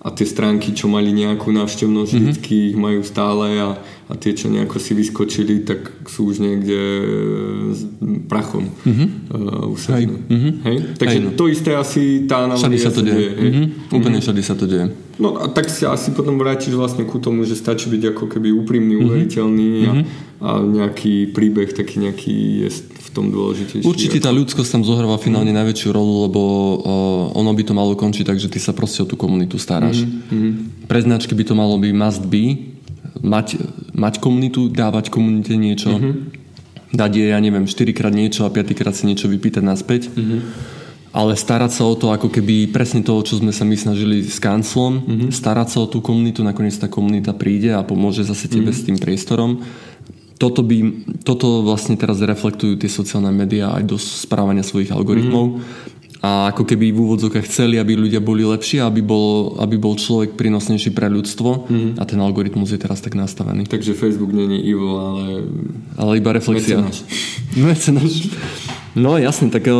a 0.00 0.08
tie 0.08 0.24
stránky, 0.24 0.72
čo 0.72 0.88
mali 0.88 1.12
nejakú 1.12 1.52
návštevnosť, 1.52 2.08
mm-hmm. 2.08 2.24
vždycky 2.24 2.54
ich 2.72 2.76
majú 2.80 3.04
stále 3.04 3.60
a, 3.60 3.76
a 4.08 4.12
tie, 4.16 4.32
čo 4.32 4.48
nejako 4.48 4.80
si 4.80 4.96
vyskočili, 4.96 5.60
tak 5.60 6.08
sú 6.08 6.32
už 6.32 6.40
niekde 6.40 6.80
s 7.76 7.84
prachom 8.24 8.72
mm-hmm. 8.80 9.08
uh. 9.28 9.76
Hej. 9.76 10.08
Mm-hmm. 10.08 10.52
Hej? 10.64 10.76
Takže 10.96 11.18
hej, 11.20 11.24
no. 11.28 11.36
to 11.36 11.44
isté 11.52 11.76
asi 11.76 12.24
tá 12.24 12.48
analogia 12.48 12.80
sa 12.80 12.96
to 12.96 13.04
deje. 13.04 13.12
deje 13.12 13.30
hej? 13.36 13.50
Mm-hmm. 13.52 13.66
Úplne 13.92 14.00
mm-hmm. 14.00 14.24
všade 14.24 14.42
sa 14.42 14.54
to 14.56 14.64
deje. 14.64 14.86
No 15.20 15.36
a 15.36 15.52
tak 15.52 15.68
si 15.68 15.84
asi 15.84 16.16
potom 16.16 16.40
vrátiš 16.40 16.72
vlastne 16.72 17.04
ku 17.04 17.20
tomu, 17.20 17.44
že 17.44 17.52
stačí 17.52 17.92
byť 17.92 18.16
ako 18.16 18.24
keby 18.24 18.56
úprimný, 18.56 18.96
mm-hmm. 18.96 19.04
uveriteľný 19.04 19.70
a, 19.84 19.92
mm-hmm. 19.92 20.04
a 20.40 20.50
nejaký 20.64 21.28
príbeh 21.36 21.76
taký 21.76 22.00
nejaký 22.08 22.36
je 22.64 22.68
v 23.10 23.12
tom 23.12 23.26
dôležitejší. 23.34 23.82
Určite 23.82 24.22
tá 24.22 24.30
ľudskosť 24.30 24.78
tam 24.78 24.82
zohráva 24.86 25.18
finálne 25.18 25.50
mm-hmm. 25.50 25.66
najväčšiu 25.66 25.90
rolu, 25.90 26.30
lebo 26.30 26.40
uh, 26.40 26.78
ono 27.34 27.50
by 27.50 27.62
to 27.66 27.74
malo 27.74 27.98
končiť 27.98 28.22
tak, 28.22 28.38
že 28.38 28.46
ty 28.46 28.62
sa 28.62 28.70
proste 28.70 29.02
o 29.02 29.10
tú 29.10 29.18
komunitu 29.18 29.58
staráš. 29.58 30.06
Mm-hmm. 30.06 30.86
Pre 30.86 31.00
značky 31.02 31.34
by 31.34 31.42
to 31.42 31.54
malo 31.58 31.74
byť 31.74 31.92
must 31.92 32.22
be, 32.30 32.70
mať, 33.18 33.58
mať 33.90 34.22
komunitu, 34.22 34.70
dávať 34.70 35.10
komunite 35.10 35.58
niečo, 35.58 35.90
mm-hmm. 35.90 36.94
dať 36.94 37.10
jej, 37.10 37.28
ja 37.34 37.38
neviem, 37.42 37.66
4 37.66 37.90
krát 37.98 38.14
niečo 38.14 38.46
a 38.46 38.54
5 38.54 38.78
krát 38.78 38.94
si 38.94 39.10
niečo 39.10 39.26
vypýtať 39.26 39.62
naspäť. 39.66 40.06
Mm-hmm 40.14 40.78
ale 41.10 41.34
starať 41.34 41.74
sa 41.74 41.82
o 41.90 41.94
to, 41.98 42.14
ako 42.14 42.30
keby 42.30 42.70
presne 42.70 43.02
toho, 43.02 43.18
čo 43.26 43.42
sme 43.42 43.50
sa 43.50 43.66
my 43.66 43.74
snažili 43.74 44.22
s 44.22 44.38
kanclom, 44.38 45.02
mm-hmm. 45.02 45.30
starať 45.34 45.68
sa 45.74 45.78
o 45.82 45.90
tú 45.90 45.98
komunitu, 45.98 46.46
nakoniec 46.46 46.78
tá 46.78 46.86
komunita 46.86 47.34
príde 47.34 47.74
a 47.74 47.82
pomôže 47.82 48.22
zase 48.22 48.46
tebe 48.46 48.70
mm-hmm. 48.70 48.78
s 48.78 48.86
tým 48.86 48.98
priestorom. 49.02 49.58
Toto, 50.40 50.64
by, 50.64 50.76
toto 51.20 51.60
vlastne 51.60 52.00
teraz 52.00 52.24
reflektujú 52.24 52.80
tie 52.80 52.88
sociálne 52.88 53.28
médiá 53.28 53.76
aj 53.76 53.84
do 53.84 53.96
správania 54.00 54.64
svojich 54.64 54.88
algoritmov. 54.88 55.60
Mm-hmm. 55.60 55.98
A 56.20 56.52
ako 56.52 56.68
keby 56.68 56.92
v 56.92 57.00
úvodzokách 57.00 57.48
chceli, 57.48 57.80
aby 57.80 57.96
ľudia 57.96 58.20
boli 58.20 58.44
lepší, 58.44 58.76
aby 58.80 59.00
bol, 59.00 59.56
aby 59.56 59.80
bol 59.80 59.96
človek 59.96 60.36
prínosnejší 60.36 60.92
pre 60.92 61.08
ľudstvo 61.08 61.64
mm-hmm. 61.64 61.92
a 61.96 62.02
ten 62.04 62.20
algoritmus 62.20 62.76
je 62.76 62.80
teraz 62.80 63.00
tak 63.00 63.16
nastavený. 63.16 63.64
Takže 63.64 63.96
Facebook 63.96 64.32
není 64.32 64.60
evil, 64.60 65.00
ale... 65.00 65.24
Ale 65.96 66.20
iba 66.20 66.36
reflexia. 66.36 66.76
Mecenáš. 66.76 67.08
Mecenáš. 67.68 68.14
No 68.96 69.16
jasne, 69.16 69.48
tak 69.54 69.70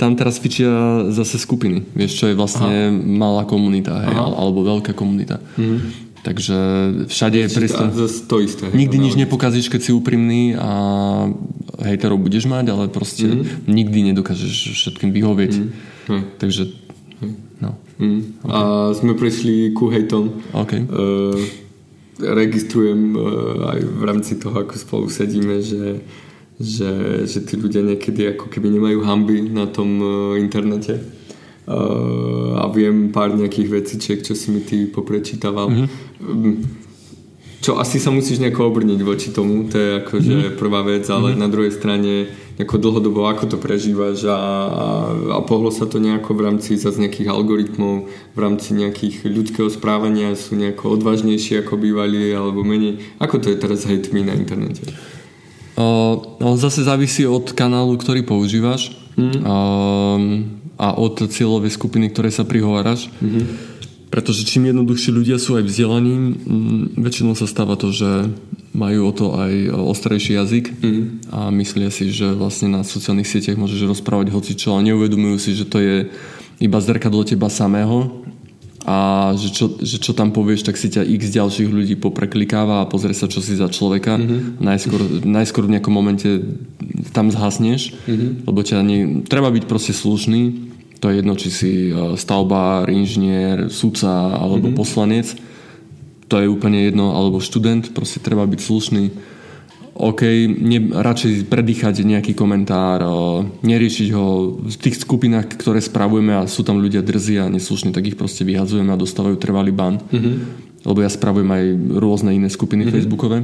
tam 0.00 0.16
teraz 0.16 0.40
fičia 0.40 1.06
zase 1.12 1.36
skupiny, 1.36 1.84
vieš, 1.92 2.18
čo 2.18 2.32
je 2.32 2.34
vlastne 2.34 2.88
Aha. 2.88 2.94
malá 2.96 3.42
komunita, 3.44 3.92
hej, 4.08 4.16
alebo 4.16 4.64
veľká 4.64 4.96
komunita. 4.96 5.44
Mm. 5.60 6.05
Takže 6.26 6.56
všade 7.06 7.38
je 7.38 7.48
priestor. 7.54 7.86
To 8.26 8.42
isté. 8.42 8.66
Nikdy 8.74 8.98
nič 8.98 9.14
nepokazíš, 9.14 9.70
keď 9.70 9.80
si 9.86 9.90
úprimný 9.94 10.58
a 10.58 10.70
hejterov 11.78 12.18
budeš 12.18 12.50
mať, 12.50 12.66
ale 12.74 12.90
proste 12.90 13.30
mm. 13.30 13.70
nikdy 13.70 14.10
nedokážeš 14.10 14.74
všetkým 14.74 15.14
vyhovieť. 15.14 15.52
Mm. 16.10 16.22
Takže 16.42 16.62
no. 17.62 17.78
Mm. 18.02 18.42
Okay. 18.42 18.50
A 18.50 18.58
sme 18.98 19.14
prišli 19.14 19.70
ku 19.70 19.86
hejtom. 19.86 20.42
Okay. 20.50 20.82
Uh, 20.90 21.38
registrujem 22.18 23.14
uh, 23.14 23.78
aj 23.78 23.80
v 23.86 24.02
rámci 24.02 24.34
toho, 24.42 24.66
ako 24.66 24.74
spolu 24.82 25.06
sedíme, 25.06 25.62
že, 25.62 26.02
že, 26.58 27.22
že 27.22 27.38
tí 27.46 27.54
ľudia 27.54 27.86
niekedy 27.86 28.34
ako 28.34 28.50
keby 28.50 28.74
nemajú 28.74 28.98
hamby 29.06 29.46
na 29.46 29.70
tom 29.70 30.02
uh, 30.02 30.34
internete 30.34 31.15
a 31.66 32.64
viem 32.70 33.10
pár 33.10 33.34
nejakých 33.34 33.68
vecičiek, 33.82 34.18
čo 34.22 34.38
si 34.38 34.54
mi 34.54 34.62
ty 34.62 34.86
poprečítaval. 34.86 35.66
Mm-hmm. 35.66 36.86
Čo 37.58 37.82
asi 37.82 37.98
sa 37.98 38.14
musíš 38.14 38.38
nejako 38.38 38.70
obrniť 38.70 39.00
voči 39.02 39.34
tomu, 39.34 39.66
to 39.66 39.74
je 39.74 39.88
akože 40.06 40.34
mm-hmm. 40.38 40.58
prvá 40.60 40.86
vec, 40.86 41.02
ale 41.10 41.34
mm-hmm. 41.34 41.42
na 41.42 41.48
druhej 41.50 41.72
strane 41.74 42.30
nejako 42.56 42.78
dlhodobo, 42.78 43.26
ako 43.26 43.50
to 43.50 43.56
prežívaš 43.58 44.24
a, 44.30 44.38
a, 44.38 44.86
a 45.34 45.40
pohlo 45.42 45.74
sa 45.74 45.84
to 45.84 45.98
nejako 45.98 46.38
v 46.38 46.44
rámci 46.46 46.78
zase 46.78 47.02
nejakých 47.02 47.28
algoritmov, 47.28 48.06
v 48.06 48.38
rámci 48.38 48.72
nejakých 48.72 49.26
ľudského 49.26 49.68
správania 49.68 50.32
sú 50.38 50.54
nejako 50.54 50.94
odvážnejšie 50.96 51.66
ako 51.66 51.76
bývali 51.76 52.30
alebo 52.30 52.62
menej. 52.62 53.02
Ako 53.18 53.42
to 53.42 53.50
je 53.50 53.58
teraz 53.58 53.84
s 53.84 53.90
hejtmi 53.90 54.22
na 54.22 54.38
internete? 54.38 54.86
Uh, 55.76 56.38
no, 56.40 56.56
zase 56.56 56.86
závisí 56.86 57.28
od 57.28 57.52
kanálu, 57.52 58.00
ktorý 58.00 58.24
používaš. 58.24 58.96
Mm. 59.20 59.36
Uh, 59.44 60.65
a 60.76 60.92
od 60.96 61.24
cieľovej 61.28 61.72
skupiny, 61.72 62.12
ktorej 62.12 62.36
sa 62.36 62.44
prihováraš. 62.44 63.08
Mm-hmm. 63.20 63.74
Pretože 64.06 64.46
čím 64.46 64.70
jednoduchší 64.70 65.10
ľudia 65.10 65.36
sú 65.36 65.58
aj 65.58 65.66
vzdelaním, 65.66 66.22
mm, 66.36 66.84
väčšinou 67.00 67.34
sa 67.34 67.48
stáva 67.50 67.74
to, 67.74 67.90
že 67.90 68.30
majú 68.76 69.08
o 69.08 69.12
to 69.12 69.34
aj 69.34 69.52
ostrejší 69.72 70.36
jazyk 70.36 70.64
mm-hmm. 70.68 71.04
a 71.32 71.48
myslia 71.50 71.88
si, 71.88 72.12
že 72.12 72.36
vlastne 72.36 72.70
na 72.70 72.84
sociálnych 72.84 73.26
sieťach 73.26 73.58
môžeš 73.58 73.88
rozprávať 73.88 74.30
hocičo 74.30 74.76
a 74.76 74.84
neuvedomujú 74.84 75.36
si, 75.40 75.56
že 75.56 75.64
to 75.66 75.80
je 75.80 76.12
iba 76.60 76.78
zrkadlo 76.80 77.24
teba 77.24 77.48
samého 77.48 78.24
a 78.86 78.96
že 79.34 79.50
čo, 79.50 79.66
že 79.82 79.98
čo 79.98 80.14
tam 80.14 80.30
povieš, 80.30 80.62
tak 80.62 80.78
si 80.78 80.86
ťa 80.86 81.02
x 81.02 81.34
ďalších 81.34 81.66
ľudí 81.66 81.98
popreklikáva 81.98 82.86
a 82.86 82.88
pozrie 82.88 83.18
sa, 83.18 83.26
čo 83.26 83.42
si 83.42 83.58
za 83.58 83.66
človeka. 83.66 84.14
Mm-hmm. 84.14 84.62
Najskôr, 84.62 85.00
najskôr 85.26 85.66
v 85.66 85.74
nejakom 85.74 85.90
momente 85.90 86.30
tam 87.10 87.34
zhasneš, 87.34 87.98
mm-hmm. 88.06 88.46
lebo 88.46 88.62
ťa 88.62 88.86
nie, 88.86 89.26
treba 89.26 89.50
byť 89.50 89.66
proste 89.66 89.90
slušný. 89.90 90.70
To 91.02 91.10
je 91.10 91.18
jedno, 91.18 91.34
či 91.34 91.48
si 91.50 91.72
e, 91.90 92.14
stavbár, 92.14 92.86
inžinier, 92.86 93.74
sudca 93.74 94.38
alebo 94.38 94.70
mm-hmm. 94.70 94.78
poslanec. 94.78 95.26
To 96.30 96.38
je 96.38 96.46
úplne 96.46 96.86
jedno, 96.86 97.10
alebo 97.18 97.42
študent, 97.42 97.90
proste 97.90 98.22
treba 98.22 98.46
byť 98.46 98.60
slušný 98.62 99.04
OK, 99.96 100.22
ne, 100.52 100.92
radšej 100.92 101.48
predýchať 101.48 102.04
nejaký 102.04 102.36
komentár, 102.36 103.00
neriešiť 103.64 104.08
ho 104.12 104.60
v 104.60 104.76
tých 104.76 105.00
skupinách, 105.00 105.56
ktoré 105.56 105.80
spravujeme 105.80 106.36
a 106.36 106.44
sú 106.44 106.60
tam 106.60 106.76
ľudia 106.84 107.00
drzí 107.00 107.40
a 107.40 107.48
neslušní, 107.48 107.96
tak 107.96 108.04
ich 108.04 108.20
proste 108.20 108.44
vyhadzujeme 108.44 108.92
a 108.92 109.00
dostávajú 109.00 109.40
trvalý 109.40 109.72
ban. 109.72 109.96
Mm-hmm. 109.96 110.34
Lebo 110.84 110.98
ja 111.00 111.08
spravujem 111.08 111.48
aj 111.48 111.64
rôzne 111.96 112.36
iné 112.36 112.52
skupiny 112.52 112.84
mm-hmm. 112.84 112.96
facebookové. 113.00 113.38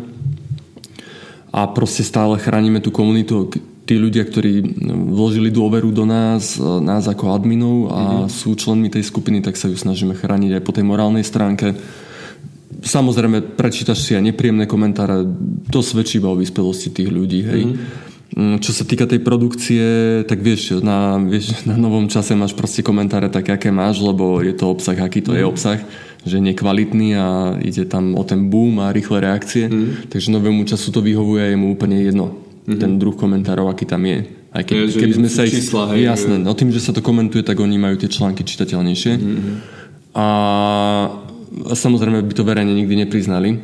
A 1.53 1.69
proste 1.73 2.05
stále 2.05 2.37
chránime 2.37 2.85
tú 2.85 2.93
komunitu. 2.93 3.49
Tí 3.83 3.97
ľudia, 3.99 4.23
ktorí 4.23 4.63
vložili 5.11 5.49
dôveru 5.49 5.91
do 5.91 6.05
nás, 6.05 6.61
nás 6.61 7.09
ako 7.09 7.33
adminov 7.33 7.77
a 7.89 8.01
mm-hmm. 8.01 8.29
sú 8.29 8.53
členmi 8.53 8.93
tej 8.93 9.09
skupiny, 9.09 9.41
tak 9.41 9.57
sa 9.57 9.73
ju 9.73 9.77
snažíme 9.81 10.13
chrániť 10.13 10.61
aj 10.61 10.63
po 10.63 10.77
tej 10.77 10.85
morálnej 10.85 11.25
stránke 11.25 11.73
Samozrejme, 12.83 13.55
prečítaš 13.55 14.03
si 14.03 14.19
aj 14.19 14.27
nepríjemné 14.27 14.67
komentáre, 14.67 15.23
to 15.73 15.81
svedčí 15.81 16.21
iba 16.21 16.29
o 16.29 16.37
vyspelosti 16.37 16.93
tých 16.93 17.09
ľudí, 17.09 17.41
hej. 17.49 17.63
Mm-hmm. 17.73 18.61
Čo 18.65 18.73
sa 18.73 18.85
týka 18.89 19.05
tej 19.05 19.21
produkcie, 19.21 19.85
tak 20.25 20.41
vieš 20.41 20.81
na, 20.81 21.21
vieš, 21.21 21.53
na 21.71 21.77
novom 21.81 22.09
čase 22.13 22.37
máš 22.37 22.53
proste 22.53 22.85
komentáre 22.85 23.33
také, 23.33 23.57
aké 23.57 23.73
máš, 23.73 24.05
lebo 24.05 24.41
je 24.45 24.53
to 24.53 24.69
obsah, 24.69 24.97
aký 25.01 25.25
to 25.25 25.33
mm-hmm. 25.33 25.41
je 25.41 25.45
mhm. 25.45 25.53
obsah, 25.53 25.79
že 26.23 26.35
je 26.39 26.49
nekvalitný 26.53 27.09
a 27.17 27.57
ide 27.65 27.89
tam 27.89 28.15
o 28.15 28.23
ten 28.23 28.53
boom 28.53 28.85
a 28.85 28.93
rýchle 28.93 29.25
reakcie. 29.25 29.67
Mm-hmm. 29.69 30.13
Takže 30.13 30.29
novému 30.29 30.69
času 30.69 30.93
to 30.93 31.01
vyhovuje 31.01 31.41
a 31.41 31.49
je 31.51 31.57
mu 31.57 31.73
úplne 31.73 31.97
jedno, 32.05 32.37
mm-hmm. 32.37 32.79
ten 32.79 32.91
druh 33.01 33.17
komentárov, 33.17 33.73
aký 33.73 33.89
tam 33.89 34.05
je. 34.05 34.29
Aj 34.53 34.61
keď, 34.61 34.77
je, 34.93 35.01
keby 35.01 35.15
sme 35.17 35.29
sa 35.33 35.49
ich... 35.49 35.57
Čísla, 35.57 35.97
hej, 35.97 36.13
jasné, 36.13 36.37
no 36.37 36.53
tým, 36.53 36.69
že 36.69 36.85
sa 36.85 36.93
to 36.93 37.01
komentuje, 37.01 37.41
tak 37.41 37.57
oni 37.57 37.81
majú 37.81 37.97
tie 37.97 38.13
články 38.13 38.45
čitateľnejšie. 38.45 39.13
Mm-hmm. 39.17 39.55
A 40.13 40.27
a 41.69 41.75
samozrejme 41.77 42.25
by 42.25 42.35
to 42.35 42.49
verejne 42.49 42.73
nikdy 42.73 42.97
nepriznali. 42.97 43.61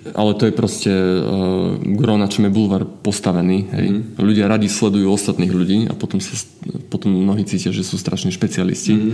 Ale 0.00 0.32
to 0.32 0.48
je 0.48 0.52
proste 0.56 0.88
uh, 0.88 1.76
gro, 1.76 2.16
na 2.16 2.24
čom 2.24 2.48
je 2.48 2.52
bulvar 2.52 2.88
postavený. 2.88 3.68
Hej. 3.68 3.86
Mm. 3.92 4.02
Ľudia 4.16 4.48
radi 4.48 4.72
sledujú 4.72 5.12
ostatných 5.12 5.52
ľudí 5.52 5.78
a 5.88 5.94
potom, 5.96 6.24
sa, 6.24 6.40
potom 6.88 7.12
mnohí 7.12 7.44
cítia, 7.44 7.68
že 7.68 7.84
sú 7.84 8.00
strašní 8.00 8.32
špecialisti. 8.32 8.96
Mm. 8.96 9.12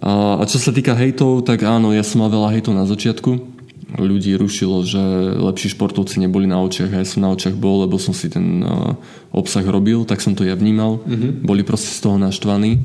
A, 0.00 0.40
a 0.40 0.42
čo 0.48 0.56
sa 0.56 0.72
týka 0.72 0.96
hejtov, 0.96 1.44
tak 1.44 1.68
áno, 1.68 1.92
ja 1.92 2.00
som 2.00 2.24
mal 2.24 2.32
veľa 2.32 2.56
hejtov 2.56 2.72
na 2.72 2.88
začiatku. 2.88 3.60
Ľudí 4.00 4.32
rušilo, 4.40 4.86
že 4.88 5.02
lepší 5.36 5.76
športovci 5.76 6.22
neboli 6.22 6.48
na 6.48 6.62
očiach 6.64 6.94
a 6.96 7.02
ja 7.02 7.06
som 7.06 7.26
na 7.26 7.34
očiach 7.34 7.58
bol, 7.58 7.84
lebo 7.84 8.00
som 8.00 8.16
si 8.16 8.32
ten 8.32 8.64
uh, 8.64 8.96
obsah 9.36 9.66
robil, 9.66 10.08
tak 10.08 10.24
som 10.24 10.32
to 10.32 10.48
ja 10.48 10.56
vnímal. 10.56 11.04
Mm-hmm. 11.04 11.44
Boli 11.44 11.60
proste 11.60 11.92
z 11.92 12.08
toho 12.08 12.16
naštvaní 12.16 12.80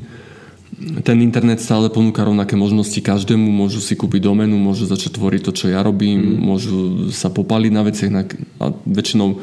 ten 0.76 1.18
internet 1.24 1.64
stále 1.64 1.88
ponúka 1.88 2.20
rovnaké 2.20 2.52
možnosti 2.52 3.00
každému, 3.00 3.48
môžu 3.48 3.80
si 3.80 3.96
kúpiť 3.96 4.28
domenu, 4.28 4.60
môžu 4.60 4.84
začať 4.84 5.16
tvoriť 5.16 5.40
to, 5.48 5.52
čo 5.56 5.66
ja 5.72 5.80
robím, 5.80 6.36
mm. 6.36 6.40
môžu 6.40 6.76
sa 7.16 7.32
popaliť 7.32 7.72
na 7.72 7.82
veciach 7.82 8.10
na, 8.12 8.22
a 8.60 8.64
väčšinou 8.84 9.40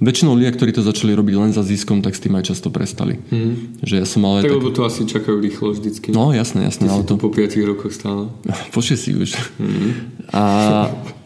väčšinou 0.00 0.32
ľudia, 0.32 0.56
ktorí 0.56 0.72
to 0.72 0.80
začali 0.80 1.12
robiť 1.12 1.34
len 1.36 1.50
za 1.52 1.60
ziskom, 1.60 2.00
tak 2.00 2.16
s 2.16 2.24
tým 2.24 2.32
aj 2.32 2.48
často 2.48 2.72
prestali. 2.72 3.20
Mm. 3.28 3.84
Že 3.84 3.94
ja 4.00 4.06
som 4.08 4.24
ale 4.24 4.40
tak, 4.40 4.56
tak... 4.56 4.56
lebo 4.56 4.72
to 4.72 4.82
asi 4.88 5.04
čakajú 5.04 5.36
rýchlo 5.36 5.76
vždycky. 5.76 6.08
No, 6.16 6.32
jasné, 6.32 6.64
jasné. 6.64 6.88
Ty 6.88 6.92
ale 6.96 7.04
to... 7.04 7.20
po 7.20 7.28
5 7.28 7.52
rokoch 7.68 7.92
stále. 7.92 8.32
po 8.74 8.80
6 8.80 8.96
už. 9.20 9.30
Mm. 9.60 9.90
A, 10.32 10.44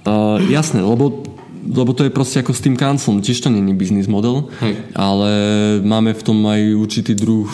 a 0.03 0.13
jasné, 0.51 0.83
lebo 0.83 1.23
lebo 1.65 1.97
to 1.97 2.05
je 2.05 2.13
proste 2.13 2.41
ako 2.41 2.53
s 2.53 2.65
tým 2.65 2.77
kancelom, 2.77 3.25
tiež 3.25 3.41
to 3.41 3.49
není 3.49 3.73
biznis 3.73 4.07
model, 4.07 4.53
Hej. 4.61 4.93
ale 4.93 5.31
máme 5.81 6.13
v 6.13 6.23
tom 6.23 6.39
aj 6.45 6.61
určitý 6.77 7.17
druh 7.17 7.49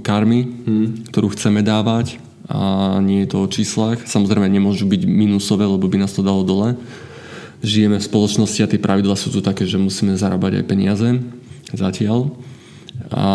karmy, 0.00 0.48
hmm. 0.48 1.12
ktorú 1.12 1.32
chceme 1.36 1.60
dávať 1.60 2.18
a 2.48 2.98
nie 3.00 3.24
je 3.24 3.28
to 3.32 3.38
o 3.44 3.48
číslach. 3.48 4.02
Samozrejme 4.04 4.44
nemôžu 4.50 4.84
byť 4.84 5.08
minusové, 5.08 5.64
lebo 5.64 5.86
by 5.88 6.04
nás 6.04 6.12
to 6.12 6.26
dalo 6.26 6.42
dole. 6.44 6.74
Žijeme 7.62 8.02
v 8.02 8.08
spoločnosti 8.08 8.60
a 8.60 8.70
tie 8.70 8.82
pravidla 8.82 9.14
sú 9.14 9.30
tu 9.30 9.38
také, 9.38 9.64
že 9.64 9.78
musíme 9.78 10.18
zarábať 10.18 10.60
aj 10.60 10.64
peniaze 10.66 11.08
zatiaľ. 11.72 12.34
A, 13.12 13.28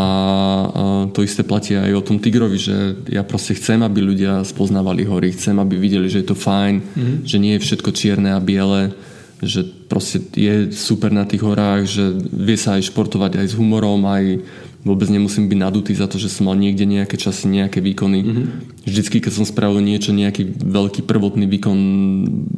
to 1.12 1.26
isté 1.26 1.42
platí 1.42 1.74
aj 1.74 1.92
o 1.98 2.06
tom 2.06 2.22
tigrovi, 2.22 2.58
že 2.62 2.76
ja 3.10 3.26
proste 3.26 3.58
chcem, 3.58 3.82
aby 3.82 4.00
ľudia 4.06 4.46
spoznávali 4.46 5.06
hory, 5.06 5.34
chcem, 5.34 5.58
aby 5.58 5.78
videli, 5.78 6.08
že 6.10 6.22
je 6.22 6.28
to 6.30 6.38
fajn, 6.38 6.76
mm. 6.82 7.16
že 7.26 7.38
nie 7.42 7.58
je 7.58 7.64
všetko 7.66 7.90
čierne 7.94 8.38
a 8.38 8.40
biele, 8.42 8.94
že 9.42 9.62
proste 9.86 10.18
je 10.34 10.74
super 10.74 11.14
na 11.14 11.26
tých 11.26 11.46
horách, 11.46 11.86
že 11.86 12.10
vie 12.34 12.58
sa 12.58 12.78
aj 12.78 12.90
športovať 12.90 13.38
aj 13.38 13.48
s 13.54 13.58
humorom, 13.58 14.02
aj 14.10 14.42
vôbec 14.88 15.12
nemusím 15.12 15.52
byť 15.52 15.60
nadutý 15.60 15.92
za 15.92 16.08
to, 16.08 16.16
že 16.16 16.32
som 16.32 16.48
mal 16.48 16.56
niekde 16.56 16.88
nejaké 16.88 17.20
časy, 17.20 17.52
nejaké 17.52 17.84
výkony. 17.84 18.20
Mm-hmm. 18.24 18.46
Vždycky, 18.88 19.18
keď 19.20 19.32
som 19.36 19.46
spravil 19.46 19.84
niečo, 19.84 20.16
nejaký 20.16 20.48
veľký 20.64 21.04
prvotný 21.04 21.44
výkon, 21.44 21.78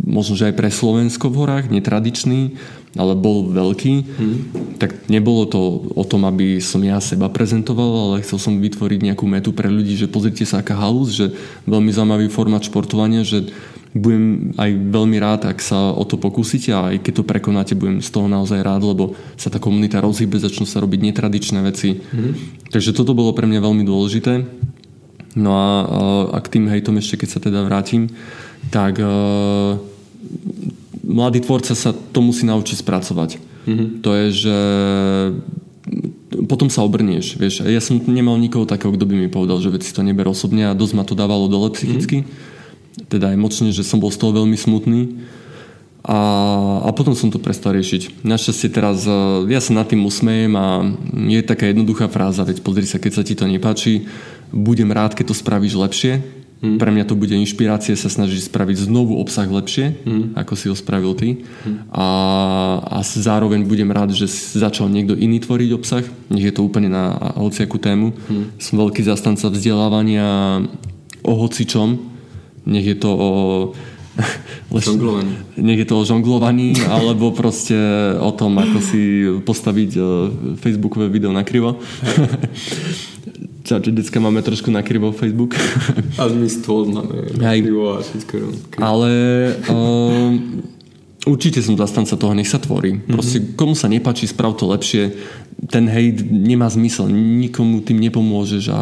možno, 0.05 0.37
že 0.37 0.53
aj 0.53 0.55
pre 0.55 0.69
Slovensko 0.69 1.33
v 1.33 1.39
horách, 1.41 1.73
netradičný, 1.73 2.53
ale 2.97 3.13
bol 3.17 3.49
veľký, 3.49 3.93
mm-hmm. 4.05 4.37
tak 4.77 5.09
nebolo 5.09 5.49
to 5.49 5.59
o 5.93 6.03
tom, 6.05 6.29
aby 6.29 6.61
som 6.61 6.85
ja 6.85 7.01
seba 7.01 7.33
prezentoval, 7.33 8.13
ale 8.13 8.23
chcel 8.25 8.37
som 8.37 8.61
vytvoriť 8.61 8.99
nejakú 9.09 9.25
metu 9.25 9.49
pre 9.49 9.67
ľudí, 9.67 9.97
že 9.97 10.11
pozrite 10.11 10.45
sa, 10.45 10.61
aká 10.61 10.77
halus, 10.77 11.17
že 11.17 11.33
veľmi 11.65 11.89
zaujímavý 11.89 12.29
formát 12.29 12.61
športovania, 12.61 13.25
že 13.25 13.49
budem 13.93 14.53
aj 14.53 14.69
veľmi 14.93 15.17
rád, 15.17 15.49
ak 15.49 15.57
sa 15.65 15.89
o 15.89 16.05
to 16.05 16.21
pokúsite 16.21 16.69
a 16.69 16.93
aj 16.93 17.01
keď 17.01 17.13
to 17.21 17.23
prekonáte, 17.25 17.73
budem 17.73 18.05
z 18.05 18.09
toho 18.13 18.29
naozaj 18.29 18.61
rád, 18.61 18.85
lebo 18.85 19.17
sa 19.33 19.49
tá 19.49 19.57
komunita 19.57 19.97
rozhýbe, 19.97 20.37
začnú 20.37 20.69
sa 20.69 20.77
robiť 20.77 21.09
netradičné 21.09 21.59
veci. 21.65 21.97
Mm-hmm. 21.97 22.69
Takže 22.69 22.93
toto 22.93 23.17
bolo 23.17 23.33
pre 23.33 23.49
mňa 23.49 23.65
veľmi 23.65 23.81
dôležité. 23.81 24.45
No 25.41 25.51
a, 25.57 25.73
a 26.33 26.37
k 26.41 26.51
tým 26.57 26.69
hejtom 26.69 27.01
ešte, 27.01 27.25
keď 27.25 27.29
sa 27.29 27.39
teda 27.41 27.65
vrátim, 27.65 28.13
tak 28.69 29.01
uh, 29.01 29.77
mladý 31.01 31.41
tvorca 31.41 31.73
sa 31.73 31.89
to 31.89 32.19
musí 32.21 32.45
naučiť 32.45 32.85
spracovať. 32.85 33.41
Mm-hmm. 33.65 33.87
To 34.05 34.09
je, 34.13 34.25
že 34.29 34.57
potom 36.45 36.69
sa 36.69 36.85
obrnieš, 36.85 37.41
vieš. 37.41 37.65
Ja 37.65 37.81
som 37.81 37.97
nemal 38.05 38.37
nikoho 38.37 38.69
takého, 38.69 38.93
kto 38.93 39.09
by 39.09 39.15
mi 39.17 39.29
povedal, 39.33 39.57
že 39.57 39.73
veci 39.73 39.89
to 39.89 40.05
neber 40.05 40.29
osobne 40.29 40.69
a 40.69 40.77
dosť 40.77 40.93
ma 40.93 41.01
to 41.01 41.17
dávalo 41.17 41.49
dole 41.49 41.73
psychicky. 41.73 42.21
Mm-hmm 42.21 42.48
teda 43.07 43.31
emočne, 43.31 43.71
že 43.71 43.85
som 43.85 44.01
bol 44.01 44.11
z 44.11 44.19
toho 44.19 44.35
veľmi 44.35 44.57
smutný. 44.57 45.21
A, 45.99 46.19
a 46.87 46.89
potom 46.95 47.11
som 47.11 47.27
to 47.27 47.43
prestal 47.43 47.75
riešiť. 47.75 48.23
Našťastie 48.23 48.71
teraz, 48.71 49.03
e, 49.03 49.11
ja 49.51 49.59
sa 49.59 49.75
nad 49.75 49.85
tým 49.85 50.07
usmejem 50.07 50.55
a 50.55 50.81
je 51.27 51.43
taká 51.43 51.67
jednoduchá 51.67 52.07
fráza, 52.07 52.47
veď 52.47 52.63
pozri 52.63 52.87
sa, 52.87 53.03
keď 53.03 53.11
sa 53.19 53.23
ti 53.27 53.35
to 53.35 53.43
nepáči, 53.43 54.07
budem 54.49 54.89
rád, 54.95 55.13
keď 55.13 55.35
to 55.35 55.35
spravíš 55.35 55.75
lepšie. 55.75 56.39
Hmm. 56.59 56.75
Pre 56.75 56.91
mňa 56.91 57.07
to 57.07 57.15
bude 57.15 57.31
inšpirácia 57.31 57.95
sa 57.95 58.11
snažiť 58.11 58.51
spraviť 58.51 58.91
znovu 58.91 59.15
obsah 59.15 59.47
lepšie, 59.47 59.95
hmm. 60.03 60.25
ako 60.35 60.53
si 60.59 60.65
ho 60.67 60.75
spravil 60.75 61.15
ty. 61.15 61.39
Hmm. 61.63 61.87
A, 61.91 62.07
a 62.83 62.97
zároveň 62.99 63.63
budem 63.63 63.87
rád, 63.87 64.11
že 64.11 64.27
začal 64.59 64.91
niekto 64.91 65.15
iný 65.15 65.39
tvoriť 65.39 65.69
obsah. 65.71 66.03
Nech 66.27 66.47
je 66.47 66.53
to 66.55 66.67
úplne 66.67 66.91
na 66.91 67.15
hociakú 67.39 67.79
tému. 67.79 68.11
Hmm. 68.27 68.51
Som 68.59 68.75
veľký 68.75 69.03
zastanca 69.07 69.47
vzdelávania 69.47 70.59
o 71.23 71.33
hocičom. 71.39 72.08
Nech 72.69 72.85
je 72.85 72.97
to 73.01 73.09
o 73.09 73.29
Žonglovaní. 74.69 75.33
Nech 75.57 75.79
je 75.81 75.87
to 75.89 75.95
o 75.99 76.05
žonglovaní, 76.05 76.77
alebo 76.95 77.33
proste 77.33 77.75
o 78.21 78.29
tom, 78.31 78.57
ako 78.61 78.77
si 78.83 79.25
postaviť 79.41 79.91
e, 79.97 80.01
Facebookové 80.61 81.09
video 81.09 81.33
na 81.33 81.41
krivo. 81.41 81.79
Čau, 83.65 83.81
že 83.85 83.93
dneska 83.93 84.17
máme 84.17 84.41
trošku 84.41 84.73
na 84.73 84.81
krivo 84.81 85.13
Facebook. 85.13 85.53
A 86.17 86.25
my 86.25 86.47
stôl 86.49 86.89
máme 86.89 87.37
na 87.37 87.53
krivo 87.53 87.97
a 87.97 88.01
všetko. 88.01 88.33
Ale 88.81 89.11
um, 89.69 90.63
určite 91.29 91.61
som 91.61 91.77
zastanca 91.77 92.17
toho, 92.17 92.33
nech 92.33 92.49
sa 92.49 92.57
tvorí. 92.57 92.97
Mhm. 92.97 93.13
Proste 93.13 93.37
mm-hmm. 93.41 93.57
komu 93.57 93.73
sa 93.77 93.85
nepačí, 93.89 94.25
sprav 94.25 94.57
to 94.57 94.65
lepšie. 94.69 95.13
Ten 95.69 95.85
hejt 95.85 96.25
nemá 96.25 96.65
zmysel. 96.65 97.13
Nikomu 97.13 97.85
tým 97.85 98.01
nepomôžeš 98.09 98.73
a 98.73 98.81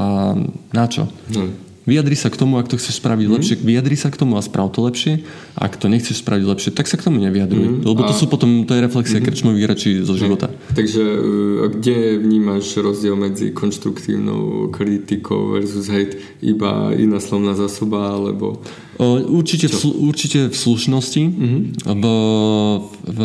na 0.71 0.85
čo? 0.87 1.09
Mm. 1.35 1.66
Vyjadri 1.87 2.19
sa 2.19 2.27
k 2.27 2.35
tomu, 2.35 2.59
ak 2.59 2.67
to 2.67 2.75
chceš 2.75 2.99
spraviť 2.99 3.25
mm. 3.25 3.33
lepšie, 3.39 3.55
vyjadri 3.63 3.95
sa 3.95 4.11
k 4.11 4.19
tomu 4.19 4.35
a 4.35 4.43
sprav 4.43 4.67
to 4.75 4.83
lepšie. 4.83 5.23
Ak 5.55 5.79
to 5.79 5.87
nechceš 5.87 6.19
spraviť 6.19 6.43
lepšie, 6.43 6.69
tak 6.75 6.83
sa 6.91 6.99
k 6.99 7.07
tomu 7.07 7.23
nevyjadruj. 7.23 7.79
Mm. 7.79 7.87
Lebo 7.87 8.03
to 8.03 8.11
a... 8.11 8.19
sú 8.19 8.27
potom, 8.27 8.67
to 8.67 8.75
je 8.75 8.83
reflexia 8.83 9.23
mm-hmm. 9.23 9.31
krčmových 9.31 9.65
rečí 9.71 9.91
zo 10.03 10.19
života. 10.19 10.51
Takže 10.75 10.99
uh, 10.99 11.71
kde 11.71 12.19
vnímaš 12.19 12.75
rozdiel 12.75 13.15
medzi 13.15 13.55
konštruktívnou 13.55 14.67
kritikou 14.67 15.55
versus 15.55 15.87
hate? 15.87 16.19
Iba 16.43 16.91
iná 16.91 17.23
slovná 17.23 17.55
zásoba, 17.55 18.11
alebo... 18.19 18.59
určite, 19.31 19.71
v, 19.71 19.79
určite 20.11 20.51
v 20.51 20.55
slušnosti, 20.59 21.23
mm-hmm. 21.23 21.61
v, 21.87 22.05
v 23.07 23.19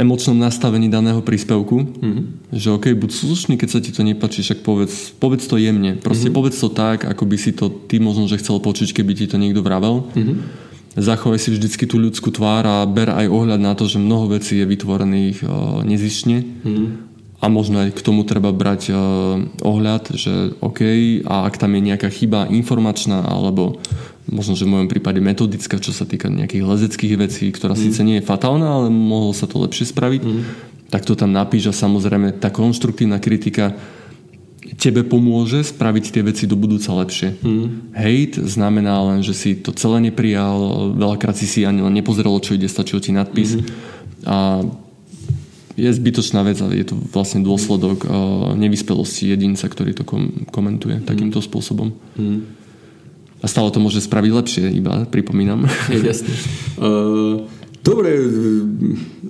emočnom 0.00 0.40
nastavení 0.40 0.88
daného 0.88 1.20
príspevku, 1.20 1.84
mm-hmm. 1.84 2.24
že 2.56 2.72
ok, 2.72 2.96
buď 2.96 3.10
slušný, 3.12 3.54
keď 3.60 3.68
sa 3.68 3.80
ti 3.84 3.92
to 3.92 4.00
nepáči, 4.00 4.40
však 4.40 4.64
povedz, 4.64 5.12
povedz 5.20 5.44
to 5.44 5.60
jemne. 5.60 6.00
Proste 6.00 6.32
mm-hmm. 6.32 6.38
povedz 6.40 6.56
to 6.56 6.72
tak, 6.72 7.04
ako 7.04 7.28
by 7.28 7.36
si 7.36 7.52
to 7.52 7.68
ty 7.68 8.00
možno, 8.00 8.24
že 8.24 8.40
chcel 8.40 8.56
počuť, 8.64 8.96
keby 8.96 9.12
ti 9.12 9.28
to 9.28 9.36
niekto 9.36 9.60
vravel. 9.60 10.08
Mm-hmm. 10.16 10.36
Zachovaj 10.96 11.38
si 11.38 11.54
vždycky 11.54 11.86
tú 11.86 12.02
ľudskú 12.02 12.34
tvár 12.34 12.66
a 12.66 12.82
ber 12.82 13.14
aj 13.14 13.30
ohľad 13.30 13.60
na 13.62 13.78
to, 13.78 13.86
že 13.86 14.02
mnoho 14.02 14.32
vecí 14.34 14.58
je 14.58 14.66
vytvorených 14.66 15.44
uh, 15.46 15.84
nezištne. 15.86 16.42
Mm-hmm. 16.42 16.88
A 17.40 17.46
možno 17.48 17.80
aj 17.80 17.96
k 17.96 18.04
tomu 18.04 18.26
treba 18.26 18.52
brať 18.52 18.92
uh, 18.92 18.98
ohľad, 19.64 20.12
že 20.18 20.58
OK, 20.60 20.80
a 21.24 21.46
ak 21.46 21.56
tam 21.56 21.72
je 21.78 21.80
nejaká 21.88 22.10
chyba 22.10 22.50
informačná 22.50 23.22
alebo 23.22 23.78
možno, 24.30 24.54
že 24.54 24.64
v 24.64 24.72
mojom 24.78 24.88
prípade 24.88 25.18
metodická, 25.18 25.82
čo 25.82 25.90
sa 25.90 26.06
týka 26.06 26.30
nejakých 26.30 26.64
lezeckých 26.64 27.14
vecí, 27.18 27.50
ktorá 27.50 27.74
mm. 27.74 27.82
síce 27.82 28.00
nie 28.06 28.22
je 28.22 28.24
fatálna, 28.24 28.66
ale 28.66 28.86
mohlo 28.88 29.34
sa 29.34 29.50
to 29.50 29.58
lepšie 29.58 29.90
spraviť, 29.90 30.22
mm. 30.22 30.42
tak 30.88 31.02
to 31.02 31.18
tam 31.18 31.34
napíš 31.34 31.74
a 31.74 31.74
samozrejme 31.74 32.38
tá 32.38 32.48
konštruktívna 32.48 33.18
kritika 33.18 33.74
tebe 34.80 35.04
pomôže 35.04 35.66
spraviť 35.66 36.04
tie 36.08 36.22
veci 36.24 36.44
do 36.48 36.56
budúca 36.56 36.94
lepšie. 37.04 37.36
Mm. 37.42 37.92
Hate 37.92 38.40
znamená 38.46 38.96
len, 39.12 39.20
že 39.20 39.36
si 39.36 39.58
to 39.58 39.74
celé 39.76 40.08
neprijal, 40.08 40.94
veľakrát 40.96 41.36
si 41.36 41.44
si 41.44 41.68
ani 41.68 41.84
len 41.84 41.92
nepozrel, 41.92 42.32
čo 42.40 42.56
ide, 42.56 42.70
stačil 42.70 43.02
ti 43.02 43.12
nadpis. 43.12 43.60
Mm. 43.60 43.64
A 44.24 44.36
je 45.80 45.90
zbytočná 45.90 46.44
vec 46.44 46.60
a 46.60 46.68
je 46.68 46.86
to 46.92 46.96
vlastne 47.12 47.40
dôsledok 47.40 48.04
uh, 48.04 48.10
nevyspelosti 48.52 49.32
jedinca, 49.32 49.64
ktorý 49.64 49.96
to 49.96 50.04
kom- 50.04 50.44
komentuje 50.52 51.00
mm. 51.00 51.04
takýmto 51.08 51.40
spôsobom. 51.40 51.96
Mm. 52.20 52.59
A 53.40 53.46
stále 53.48 53.72
to 53.72 53.80
môže 53.80 54.04
spraviť 54.04 54.32
lepšie, 54.36 54.64
iba 54.68 55.08
pripomínam. 55.08 55.64
Jasne. 55.90 56.32
Uh, 56.80 57.44
dobre, 57.84 58.08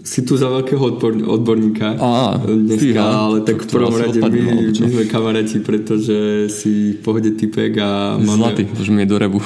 si 0.07 0.23
tu 0.23 0.39
za 0.39 0.47
veľkého 0.47 0.79
odborn- 0.79 1.27
odborníka 1.27 1.99
Á, 1.99 2.39
dneska, 2.39 2.79
fíha, 2.79 3.03
ale 3.03 3.43
tak 3.43 3.67
v 3.67 3.75
prvom 3.75 3.91
rade 3.91 4.23
my, 4.23 4.71
my 4.71 4.71
sme 4.71 5.05
kamaráti, 5.11 5.59
pretože 5.59 6.47
si 6.47 6.95
v 6.95 7.01
pohode 7.03 7.35
typek 7.35 7.75
a 7.83 8.15
máme... 8.23 8.55
Zlatý, 8.55 8.63
môžeme 8.71 9.03
do 9.03 9.19
rebu. 9.19 9.43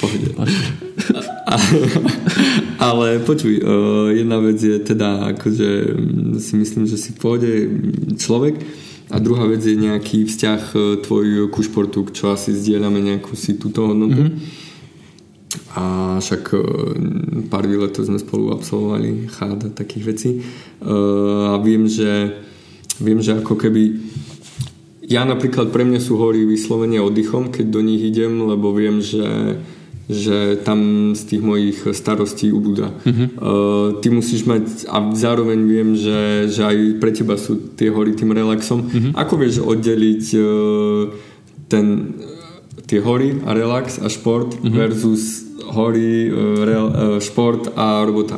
Pohode. 0.00 0.32
A, 1.44 1.54
ale 2.88 3.20
počuj, 3.20 3.60
jedna 4.16 4.40
vec 4.40 4.64
je 4.64 4.80
teda, 4.80 5.36
akože 5.36 5.68
si 6.40 6.52
myslím, 6.56 6.88
že 6.88 6.96
si 6.96 7.12
v 7.12 7.18
pohode 7.20 7.50
človek, 8.16 8.64
a 9.12 9.20
druhá 9.20 9.44
vec 9.44 9.60
je 9.60 9.76
nejaký 9.76 10.24
vzťah 10.24 10.62
e, 10.72 10.78
tvoj 11.04 11.52
ku 11.52 11.60
športu, 11.60 12.08
čo 12.08 12.32
asi 12.32 12.56
zdieľame 12.56 13.04
nejakú 13.04 13.36
si 13.36 13.60
túto 13.60 13.92
hodnotu. 13.92 14.32
Mm-hmm. 14.32 14.72
A 15.76 15.84
však 16.24 16.42
e, 16.56 16.58
pár 17.52 17.68
výletov 17.68 18.08
sme 18.08 18.16
spolu 18.16 18.56
absolvovali, 18.56 19.28
chád 19.28 19.68
a 19.68 19.76
takých 19.76 20.04
vecí. 20.08 20.30
E, 20.38 20.42
a 21.52 21.60
viem, 21.60 21.84
že 21.84 22.40
viem, 22.96 23.20
že 23.20 23.36
ako 23.36 23.60
keby 23.60 23.82
ja 25.04 25.28
napríklad 25.28 25.68
pre 25.68 25.84
mňa 25.84 26.00
sú 26.00 26.16
hory 26.16 26.48
vyslovene 26.48 26.96
oddychom, 26.96 27.52
keď 27.52 27.66
do 27.68 27.84
nich 27.84 28.00
idem, 28.00 28.40
lebo 28.48 28.72
viem, 28.72 29.04
že 29.04 29.60
že 30.04 30.60
tam 30.60 31.12
z 31.16 31.22
tých 31.24 31.42
mojich 31.42 31.78
starostí 31.96 32.52
ubúda. 32.52 32.92
Uh-huh. 32.92 33.26
Uh, 33.40 33.88
ty 34.04 34.12
musíš 34.12 34.44
mať, 34.44 34.84
a 34.92 35.00
zároveň 35.16 35.64
viem, 35.64 35.96
že, 35.96 36.52
že 36.52 36.60
aj 36.60 36.76
pre 37.00 37.08
teba 37.08 37.40
sú 37.40 37.72
tie 37.72 37.88
hory 37.88 38.12
tým 38.12 38.36
relaxom. 38.36 38.84
Uh-huh. 38.84 39.12
Ako 39.16 39.40
vieš 39.40 39.64
oddeliť 39.64 40.24
uh, 40.36 41.08
ten, 41.72 42.16
tie 42.84 43.00
hory 43.00 43.40
a 43.48 43.56
relax 43.56 43.96
a 43.96 44.12
šport 44.12 44.52
uh-huh. 44.52 44.68
versus 44.68 45.40
hory, 45.72 46.28
uh, 46.28 46.60
real, 46.68 46.88
uh, 46.92 47.16
šport 47.24 47.72
a 47.72 48.04
robota? 48.04 48.36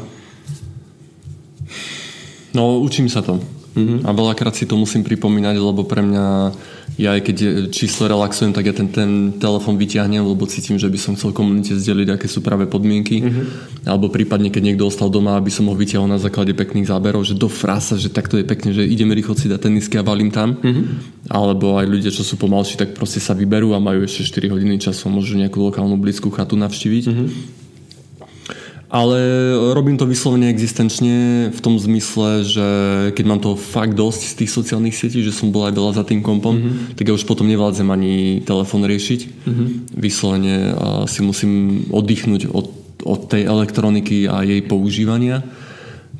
No, 2.55 2.79
učím 2.79 3.11
sa 3.11 3.27
to. 3.27 3.43
Uh-huh. 3.75 4.07
A 4.07 4.15
veľakrát 4.15 4.55
si 4.55 4.71
to 4.71 4.79
musím 4.79 5.03
pripomínať, 5.03 5.59
lebo 5.59 5.83
pre 5.83 6.07
mňa 6.07 6.55
ja 6.97 7.13
aj 7.13 7.29
keď 7.29 7.37
číslo 7.69 8.09
relaxujem, 8.09 8.57
tak 8.57 8.65
ja 8.65 8.73
ten, 8.73 8.89
ten 8.89 9.37
telefon 9.37 9.77
vyťahnem, 9.77 10.25
lebo 10.25 10.49
cítim, 10.49 10.81
že 10.81 10.89
by 10.89 10.97
som 10.97 11.13
chcel 11.13 11.37
komunite 11.37 11.77
zdeliť, 11.77 12.17
aké 12.17 12.25
sú 12.25 12.41
práve 12.41 12.65
podmienky. 12.65 13.21
Mm-hmm. 13.21 13.45
Alebo 13.85 14.09
prípadne, 14.09 14.49
keď 14.49 14.63
niekto 14.73 14.89
ostal 14.89 15.13
doma, 15.13 15.37
aby 15.37 15.53
som 15.53 15.69
ho 15.69 15.77
vyťahol 15.77 16.09
na 16.09 16.17
základe 16.17 16.57
pekných 16.57 16.89
záberov, 16.89 17.29
že 17.29 17.37
do 17.37 17.53
frasa, 17.53 18.01
že 18.01 18.09
takto 18.09 18.41
je 18.41 18.49
pekne, 18.49 18.73
že 18.73 18.89
ideme 18.89 19.13
rýchlo 19.13 19.37
si 19.37 19.45
dať 19.45 19.69
tenisky 19.69 20.01
a 20.01 20.09
valím 20.09 20.33
tam. 20.33 20.57
Mm-hmm. 20.57 20.85
Alebo 21.29 21.77
aj 21.77 21.85
ľudia, 21.85 22.09
čo 22.09 22.25
sú 22.25 22.41
pomalší, 22.41 22.81
tak 22.81 22.97
proste 22.97 23.21
sa 23.21 23.37
vyberú 23.37 23.77
a 23.77 23.83
majú 23.83 24.01
ešte 24.01 24.41
4 24.41 24.57
hodiny 24.57 24.81
času, 24.81 25.13
môžu 25.13 25.37
nejakú 25.37 25.61
lokálnu 25.61 26.01
blízku 26.01 26.33
chatu 26.33 26.57
navštíviť. 26.57 27.05
Mm-hmm 27.13 27.66
ale 28.87 29.19
robím 29.75 29.99
to 29.99 30.07
vyslovene 30.07 30.47
existenčne 30.47 31.49
v 31.51 31.61
tom 31.61 31.75
zmysle, 31.75 32.47
že 32.47 32.69
keď 33.19 33.25
mám 33.27 33.41
to 33.43 33.59
fakt 33.59 33.99
dosť 33.99 34.23
z 34.23 34.35
tých 34.45 34.51
sociálnych 34.55 34.95
sietí, 34.95 35.27
že 35.27 35.35
som 35.35 35.51
bol 35.51 35.67
aj 35.67 35.75
veľa 35.75 35.93
za 35.99 36.05
tým 36.07 36.23
kompom, 36.23 36.55
mm-hmm. 36.55 36.95
tak 36.95 37.11
ja 37.11 37.17
už 37.19 37.27
potom 37.27 37.51
nevládzem 37.51 37.89
ani 37.91 38.47
telefon 38.47 38.87
riešiť. 38.87 39.21
Mm-hmm. 39.27 39.69
Vyslovene 39.99 40.57
si 41.11 41.21
musím 41.27 41.85
oddychnúť 41.91 42.47
od, 42.47 42.67
od 43.03 43.21
tej 43.27 43.51
elektroniky 43.51 44.31
a 44.31 44.47
jej 44.47 44.63
používania 44.63 45.43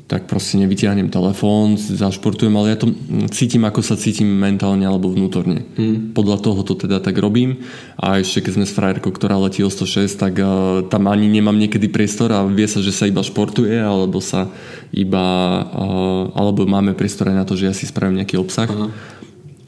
tak 0.07 0.23
proste 0.23 0.55
nevytiahnem 0.55 1.11
telefón, 1.11 1.75
zašportujem, 1.75 2.55
ale 2.55 2.71
ja 2.71 2.77
to 2.79 2.87
cítim, 3.27 3.67
ako 3.67 3.83
sa 3.83 3.99
cítim 3.99 4.31
mentálne 4.31 4.87
alebo 4.87 5.11
vnútorne. 5.11 5.67
Mm. 5.75 6.15
Podľa 6.15 6.37
toho 6.39 6.63
to 6.63 6.79
teda 6.79 7.03
tak 7.03 7.19
robím. 7.19 7.59
A 7.99 8.23
ešte 8.23 8.47
keď 8.47 8.51
sme 8.55 8.65
s 8.65 8.71
frajerkou, 8.71 9.11
ktorá 9.11 9.35
letí 9.35 9.67
o 9.67 9.69
106, 9.69 10.15
tak 10.15 10.39
uh, 10.39 10.87
tam 10.87 11.11
ani 11.11 11.27
nemám 11.27 11.59
niekedy 11.59 11.91
priestor 11.91 12.31
a 12.31 12.47
vie 12.47 12.71
sa, 12.71 12.79
že 12.79 12.95
sa 12.95 13.03
iba 13.03 13.19
športuje, 13.19 13.75
alebo 13.75 14.23
sa 14.23 14.47
iba, 14.95 15.27
uh, 15.75 16.31
alebo 16.39 16.63
máme 16.63 16.95
priestor 16.95 17.27
aj 17.27 17.43
na 17.43 17.43
to, 17.43 17.59
že 17.59 17.67
ja 17.67 17.75
si 17.75 17.83
spravím 17.83 18.23
nejaký 18.23 18.39
obsah. 18.39 18.71
Aha. 18.71 18.87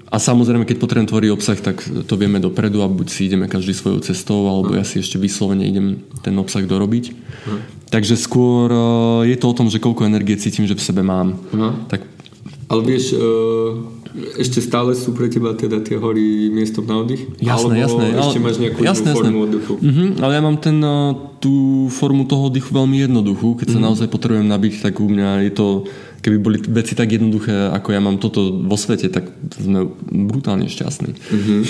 A 0.10 0.18
samozrejme, 0.18 0.66
keď 0.66 0.82
potrebujem 0.82 1.10
tvoriť 1.10 1.30
obsah, 1.30 1.60
tak 1.62 1.86
to 1.86 2.14
vieme 2.18 2.42
dopredu 2.42 2.82
a 2.82 2.90
buď 2.90 3.08
si 3.14 3.30
ideme 3.30 3.46
každý 3.46 3.78
svojou 3.78 4.02
cestou, 4.02 4.50
alebo 4.50 4.74
ja 4.74 4.82
si 4.82 4.98
ešte 4.98 5.22
vyslovene 5.22 5.70
idem 5.70 6.02
ten 6.26 6.34
obsah 6.42 6.66
dorobiť. 6.66 7.06
Aha. 7.46 7.58
Takže 7.94 8.18
skôr 8.18 8.74
eh, 8.74 9.34
je 9.34 9.38
to 9.38 9.46
o 9.54 9.58
tom, 9.58 9.70
že 9.70 9.78
koľko 9.78 10.10
energie 10.10 10.34
cítim, 10.42 10.66
že 10.66 10.74
v 10.74 10.82
sebe 10.82 11.06
mám. 11.06 11.38
Aha. 11.54 11.78
Tak... 11.94 12.02
Ale 12.74 12.82
vieš, 12.82 13.14
eh, 13.14 13.22
ešte 14.42 14.66
stále 14.66 14.98
sú 14.98 15.14
pre 15.14 15.30
teba 15.30 15.54
teda 15.54 15.86
tie 15.86 16.02
hory 16.02 16.50
miesto 16.50 16.82
na 16.82 17.06
oddych? 17.06 17.30
Jasné, 17.38 17.54
Alebo 17.54 17.70
jasné. 17.78 18.06
ešte 18.18 18.40
ale, 18.42 18.46
máš 18.50 18.58
nejakú 18.58 18.80
jasné, 18.82 19.10
formu 19.14 19.30
jasné. 19.30 19.46
oddychu? 19.46 19.74
Uh-huh, 19.78 20.10
ale 20.26 20.32
ja 20.34 20.42
mám 20.42 20.58
ten, 20.58 20.78
eh, 20.82 21.14
tú 21.38 21.86
formu 21.94 22.26
toho 22.26 22.50
oddychu 22.50 22.74
veľmi 22.74 22.98
jednoduchú. 23.06 23.62
Keď 23.62 23.78
sa 23.78 23.80
mhm. 23.80 23.86
naozaj 23.86 24.08
potrebujem 24.10 24.50
nabiť, 24.50 24.74
tak 24.82 24.98
u 24.98 25.06
mňa 25.06 25.46
je 25.46 25.52
to 25.54 25.68
keby 26.20 26.38
boli 26.38 26.58
veci 26.60 26.94
tak 26.94 27.12
jednoduché, 27.12 27.72
ako 27.72 27.90
ja 27.96 28.02
mám 28.04 28.20
toto 28.20 28.52
vo 28.52 28.76
svete, 28.76 29.08
tak 29.08 29.32
sme 29.56 29.88
brutálne 30.08 30.68
šťastní. 30.68 31.12
Mm-hmm. 31.16 31.62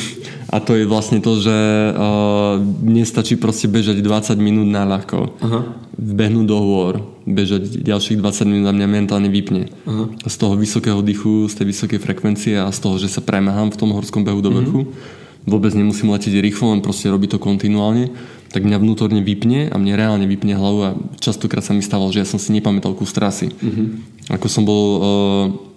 A 0.50 0.58
to 0.60 0.74
je 0.76 0.90
vlastne 0.90 1.22
to, 1.22 1.38
že 1.38 1.54
uh, 1.94 2.58
nestačí 2.82 3.38
proste 3.38 3.70
bežať 3.70 4.02
20 4.02 4.36
minút 4.42 4.68
na 4.68 4.86
ľahko. 4.90 5.38
Aha. 5.42 5.62
Behnúť 6.00 6.46
do 6.50 6.58
hôr, 6.58 6.94
bežať 7.30 7.80
ďalších 7.86 8.18
20 8.18 8.50
minút 8.50 8.66
a 8.70 8.76
mňa 8.76 8.88
mentálne 8.90 9.30
vypne. 9.30 9.70
Aha. 9.86 10.10
Z 10.26 10.36
toho 10.42 10.58
vysokého 10.58 11.00
dychu, 11.06 11.48
z 11.48 11.62
tej 11.62 11.66
vysokej 11.70 12.00
frekvencie 12.02 12.56
a 12.58 12.74
z 12.74 12.80
toho, 12.82 12.98
že 12.98 13.08
sa 13.08 13.22
premáham 13.22 13.70
v 13.70 13.80
tom 13.80 13.94
horskom 13.94 14.26
behu 14.26 14.42
do 14.42 14.50
vrchu. 14.50 14.82
Mm-hmm 14.90 15.18
vôbec 15.48 15.74
nemusím 15.74 16.14
letieť 16.14 16.38
rýchlo, 16.44 16.78
len 16.78 16.86
proste 16.86 17.10
robí 17.10 17.26
to 17.26 17.42
kontinuálne, 17.42 18.12
tak 18.50 18.66
mňa 18.66 18.82
vnútorne 18.82 19.22
vypne 19.22 19.70
a 19.70 19.76
mne 19.78 19.94
reálne 19.94 20.26
vypne 20.26 20.58
hlavu 20.58 20.80
a 20.82 20.92
častokrát 21.22 21.62
sa 21.62 21.78
mi 21.78 21.86
stávalo, 21.86 22.10
že 22.10 22.26
ja 22.26 22.28
som 22.28 22.42
si 22.42 22.50
nepamätal 22.50 22.98
kus 22.98 23.14
trasy. 23.14 23.54
Mm-hmm. 23.54 23.88
Ako 24.34 24.50
som 24.50 24.66
bol 24.66 24.86
uh, 24.98 25.02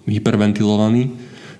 hyperventilovaný, 0.09 1.13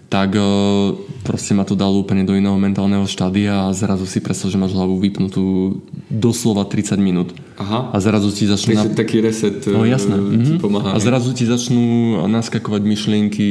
tak 0.09 0.37
uh, 0.37 0.93
proste 1.25 1.57
ma 1.57 1.65
to 1.65 1.73
dalo 1.73 2.01
úplne 2.01 2.21
do 2.21 2.37
iného 2.37 2.53
mentálneho 2.57 3.05
štádia 3.09 3.65
a 3.65 3.73
zrazu 3.73 4.05
si 4.05 4.21
predstav, 4.21 4.49
že 4.49 4.61
máš 4.61 4.73
hlavu 4.73 4.97
vypnutú 5.01 5.81
doslova 6.09 6.65
30 6.65 6.97
minút. 7.01 7.29
Aha. 7.57 7.93
A 7.93 7.97
zrazu 7.97 8.33
ti 8.33 8.45
začnú... 8.49 8.73
Takže 8.73 8.93
na... 8.93 8.97
taký 8.97 9.17
reset 9.21 9.57
no, 9.69 9.85
jasné. 9.85 10.17
ti 10.17 10.53
mhm. 10.57 10.61
pomáha. 10.61 10.93
A 10.93 11.01
zrazu 11.01 11.33
ti 11.33 11.45
začnú 11.45 12.17
naskakovať 12.25 12.81
myšlienky, 12.85 13.49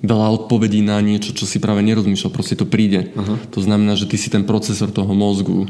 veľa 0.00 0.28
odpovedí 0.44 0.80
na 0.80 1.00
niečo, 1.00 1.36
čo 1.36 1.44
si 1.44 1.60
práve 1.60 1.84
nerozmýšľal. 1.84 2.32
Proste 2.32 2.56
to 2.56 2.64
príde. 2.64 3.12
Aha. 3.16 3.36
To 3.52 3.60
znamená, 3.60 3.96
že 3.96 4.08
ty 4.08 4.16
si 4.16 4.28
ten 4.32 4.44
procesor 4.44 4.88
toho 4.92 5.12
mozgu 5.12 5.68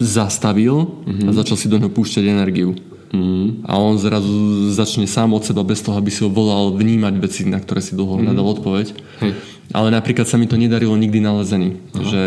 zastavil 0.00 0.88
uh-huh. 1.04 1.28
a 1.28 1.30
začal 1.36 1.60
si 1.60 1.68
do 1.68 1.76
neho 1.76 1.92
púšťať 1.92 2.24
energiu. 2.24 2.72
Mm. 3.10 3.66
A 3.66 3.74
on 3.74 3.98
zrazu 3.98 4.70
začne 4.70 5.02
sám 5.10 5.34
od 5.34 5.42
seba 5.42 5.66
bez 5.66 5.82
toho, 5.82 5.98
aby 5.98 6.14
si 6.14 6.22
ho 6.22 6.30
volal 6.30 6.70
vnímať 6.78 7.14
veci, 7.18 7.42
na 7.42 7.58
ktoré 7.58 7.82
si 7.82 7.98
dlho 7.98 8.22
mm. 8.22 8.22
nadal 8.22 8.46
odpoveď. 8.54 8.94
Hej. 9.26 9.32
Ale 9.70 9.90
napríklad 9.94 10.26
sa 10.26 10.38
mi 10.38 10.50
to 10.50 10.58
nedarilo 10.58 10.94
nikdy 10.98 11.18
na 11.22 11.42
lezení. 11.42 11.78
Že 11.94 12.22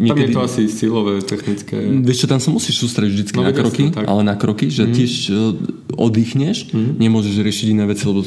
niekedy... 0.00 0.32
Tam 0.32 0.32
je 0.32 0.36
to 0.36 0.44
asi 0.44 0.62
silové, 0.68 1.20
technické. 1.24 1.76
Vieš 1.80 2.24
čo, 2.24 2.26
tam 2.28 2.40
sa 2.40 2.48
musíš 2.52 2.80
sústrediť 2.80 3.12
vždy 3.12 3.32
no, 3.36 3.44
na 3.44 3.52
kroky, 3.52 3.84
jasne, 3.88 4.04
ale 4.04 4.22
na 4.24 4.36
kroky, 4.36 4.68
že 4.68 4.84
mm. 4.88 4.92
tiež 4.96 5.12
uh, 5.32 5.36
oddychneš, 5.96 6.72
mm. 6.72 6.92
nemôžeš 6.96 7.34
riešiť 7.40 7.66
iné 7.72 7.84
veci, 7.88 8.04
lebo 8.08 8.24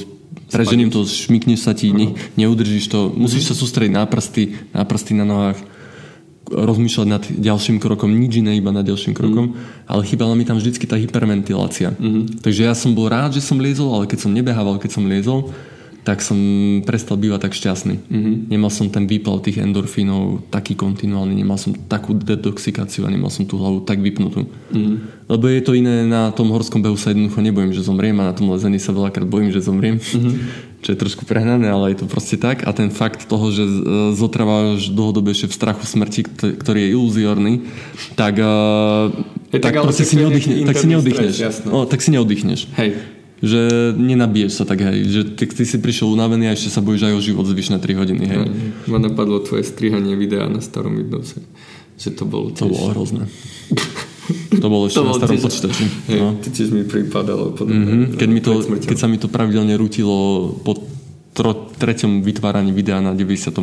prežením 0.49 0.89
to, 0.93 1.05
šmikneš 1.05 1.65
sa 1.65 1.73
ti, 1.73 1.93
ne, 1.93 2.13
neudržíš 2.37 2.89
to, 2.89 3.09
musíš 3.13 3.45
mm. 3.45 3.49
sa 3.49 3.55
sústrediť 3.57 3.93
na 3.93 4.05
prsty, 4.05 4.43
na 4.73 4.85
prsty 4.85 5.11
na 5.17 5.25
nohách 5.25 5.59
rozmýšľať 6.49 7.07
nad 7.09 7.23
ďalším 7.25 7.81
krokom, 7.81 8.13
nič 8.13 8.41
iné 8.41 8.57
iba 8.57 8.69
nad 8.69 8.85
ďalším 8.85 9.17
krokom, 9.17 9.53
mm. 9.53 9.89
ale 9.89 10.01
chýbala 10.05 10.37
mi 10.37 10.45
tam 10.45 10.61
vždycky 10.61 10.85
tá 10.85 10.93
hyperventilácia. 10.93 11.97
Mm. 11.97 12.41
Takže 12.41 12.61
ja 12.69 12.73
som 12.77 12.93
bol 12.93 13.09
rád, 13.09 13.33
že 13.33 13.41
som 13.41 13.57
liezol, 13.57 13.89
ale 13.89 14.05
keď 14.05 14.29
som 14.29 14.31
nebehával, 14.31 14.77
keď 14.77 14.91
som 14.93 15.09
liezol, 15.09 15.49
tak 16.05 16.21
som 16.21 16.37
prestal 16.85 17.17
bývať 17.17 17.49
tak 17.49 17.57
šťastný. 17.57 17.97
Mm-hmm. 17.97 18.35
Nemal 18.53 18.69
som 18.69 18.93
ten 18.93 19.09
výpal 19.09 19.41
tých 19.41 19.57
endorfínov 19.57 20.45
taký 20.53 20.77
kontinuálny, 20.77 21.33
nemal 21.33 21.57
som 21.57 21.73
takú 21.73 22.13
detoxikáciu 22.13 23.09
a 23.09 23.09
nemal 23.09 23.33
som 23.33 23.49
tú 23.49 23.57
hlavu 23.57 23.81
tak 23.89 24.05
vypnutú. 24.05 24.45
Mm-hmm. 24.45 25.25
Lebo 25.25 25.49
je 25.49 25.61
to 25.65 25.73
iné, 25.73 26.05
na 26.05 26.29
tom 26.29 26.53
horskom 26.53 26.85
behu 26.85 26.93
sa 26.93 27.09
jednoducho 27.09 27.41
nebojím, 27.41 27.73
že 27.73 27.81
zomriem 27.81 28.13
a 28.21 28.29
na 28.29 28.37
tom 28.37 28.53
lezení 28.53 28.77
sa 28.77 28.93
veľakrát 28.93 29.25
bojím, 29.25 29.49
že 29.49 29.65
zomriem. 29.65 29.97
Mm-hmm. 29.97 30.33
Čo 30.85 30.93
je 30.93 31.01
trošku 31.01 31.25
prehnané, 31.25 31.65
ale 31.65 31.97
je 31.97 32.05
to 32.05 32.07
proste 32.07 32.37
tak. 32.37 32.61
A 32.61 32.69
ten 32.69 32.93
fakt 32.93 33.25
toho, 33.25 33.49
že 33.49 33.65
zotrváš 34.13 34.93
dlhodobejšie 34.93 35.49
v 35.49 35.57
strachu 35.57 35.81
smrti, 35.81 36.21
ktorý 36.61 36.85
je 36.85 36.89
iluzórny, 36.93 37.53
tak, 38.13 38.37
je 39.49 39.57
tak, 39.57 39.73
tak 39.73 39.81
proste 39.81 40.05
si 40.05 40.21
neoddychneš. 40.21 40.61
Tak 40.69 40.77
si 40.77 40.85
neoddychneš. 40.85 41.35
No, 41.65 41.89
tak 41.89 42.05
si 42.05 42.13
neoddychneš. 42.13 42.69
Hej 42.77 42.89
že 43.43 43.93
nenabiješ 43.99 44.63
sa 44.63 44.65
tak, 44.65 44.79
hej, 44.79 45.11
že 45.11 45.21
ty, 45.35 45.43
ty 45.45 45.63
si 45.67 45.77
prišiel 45.77 46.07
unavený 46.07 46.49
a 46.49 46.55
ešte 46.55 46.71
sa 46.71 46.79
bojíš 46.79 47.11
aj 47.11 47.13
o 47.13 47.21
život 47.21 47.45
zvyšné 47.45 47.83
3 47.83 47.99
hodiny, 47.99 48.23
hej. 48.25 48.39
Ma 48.87 48.95
napadlo 48.95 49.43
tvoje 49.43 49.67
strihanie 49.67 50.15
videa 50.15 50.47
na 50.47 50.63
starom 50.63 50.95
Windowse, 50.95 51.43
že 51.99 52.15
to 52.15 52.23
bolo 52.23 52.55
tiež... 52.55 52.63
To 52.63 52.71
bolo 52.71 52.95
hrozné. 52.95 53.27
to 54.61 54.67
bolo 54.67 54.89
ešte 54.89 55.01
to 55.01 55.07
na 55.07 55.13
starom 55.15 55.37
počítači. 55.39 55.83
No. 56.17 56.27
To 56.41 56.47
tiež 56.49 56.69
mi 56.73 56.83
pripadalo 56.85 57.53
Mm-hmm. 57.55 58.19
Keď, 58.19 58.29
mi 58.29 58.41
to, 58.43 58.51
keď 58.61 58.97
sa 58.97 59.07
mi 59.07 59.17
to 59.17 59.31
pravidelne 59.31 59.73
rutilo 59.79 60.49
po 60.61 60.75
tro, 61.35 61.67
treťom 61.75 62.23
vytváraní 62.23 62.71
videa 62.71 63.03
na 63.03 63.11
98% 63.11 63.59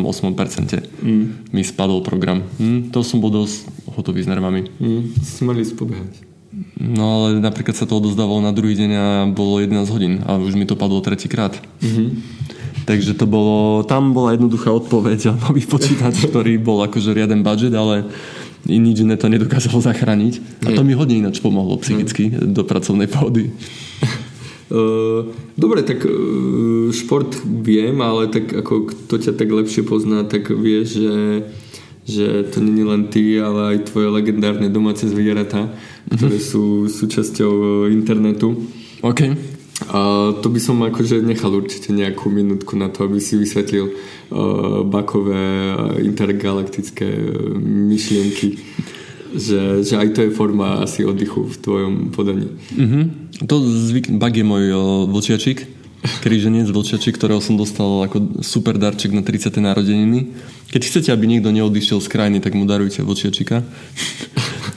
mm. 1.00 1.24
mi 1.50 1.62
spadol 1.64 2.04
program. 2.04 2.44
Mm, 2.60 2.92
to 2.92 3.00
som 3.00 3.18
bol 3.24 3.32
dosť 3.32 3.64
hotový 3.96 4.20
s 4.22 4.28
nervami. 4.28 4.68
Mm. 4.76 5.16
Smeli 5.24 5.64
spobehať. 5.64 6.12
No 6.76 7.24
ale 7.24 7.40
napríklad 7.40 7.72
sa 7.72 7.88
to 7.88 7.96
odozdávalo 7.96 8.44
na 8.44 8.52
druhý 8.52 8.76
deň 8.76 8.90
a 8.92 9.06
bolo 9.32 9.56
11 9.56 9.88
hodín 9.88 10.20
a 10.28 10.36
už 10.36 10.52
mi 10.52 10.68
to 10.68 10.76
padlo 10.76 11.00
tretíkrát. 11.00 11.56
Mm-hmm. 11.80 12.08
Takže 12.84 13.16
to 13.16 13.24
bolo, 13.24 13.86
tam 13.88 14.12
bola 14.12 14.36
jednoduchá 14.36 14.68
odpoveď 14.68 15.20
a 15.32 15.38
nový 15.48 15.64
počítač, 15.64 16.28
ktorý 16.28 16.60
bol 16.60 16.84
akože 16.84 17.16
riaden 17.16 17.40
budget, 17.40 17.72
ale 17.72 18.04
nič 18.66 19.02
iné 19.02 19.18
to 19.18 19.26
nedokázalo 19.30 19.82
zachrániť. 19.88 20.64
A 20.66 20.74
to 20.74 20.82
mi 20.86 20.94
hodne 20.94 21.18
ináč 21.18 21.42
pomohlo 21.42 21.78
psychicky 21.82 22.30
mm. 22.30 22.54
do 22.54 22.62
pracovnej 22.62 23.06
pohody. 23.10 23.50
Dobre, 25.52 25.84
tak 25.84 26.00
šport 26.96 27.28
viem, 27.44 27.92
ale 28.00 28.32
tak 28.32 28.56
ako 28.56 28.88
kto 28.88 29.14
ťa 29.20 29.32
tak 29.36 29.52
lepšie 29.52 29.84
pozná, 29.84 30.24
tak 30.24 30.48
vie, 30.48 30.80
že 30.88 31.44
že 32.02 32.42
to 32.50 32.58
nie 32.58 32.82
je 32.82 32.86
len 32.90 33.02
ty, 33.14 33.38
ale 33.38 33.78
aj 33.78 33.94
tvoje 33.94 34.10
legendárne 34.10 34.66
domáce 34.66 35.06
zvieratá, 35.06 35.70
mm-hmm. 35.70 36.16
ktoré 36.18 36.38
sú 36.42 36.90
súčasťou 36.90 37.86
internetu. 37.94 38.58
OK. 39.06 39.51
To 40.42 40.46
by 40.46 40.60
som 40.60 40.78
akože 40.82 41.24
nechal 41.24 41.50
určite 41.54 41.90
nejakú 41.90 42.30
minútku 42.30 42.78
na 42.78 42.92
to, 42.92 43.08
aby 43.08 43.18
si 43.18 43.34
vysvetlil 43.40 43.90
uh, 43.90 44.86
bakové 44.86 45.74
intergalaktické 46.02 47.08
uh, 47.08 47.56
myšlienky. 47.60 48.60
Že, 49.32 49.80
že 49.80 49.94
aj 49.96 50.08
to 50.12 50.20
je 50.28 50.36
forma 50.36 50.84
asi 50.84 51.08
oddychu 51.08 51.48
v 51.48 51.56
tvojom 51.56 51.94
podaní. 52.12 52.52
Mm-hmm. 52.76 53.04
To 53.48 53.64
zvyk, 53.64 54.12
bak 54.20 54.36
je 54.36 54.44
môj 54.44 54.64
uh, 54.70 54.80
vlčiačik, 55.08 55.64
kríženec 56.20 56.68
vlčiačik, 56.68 57.16
ktorého 57.16 57.40
som 57.40 57.56
dostal 57.56 58.04
ako 58.04 58.44
super 58.44 58.76
darček 58.76 59.16
na 59.16 59.24
30. 59.24 59.56
narodeniny 59.56 60.36
keď 60.72 60.88
chcete, 60.88 61.12
aby 61.12 61.28
niekto 61.28 61.52
neodišiel 61.52 62.00
z 62.00 62.08
krajiny, 62.08 62.40
tak 62.40 62.56
mu 62.56 62.64
darujte 62.64 63.04
vlčiačika. 63.04 63.60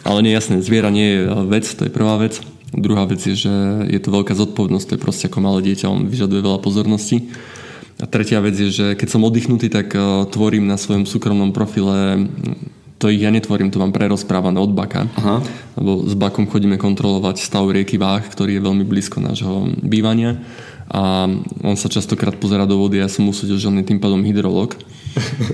Ale 0.03 0.19
nie 0.27 0.35
jasné, 0.35 0.59
zviera 0.59 0.91
nie 0.91 1.07
je 1.07 1.19
vec, 1.47 1.63
to 1.71 1.87
je 1.87 1.91
prvá 1.95 2.19
vec. 2.19 2.43
Druhá 2.75 3.07
vec 3.07 3.23
je, 3.23 3.35
že 3.47 3.53
je 3.87 3.99
to 4.03 4.11
veľká 4.11 4.35
zodpovednosť, 4.35 4.85
to 4.85 4.95
je 4.99 5.03
proste 5.03 5.25
ako 5.31 5.39
malé 5.39 5.71
dieťa, 5.71 5.91
on 5.91 6.11
vyžaduje 6.11 6.43
veľa 6.43 6.59
pozornosti. 6.59 7.31
A 7.99 8.05
tretia 8.05 8.43
vec 8.43 8.59
je, 8.59 8.69
že 8.69 8.85
keď 8.99 9.07
som 9.07 9.23
oddychnutý, 9.23 9.71
tak 9.71 9.95
uh, 9.95 10.27
tvorím 10.27 10.67
na 10.67 10.75
svojom 10.75 11.07
súkromnom 11.07 11.55
profile 11.55 12.27
to 12.95 13.11
ich 13.11 13.21
ja 13.21 13.31
netvorím, 13.31 13.69
to 13.69 13.77
mám 13.77 13.91
prerozprávané 13.91 14.55
od 14.55 14.71
Baka. 14.71 15.05
Aha. 15.19 15.43
Lebo 15.75 16.07
s 16.07 16.15
Bakom 16.15 16.47
chodíme 16.47 16.79
kontrolovať 16.79 17.43
stav 17.43 17.67
rieky 17.67 17.99
Váh, 17.99 18.23
ktorý 18.23 18.55
je 18.55 18.65
veľmi 18.65 18.87
blízko 18.87 19.19
nášho 19.19 19.67
bývania. 19.83 20.39
A 20.87 21.27
on 21.65 21.75
sa 21.75 21.91
častokrát 21.91 22.39
pozera 22.39 22.63
do 22.63 22.79
vody, 22.79 23.01
ja 23.03 23.09
som 23.11 23.27
usúdil, 23.27 23.59
že 23.59 23.67
on 23.67 23.77
je 23.81 23.89
tým 23.89 23.99
pádom 23.99 24.23
hydrolog 24.23 24.77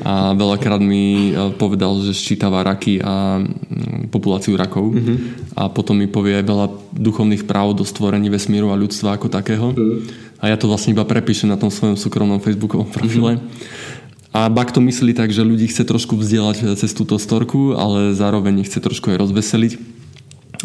a 0.02 0.34
veľakrát 0.34 0.82
mi 0.82 1.32
e, 1.32 1.54
povedal, 1.56 2.02
že 2.02 2.18
ščítava 2.18 2.66
raky 2.66 3.02
a 3.02 3.42
mm, 3.42 4.10
populáciu 4.10 4.58
rakov 4.58 4.92
mm-hmm. 4.92 5.18
a 5.58 5.70
potom 5.70 5.98
mi 5.98 6.10
povie 6.10 6.42
aj 6.42 6.46
veľa 6.46 6.68
duchovných 6.98 7.46
práv 7.46 7.78
do 7.78 7.86
stvorení 7.86 8.28
vesmíru 8.34 8.74
a 8.74 8.80
ľudstva 8.80 9.16
ako 9.18 9.30
takého 9.30 9.72
mm. 9.72 9.98
a 10.42 10.50
ja 10.50 10.58
to 10.58 10.66
vlastne 10.66 10.98
iba 10.98 11.06
prepíšem 11.06 11.50
na 11.50 11.58
tom 11.62 11.70
svojom 11.70 11.96
súkromnom 11.96 12.42
facebookovom 12.42 12.90
profile 12.98 13.38
mm-hmm. 13.38 14.34
a 14.34 14.50
Bak 14.50 14.74
to 14.74 14.82
myslí 14.82 15.14
tak, 15.14 15.30
že 15.30 15.46
ľudí 15.46 15.70
chce 15.70 15.86
trošku 15.86 16.18
vzdielať 16.18 16.76
cez 16.80 16.92
túto 16.98 17.20
storku, 17.22 17.78
ale 17.78 18.18
zároveň 18.18 18.66
ich 18.66 18.70
chce 18.74 18.82
trošku 18.82 19.14
aj 19.14 19.22
rozveseliť 19.22 20.01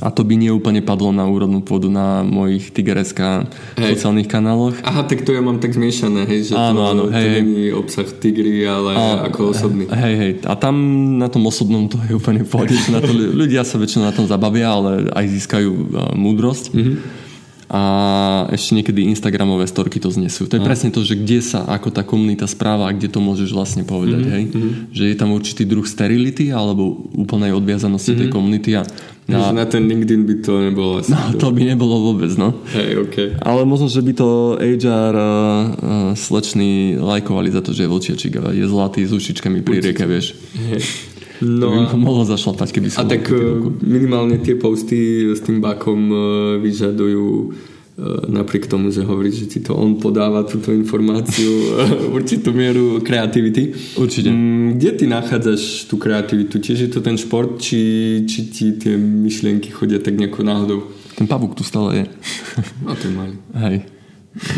a 0.03 0.13
to 0.13 0.29
by 0.29 0.37
neúplne 0.37 0.85
padlo 0.85 1.09
na 1.09 1.25
úrodnú 1.25 1.65
pôdu 1.65 1.89
na 1.89 2.21
mojich 2.21 2.69
Tigereska 2.69 3.49
sociálnych 3.81 4.29
kanáloch. 4.29 4.77
Aha, 4.85 5.09
tak 5.09 5.25
to 5.25 5.33
ja 5.33 5.41
mám 5.41 5.57
tak 5.57 5.73
zmiešané, 5.73 6.29
hej, 6.29 6.53
že 6.53 6.55
áno, 6.55 6.81
to, 6.81 6.91
áno, 6.93 7.03
hej, 7.09 7.25
to 7.25 7.29
není 7.41 7.65
obsah 7.73 8.09
Tigry, 8.09 8.69
ale 8.69 8.93
a, 8.93 9.05
ako 9.33 9.57
osobný. 9.57 9.89
Hej, 9.89 10.15
hej, 10.21 10.33
a 10.45 10.53
tam 10.57 10.77
na 11.17 11.33
tom 11.33 11.49
osobnom 11.49 11.89
to 11.89 11.97
je 12.05 12.13
úplne 12.13 12.45
pohode, 12.45 12.77
na 12.93 13.01
to 13.01 13.13
ľudia 13.41 13.65
sa 13.65 13.81
väčšinou 13.81 14.05
na 14.05 14.15
tom 14.15 14.29
zabavia, 14.29 14.69
ale 14.69 15.09
aj 15.17 15.25
získajú 15.33 15.71
uh, 15.73 16.13
múdrosť. 16.13 16.77
Mm-hmm 16.77 17.26
a 17.67 17.83
ešte 18.55 18.79
niekedy 18.79 19.11
Instagramové 19.11 19.67
storky 19.67 19.99
to 19.99 20.07
znesú. 20.07 20.47
To 20.47 20.55
je 20.55 20.63
a. 20.63 20.67
presne 20.67 20.95
to, 20.95 21.03
že 21.03 21.19
kde 21.19 21.43
sa 21.43 21.67
ako 21.67 21.91
tá 21.91 22.07
komunita 22.07 22.47
správa 22.47 22.87
a 22.87 22.95
kde 22.95 23.11
to 23.11 23.19
môžeš 23.19 23.51
vlastne 23.51 23.83
povedať. 23.83 24.23
Mm-hmm. 24.23 24.35
Hej? 24.39 24.45
Mm-hmm. 24.55 24.73
Že 24.95 25.05
je 25.11 25.17
tam 25.19 25.31
určitý 25.35 25.63
druh 25.67 25.83
sterility 25.83 26.55
alebo 26.55 27.11
úplnej 27.19 27.51
odviazanosti 27.51 28.15
mm-hmm. 28.15 28.23
tej 28.23 28.29
mhm. 28.31 28.35
komunity 28.35 28.71
a 28.79 28.83
na, 29.27 29.51
na 29.51 29.67
ten 29.67 29.91
LinkedIn 29.91 30.23
by 30.23 30.35
to 30.39 30.53
nebolo 30.71 31.03
asi. 31.03 31.11
No, 31.11 31.35
to 31.35 31.51
by 31.51 31.67
nebolo 31.67 31.99
vôbec, 31.99 32.31
no. 32.39 32.63
Hej, 32.71 33.11
okay. 33.11 33.29
Ale 33.43 33.67
možno, 33.67 33.91
že 33.91 33.99
by 33.99 34.13
to 34.15 34.55
HR 34.55 35.15
uh, 35.19 35.27
uh, 35.27 35.65
slečný 36.15 36.95
lajkovali 36.95 37.51
za 37.51 37.59
to, 37.59 37.75
že 37.75 37.85
je 37.85 37.91
vlčiačik 37.91 38.33
a 38.39 38.55
je 38.55 38.63
zlatý 38.71 39.03
s 39.03 39.11
ušičkami 39.11 39.67
pri 39.67 39.83
rieke, 39.83 40.07
vieš. 40.07 40.39
Hej. 40.55 41.16
No 41.45 41.61
to 41.61 41.67
by 41.73 41.81
a, 41.91 41.97
mohlo 41.99 42.25
zašlapať, 42.25 42.69
keby 42.73 42.89
som... 42.89 43.05
A 43.05 43.11
tak 43.11 43.29
uh, 43.29 43.61
minimálne 43.85 44.41
tie 44.41 44.57
posty 44.57 45.33
s 45.33 45.45
tým 45.45 45.61
bakom 45.61 46.01
uh, 46.09 46.21
vyžadujú 46.63 47.53
napriek 48.29 48.69
tomu, 48.69 48.93
že 48.93 49.01
hovorí, 49.01 49.33
že 49.33 49.49
ti 49.49 49.65
to 49.65 49.73
on 49.73 49.97
podáva 49.97 50.45
túto 50.45 50.69
informáciu 50.69 51.49
určitú 52.17 52.53
mieru 52.53 53.01
kreativity. 53.01 53.73
Určite. 53.97 54.29
Mm, 54.29 54.77
kde 54.77 54.91
ty 54.93 55.05
nachádzaš 55.09 55.89
tú 55.89 55.97
kreativitu? 55.97 56.61
Čiže 56.61 56.83
je 56.89 56.93
to 56.93 57.01
ten 57.01 57.17
šport, 57.17 57.57
či, 57.57 57.81
či 58.29 58.53
ti 58.53 58.67
tie 58.77 59.01
myšlienky 59.01 59.73
chodia 59.73 59.97
tak 59.97 60.21
nejako 60.21 60.45
náhodou? 60.45 60.79
Ten 61.17 61.25
pavúk 61.25 61.57
tu 61.57 61.65
stále 61.65 62.05
je. 62.05 62.07
To 62.85 63.05
je 63.09 63.15
malý. 63.17 63.35
Hej. 63.57 63.89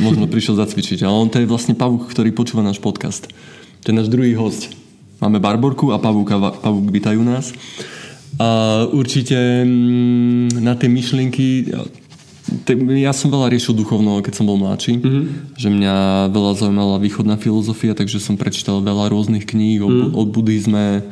Možno 0.03 0.27
prišiel 0.27 0.59
zacvičiť, 0.59 1.07
ale 1.07 1.15
on 1.15 1.31
to 1.31 1.39
je 1.39 1.47
vlastne 1.47 1.79
pavúk, 1.79 2.11
ktorý 2.11 2.35
počúva 2.35 2.67
náš 2.67 2.83
podcast. 2.83 3.31
To 3.87 3.95
je 3.95 3.95
náš 3.95 4.11
druhý 4.11 4.35
host. 4.35 4.75
Máme 5.19 5.43
Barborku 5.43 5.91
a 5.91 5.99
Pavúka. 5.99 6.39
Pavúk 6.39 6.95
vítajú 6.95 7.21
nás. 7.27 7.51
A 8.39 8.83
určite 8.95 9.35
mm, 9.67 10.63
na 10.63 10.79
tie 10.79 10.87
myšlienky 10.87 11.75
ja 12.97 13.13
som 13.13 13.29
veľa 13.29 13.53
riešil 13.53 13.77
duchovno, 13.77 14.25
keď 14.25 14.41
som 14.41 14.49
bol 14.49 14.57
mladší, 14.57 14.97
mm-hmm. 14.97 15.25
že 15.61 15.69
mňa 15.69 15.97
veľa 16.33 16.53
zaujímala 16.57 16.97
východná 16.97 17.37
filozofia, 17.37 17.93
takže 17.93 18.25
som 18.25 18.41
prečítal 18.41 18.81
veľa 18.81 19.13
rôznych 19.13 19.45
kníh 19.45 19.85
o, 19.85 19.89
mm. 19.89 20.17
o 20.17 20.23
buddhizme, 20.25 21.05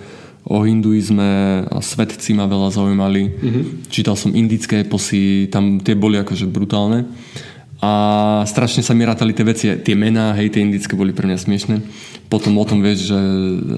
o 0.48 0.56
hinduizme 0.64 1.66
a 1.68 1.78
svetci 1.84 2.32
ma 2.32 2.48
veľa 2.48 2.72
zaujímali. 2.72 3.22
Mm-hmm. 3.28 3.62
Čítal 3.92 4.16
som 4.16 4.32
indické 4.32 4.80
eposy, 4.80 5.52
tam 5.52 5.82
tie 5.84 5.92
boli 5.92 6.16
akože 6.16 6.48
brutálne. 6.48 7.04
A 7.76 7.90
strašne 8.48 8.80
sa 8.80 8.96
mi 8.96 9.04
rátali 9.04 9.36
tie 9.36 9.44
veci, 9.44 9.66
tie 9.68 9.92
mená, 9.92 10.32
hej, 10.32 10.48
tie 10.48 10.64
indické 10.64 10.96
boli 10.96 11.12
pre 11.12 11.28
mňa 11.28 11.38
smiešne. 11.38 11.76
Potom 12.32 12.56
o 12.56 12.64
tom 12.64 12.80
vieš, 12.80 13.12
že 13.12 13.18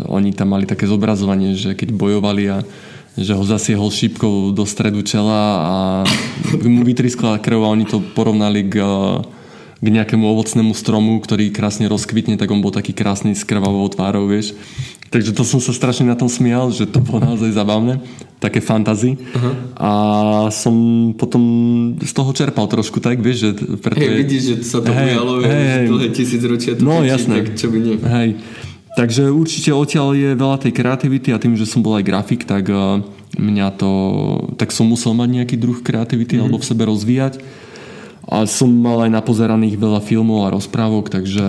oni 0.07 0.31
tam 0.31 0.55
mali 0.55 0.71
také 0.71 0.87
zobrazovanie, 0.87 1.59
že 1.59 1.75
keď 1.75 1.91
bojovali 1.91 2.45
a 2.47 2.59
že 3.19 3.35
ho 3.35 3.43
zasiehol 3.43 3.91
šípkou 3.91 4.55
do 4.55 4.63
stredu 4.63 5.03
čela 5.03 5.43
a 5.59 5.77
mu 6.63 6.87
vytriskla 6.87 7.43
krv 7.43 7.67
a 7.67 7.75
oni 7.75 7.91
to 7.91 7.99
porovnali 8.15 8.63
k, 8.71 8.79
k 9.83 9.87
nejakému 9.91 10.23
ovocnému 10.23 10.71
stromu, 10.71 11.19
ktorý 11.19 11.51
krásne 11.51 11.91
rozkvitne, 11.91 12.39
tak 12.39 12.55
on 12.55 12.63
bol 12.63 12.71
taký 12.71 12.95
krásny 12.95 13.35
s 13.35 13.43
krvavou 13.43 13.83
tvárou, 13.91 14.31
vieš. 14.31 14.55
Takže 15.09 15.33
to 15.33 15.41
som 15.41 15.57
sa 15.57 15.73
strašne 15.73 16.05
na 16.05 16.13
tom 16.13 16.29
smial, 16.29 16.69
že 16.69 16.85
to 16.85 17.01
bolo 17.01 17.33
naozaj 17.33 17.49
zabavné, 17.57 17.97
také 18.45 18.61
fantazy. 18.61 19.17
Uh-huh. 19.17 19.55
A 19.81 19.91
som 20.53 20.75
potom 21.17 21.43
z 21.97 22.13
toho 22.13 22.31
čerpal 22.37 22.69
trošku 22.69 23.01
tak, 23.01 23.17
vieš, 23.25 23.37
že 23.41 23.51
preto 23.81 24.05
hey, 24.05 24.13
je... 24.13 24.19
vidíš, 24.21 24.43
že 24.45 24.55
sa 24.69 24.79
to 24.85 24.93
hey, 24.93 25.17
ujalo, 25.17 25.41
hey, 25.41 25.65
hey, 25.65 25.85
dlhé 25.89 26.09
tisíc 26.13 26.45
ročia 26.45 26.77
to 26.77 26.85
no, 26.85 27.01
jasné. 27.01 27.41
tak 27.41 27.57
čo 27.57 27.73
by 27.73 27.79
nie. 27.81 27.97
Hej. 27.97 28.29
Takže 29.01 29.33
určite 29.33 29.71
odtiaľ 29.73 30.13
je 30.13 30.31
veľa 30.35 30.57
tej 30.61 30.73
kreativity 30.75 31.33
a 31.33 31.41
tým, 31.41 31.57
že 31.57 31.65
som 31.65 31.81
bol 31.81 31.97
aj 31.97 32.05
grafik, 32.05 32.45
tak 32.45 32.69
uh, 32.69 33.01
mňa 33.39 33.81
to... 33.81 33.91
Tak 34.61 34.75
som 34.77 34.91
musel 34.91 35.17
mať 35.17 35.29
nejaký 35.41 35.57
druh 35.57 35.81
kreativity 35.81 36.37
mm-hmm. 36.37 36.45
alebo 36.45 36.61
v 36.61 36.69
sebe 36.69 36.85
rozvíjať. 36.85 37.41
A 38.29 38.45
som 38.45 38.69
mal 38.69 39.09
aj 39.09 39.15
napozeraných 39.15 39.81
veľa 39.81 40.05
filmov 40.05 40.45
a 40.45 40.53
rozprávok, 40.53 41.09
takže 41.09 41.47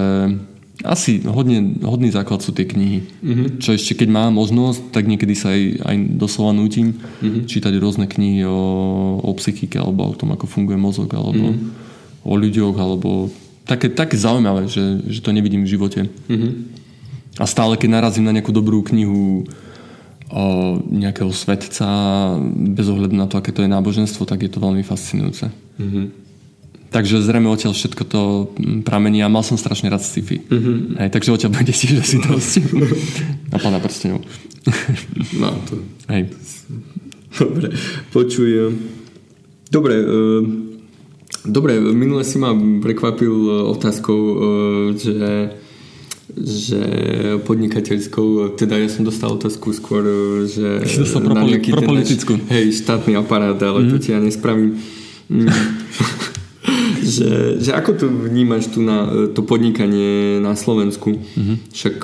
asi 0.84 1.20
hodne, 1.28 1.76
hodný 1.84 2.08
základ 2.08 2.40
sú 2.40 2.56
tie 2.56 2.64
knihy. 2.64 3.04
Mm-hmm. 3.04 3.48
Čo 3.60 3.76
ešte 3.76 4.00
keď 4.00 4.10
mám 4.16 4.32
možnosť, 4.40 4.96
tak 4.96 5.12
niekedy 5.12 5.36
sa 5.36 5.52
aj, 5.52 5.84
aj 5.84 5.96
doslova 6.16 6.56
nutím 6.56 6.96
mm-hmm. 6.96 7.44
čítať 7.52 7.74
rôzne 7.76 8.08
knihy 8.08 8.48
o, 8.48 8.60
o 9.20 9.32
psychike 9.36 9.76
alebo 9.76 10.08
o 10.08 10.16
tom, 10.16 10.32
ako 10.32 10.48
funguje 10.48 10.80
mozog 10.80 11.12
alebo 11.12 11.52
mm-hmm. 11.52 12.24
o 12.24 12.34
ľuďoch 12.40 12.76
alebo 12.80 13.28
také, 13.68 13.92
také 13.92 14.16
zaujímavé, 14.16 14.72
že, 14.72 15.04
že 15.04 15.20
to 15.20 15.36
nevidím 15.36 15.68
v 15.68 15.72
živote. 15.76 16.02
Mm-hmm. 16.08 16.52
A 17.40 17.46
stále, 17.48 17.76
keď 17.76 18.00
narazím 18.00 18.28
na 18.28 18.36
nejakú 18.36 18.56
dobrú 18.56 18.80
knihu 18.88 19.48
o 20.30 20.46
nejakého 20.80 21.34
svetca, 21.34 21.88
bez 22.76 22.88
ohľadu 22.88 23.16
na 23.18 23.26
to, 23.26 23.36
aké 23.36 23.52
to 23.52 23.66
je 23.66 23.72
náboženstvo, 23.72 24.24
tak 24.30 24.46
je 24.46 24.52
to 24.52 24.64
veľmi 24.64 24.86
fascinujúce. 24.86 25.50
Mm-hmm. 25.82 26.29
Takže 26.90 27.22
zrejme 27.22 27.54
odtiaľ 27.54 27.78
všetko 27.78 28.04
to 28.10 28.22
pramení 28.82 29.22
a 29.22 29.30
mal 29.30 29.46
som 29.46 29.62
strašne 29.62 29.94
rád 29.94 30.02
sci-fi. 30.02 30.42
Mm-hmm. 30.42 30.98
Hej, 30.98 31.10
takže 31.14 31.30
odtiaľ 31.38 31.52
bude 31.54 31.70
tiež 31.70 32.02
asi 32.02 32.18
dosť. 32.18 32.54
a 33.54 33.58
pána 33.62 33.78
prstenov. 33.78 34.26
no, 35.38 35.50
to... 35.70 35.86
Hej. 36.10 36.34
Dobre, 37.38 37.68
počujem. 38.10 38.74
Dobre, 39.70 39.96
uh, 40.02 40.42
dobre, 41.46 41.78
minule 41.78 42.26
si 42.26 42.42
ma 42.42 42.58
prekvapil 42.58 43.30
e, 43.30 43.54
otázkou, 43.70 44.20
uh, 44.20 44.38
že 44.98 45.54
že 46.30 46.82
podnikateľskou, 47.42 48.54
teda 48.54 48.78
ja 48.78 48.86
som 48.86 49.02
dostal 49.02 49.34
otázku 49.34 49.74
skôr, 49.74 50.06
že 50.46 50.86
si 50.86 51.02
dostal 51.02 51.26
pro, 51.26 51.34
na 51.34 51.42
nejaký 51.42 51.74
pro 51.74 51.82
politickú. 51.82 52.38
Hej, 52.54 52.86
štátny 52.86 53.18
aparát, 53.18 53.58
ale 53.58 53.84
mm. 53.84 53.90
to 53.90 53.96
mhm. 53.98 54.04
ti 54.06 54.10
ja 54.14 54.20
nespravím. 54.22 54.78
Mm. 55.26 55.50
že, 57.04 57.62
že 57.62 57.72
ako 57.72 57.92
to 57.96 58.06
vnímaš 58.08 58.72
tu 58.72 58.84
na 58.84 59.30
to 59.32 59.42
podnikanie 59.42 60.40
na 60.44 60.54
Slovensku? 60.56 61.16
Mm-hmm. 61.16 61.58
Však 61.74 61.98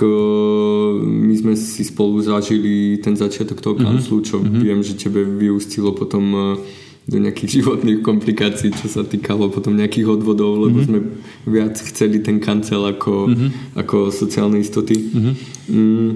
my 1.04 1.36
sme 1.36 1.54
si 1.60 1.84
spolu 1.84 2.20
zažili 2.24 2.98
ten 3.00 3.16
začiatok 3.16 3.62
toho 3.62 3.76
mhm. 3.76 3.84
kanclu, 3.84 4.16
čo 4.24 4.39
mm-hmm. 4.39 4.62
viem, 4.62 4.80
že 4.82 5.00
tebe 5.00 5.24
vyústilo 5.24 5.91
potom 5.91 6.58
do 7.06 7.18
nejakých 7.22 7.52
životných 7.62 8.02
komplikácií, 8.02 8.74
čo 8.74 8.89
sa 8.89 9.06
týkalo 9.06 9.54
potom 9.54 9.78
nejakých 9.78 10.10
odvodov, 10.10 10.58
lebo 10.58 10.82
mm-hmm. 10.82 10.89
sme 10.89 11.00
viac 11.46 11.78
chceli 11.78 12.20
ten 12.20 12.41
kancel 12.41 12.82
ako, 12.82 13.30
mm-hmm. 13.30 13.50
ako 13.78 14.10
sociálne 14.10 14.58
istoty. 14.58 14.98
Mm-hmm. 14.98 15.34
Mm, 15.70 16.12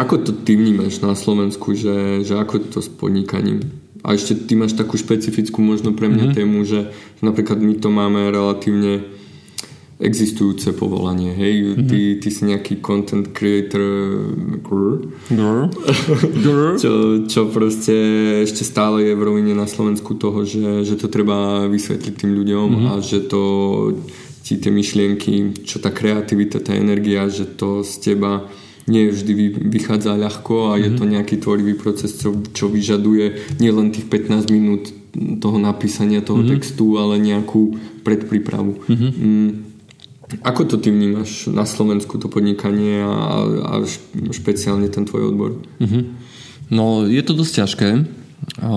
ako 0.00 0.14
to 0.24 0.32
ty 0.32 0.56
vnímaš 0.56 1.04
na 1.04 1.12
Slovensku, 1.12 1.76
že, 1.76 2.24
že 2.24 2.38
ako 2.38 2.72
to 2.72 2.78
s 2.80 2.88
podnikaním? 2.88 3.60
A 4.00 4.16
ešte 4.16 4.32
ty 4.32 4.56
máš 4.56 4.72
takú 4.72 4.96
špecifickú 4.96 5.60
možno 5.60 5.92
pre 5.92 6.08
mňa 6.08 6.32
mm-hmm. 6.32 6.38
tému, 6.38 6.58
že, 6.64 6.88
že 6.90 7.22
napríklad 7.22 7.60
my 7.60 7.74
to 7.76 7.88
máme 7.92 8.32
relatívne 8.32 9.04
existujúce 10.00 10.72
povolanie, 10.72 11.36
hej, 11.36 11.76
mm-hmm. 11.76 11.84
ty, 11.84 12.00
ty 12.16 12.28
si 12.32 12.48
nejaký 12.48 12.80
content 12.80 13.36
creator 13.36 13.84
grr, 14.64 15.12
grr. 15.28 15.68
grr. 16.44 16.80
čo, 16.80 16.92
čo 17.28 17.52
proste 17.52 17.92
ešte 18.48 18.64
stále 18.64 19.04
je 19.04 19.12
v 19.12 19.20
rovine 19.20 19.52
na 19.52 19.68
Slovensku 19.68 20.16
toho, 20.16 20.48
že, 20.48 20.88
že 20.88 20.96
to 20.96 21.12
treba 21.12 21.68
vysvetliť 21.68 22.14
tým 22.16 22.32
ľuďom 22.32 22.68
mm-hmm. 22.72 22.88
a 22.88 22.92
že 23.04 23.28
to 23.28 23.42
ti 24.40 24.56
tie 24.56 24.72
myšlienky, 24.72 25.68
čo 25.68 25.84
tá 25.84 25.92
kreativita, 25.92 26.64
tá 26.64 26.72
energia, 26.72 27.28
že 27.28 27.44
to 27.44 27.84
z 27.84 28.00
teba 28.00 28.48
nie 28.90 29.14
vždy 29.14 29.32
vychádza 29.70 30.18
ľahko 30.18 30.74
a 30.74 30.76
mm-hmm. 30.76 30.82
je 30.82 30.90
to 30.98 31.04
mhm. 31.06 31.10
nejaký 31.14 31.36
tvorivý 31.38 31.74
proces, 31.78 32.18
čo, 32.18 32.34
čo 32.50 32.66
vyžaduje 32.66 33.56
nielen 33.62 33.94
tých 33.94 34.10
15 34.10 34.50
minút 34.50 34.90
toho 35.14 35.58
napísania 35.58 36.22
toho 36.22 36.42
mm-hmm. 36.42 36.52
textu, 36.58 36.98
ale 36.98 37.22
nejakú 37.22 37.78
predprípravu. 38.02 38.82
Mm-hmm. 38.86 39.10
Mm. 39.18 39.50
Ako 40.46 40.62
to 40.62 40.78
ty 40.78 40.94
vnímaš 40.94 41.50
na 41.50 41.66
Slovensku, 41.66 42.14
to 42.22 42.30
podnikanie 42.30 43.02
a, 43.02 43.42
a 43.42 43.74
špeciálne 44.30 44.86
ten 44.86 45.02
tvoj 45.02 45.34
odbor? 45.34 45.58
Mm-hmm. 45.82 46.02
No, 46.70 47.02
je 47.10 47.22
to 47.26 47.34
dosť 47.34 47.52
ťažké. 47.66 47.88
A 48.62 48.70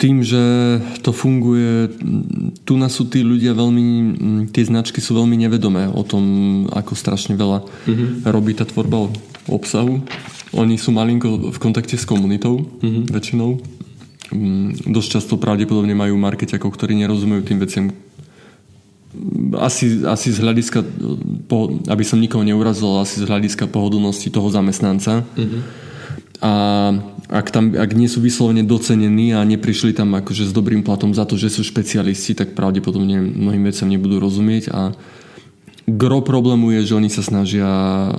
tým, 0.00 0.24
že 0.24 0.40
to 1.04 1.12
funguje, 1.12 1.92
tu 2.64 2.80
nás 2.80 2.92
sú 2.96 3.04
tí 3.04 3.20
ľudia 3.20 3.52
veľmi, 3.52 3.84
tie 4.48 4.64
značky 4.64 5.04
sú 5.04 5.12
veľmi 5.12 5.36
nevedomé 5.36 5.92
o 5.92 6.00
tom, 6.00 6.24
ako 6.72 6.96
strašne 6.96 7.36
veľa 7.36 7.60
mm-hmm. 7.60 8.08
robí 8.32 8.56
tá 8.56 8.64
tvorba 8.64 9.12
obsahu. 9.52 10.00
Oni 10.56 10.80
sú 10.80 10.92
malinko 10.96 11.52
v 11.52 11.58
kontakte 11.60 12.00
s 12.00 12.08
komunitou, 12.08 12.64
mm-hmm. 12.64 13.04
väčšinou. 13.12 13.50
Mm, 14.32 14.88
dosť 14.88 15.20
často 15.20 15.36
pravdepodobne 15.36 15.92
majú 15.92 16.16
marketiakov, 16.16 16.72
ktorí 16.72 16.96
nerozumejú 16.96 17.44
tým 17.44 17.60
veciam, 17.60 17.84
asi, 19.60 20.00
asi 20.08 20.32
z 20.32 20.40
hľadiska, 20.40 20.80
aby 21.92 22.04
som 22.08 22.16
nikoho 22.16 22.40
neurazil, 22.40 23.04
asi 23.04 23.20
z 23.20 23.28
hľadiska 23.28 23.68
pohodlnosti 23.68 24.32
toho 24.32 24.48
zamestnanca. 24.48 25.28
Mm-hmm. 25.36 25.91
A 26.42 26.52
ak, 27.30 27.54
tam, 27.54 27.70
ak 27.70 27.94
nie 27.94 28.10
sú 28.10 28.18
vyslovene 28.18 28.66
docenení 28.66 29.30
a 29.30 29.46
neprišli 29.46 29.94
tam 29.94 30.18
akože 30.18 30.50
s 30.50 30.52
dobrým 30.52 30.82
platom 30.82 31.14
za 31.14 31.22
to, 31.22 31.38
že 31.38 31.54
sú 31.54 31.62
špecialisti, 31.62 32.34
tak 32.34 32.58
pravdepodobne 32.58 33.22
mnohým 33.22 33.62
veciam 33.62 33.86
nebudú 33.86 34.18
rozumieť 34.18 34.74
a 34.74 34.90
gro 35.86 36.18
problému 36.18 36.74
je, 36.78 36.92
že 36.92 36.98
oni 36.98 37.10
sa 37.10 37.22
snažia 37.22 37.70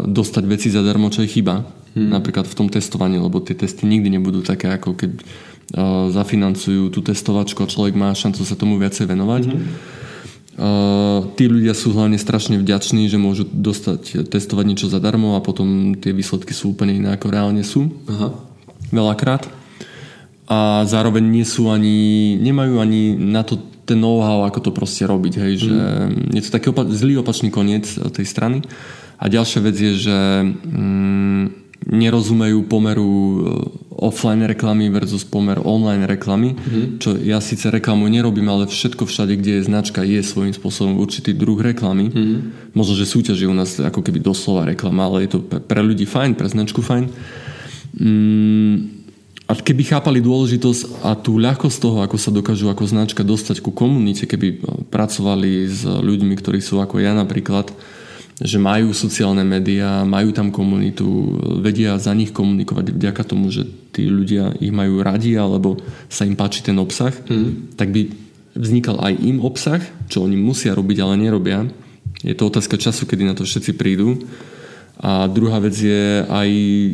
dostať 0.07 0.43
veci 0.47 0.67
zadarmo, 0.71 1.11
čo 1.11 1.27
je 1.27 1.35
chyba. 1.35 1.67
Hmm. 1.93 2.09
Napríklad 2.15 2.47
v 2.47 2.57
tom 2.57 2.67
testovaní, 2.71 3.19
lebo 3.19 3.43
tie 3.43 3.59
testy 3.59 3.85
nikdy 3.85 4.17
nebudú 4.17 4.41
také, 4.41 4.71
ako 4.71 4.97
keď 4.97 5.11
uh, 5.19 6.07
zafinancujú 6.09 6.89
tú 6.89 7.03
testovačku 7.03 7.59
a 7.61 7.69
človek 7.69 7.93
má 7.93 8.15
šancu 8.15 8.41
sa 8.47 8.55
tomu 8.55 8.79
viacej 8.79 9.03
venovať. 9.03 9.43
Hmm 9.51 9.92
tí 11.33 11.43
ľudia 11.49 11.73
sú 11.73 11.97
hlavne 11.97 12.21
strašne 12.21 12.61
vďační, 12.61 13.09
že 13.09 13.17
môžu 13.17 13.49
dostať, 13.49 14.29
testovať 14.29 14.65
niečo 14.69 14.87
zadarmo 14.91 15.33
a 15.33 15.41
potom 15.41 15.97
tie 15.97 16.13
výsledky 16.13 16.53
sú 16.53 16.77
úplne 16.77 16.93
iné 16.93 17.09
ako 17.17 17.33
reálne 17.33 17.65
sú. 17.65 17.89
Aha. 18.05 18.37
Veľakrát. 18.93 19.49
A 20.45 20.85
zároveň 20.85 21.25
nie 21.25 21.45
sú 21.47 21.73
ani, 21.73 22.37
nemajú 22.37 22.77
ani 22.77 23.17
na 23.17 23.41
to 23.41 23.57
ten 23.83 23.99
know-how, 23.99 24.45
ako 24.45 24.69
to 24.69 24.71
proste 24.71 25.03
robiť. 25.09 25.33
Hej, 25.41 25.53
mm. 25.57 25.61
že 25.63 25.75
je 26.37 26.41
to 26.45 26.53
taký 26.53 26.67
opa- 26.69 26.87
zlý 26.87 27.19
opačný 27.19 27.49
koniec 27.49 27.89
tej 28.13 28.25
strany. 28.27 28.61
A 29.17 29.31
ďalšia 29.31 29.59
vec 29.63 29.75
je, 29.75 29.93
že 29.97 30.17
mm, 30.43 31.62
nerozumejú 31.83 32.63
pomeru 32.67 33.09
offline 33.91 34.43
reklamy 34.43 34.91
versus 34.91 35.23
pomer 35.23 35.59
online 35.63 36.03
reklamy, 36.07 36.55
mm-hmm. 36.55 36.85
čo 36.99 37.15
ja 37.19 37.39
síce 37.39 37.71
reklamu 37.71 38.07
nerobím, 38.11 38.47
ale 38.51 38.67
všetko 38.67 39.07
všade, 39.07 39.39
kde 39.39 39.59
je 39.59 39.67
značka, 39.67 40.03
je 40.03 40.19
svojím 40.23 40.55
spôsobom 40.55 40.99
určitý 40.99 41.31
druh 41.35 41.59
reklamy. 41.59 42.11
Mm-hmm. 42.11 42.39
Možno, 42.75 42.93
že 42.99 43.07
súťaž 43.07 43.43
je 43.43 43.47
u 43.47 43.55
nás 43.55 43.79
ako 43.79 44.03
keby 44.03 44.19
doslova 44.19 44.67
reklama, 44.67 45.07
ale 45.07 45.27
je 45.27 45.37
to 45.37 45.39
pre 45.43 45.79
ľudí 45.83 46.03
fajn, 46.03 46.35
pre 46.35 46.47
značku 46.47 46.83
fajn. 46.83 47.05
Mm, 47.93 48.75
a 49.43 49.51
keby 49.59 49.83
chápali 49.85 50.23
dôležitosť 50.23 51.03
a 51.03 51.13
tú 51.19 51.35
ľahkosť 51.35 51.77
toho, 51.77 51.99
ako 52.01 52.17
sa 52.17 52.31
dokážu 52.31 52.71
ako 52.71 52.87
značka 52.87 53.21
dostať 53.27 53.59
ku 53.59 53.75
komunite, 53.75 54.23
keby 54.23 54.63
pracovali 54.87 55.67
s 55.67 55.83
ľuďmi, 55.83 56.33
ktorí 56.39 56.63
sú 56.63 56.79
ako 56.79 57.03
ja 57.03 57.11
napríklad, 57.11 57.69
že 58.41 58.57
majú 58.57 58.95
sociálne 58.97 59.45
médiá, 59.45 60.01
majú 60.07 60.33
tam 60.33 60.49
komunitu, 60.49 61.37
vedia 61.61 62.01
za 62.01 62.17
nich 62.17 62.33
komunikovať 62.33 62.97
vďaka 62.97 63.23
tomu, 63.29 63.53
že 63.53 63.69
tí 63.93 64.09
ľudia 64.09 64.57
ich 64.57 64.73
majú 64.73 65.05
radi 65.05 65.37
alebo 65.37 65.77
sa 66.09 66.25
im 66.25 66.33
páči 66.33 66.65
ten 66.65 66.77
obsah, 66.81 67.13
mm. 67.13 67.77
tak 67.77 67.93
by 67.93 68.09
vznikal 68.57 69.01
aj 69.01 69.13
im 69.21 69.37
obsah, 69.41 69.81
čo 70.09 70.25
oni 70.25 70.37
musia 70.37 70.73
robiť, 70.73 70.97
ale 71.01 71.21
nerobia. 71.21 71.65
Je 72.21 72.33
to 72.33 72.49
otázka 72.49 72.77
času, 72.77 73.05
kedy 73.05 73.23
na 73.25 73.35
to 73.37 73.45
všetci 73.45 73.73
prídu. 73.77 74.17
A 75.01 75.25
druhá 75.25 75.57
vec 75.57 75.73
je, 75.73 76.21
aj 76.29 76.49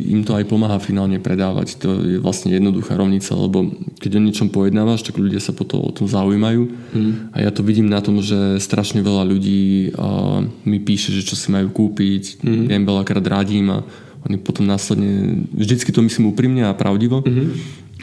im 0.08 0.24
to 0.24 0.32
aj 0.32 0.48
pomáha 0.48 0.80
finálne 0.80 1.20
predávať. 1.20 1.76
To 1.84 2.00
je 2.00 2.16
vlastne 2.16 2.48
jednoduchá 2.48 2.96
rovnica, 2.96 3.36
lebo 3.36 3.70
keď 4.00 4.16
o 4.16 4.24
niečom 4.24 4.48
pojednávaš, 4.48 5.04
tak 5.04 5.20
ľudia 5.20 5.38
sa 5.38 5.52
potom 5.52 5.84
o 5.84 5.92
tom 5.92 6.08
zaujímajú. 6.08 6.62
Mm. 6.96 7.12
A 7.36 7.36
ja 7.44 7.50
to 7.52 7.60
vidím 7.60 7.92
na 7.92 8.00
tom, 8.00 8.24
že 8.24 8.56
strašne 8.56 9.04
veľa 9.04 9.28
ľudí 9.28 9.92
uh, 9.92 10.40
mi 10.64 10.80
píše, 10.80 11.12
že 11.12 11.28
čo 11.28 11.36
si 11.36 11.52
majú 11.52 11.68
kúpiť. 11.70 12.40
Mm. 12.40 12.64
Ja 12.72 12.74
im 12.80 12.88
veľakrát 12.88 13.24
radím 13.28 13.68
a 13.68 13.84
oni 14.24 14.36
potom 14.40 14.64
následne, 14.64 15.44
vždycky 15.52 15.92
to 15.92 16.00
myslím 16.04 16.32
úprimne 16.32 16.68
a 16.68 16.76
pravdivo. 16.76 17.24
Mm-hmm. 17.24 17.48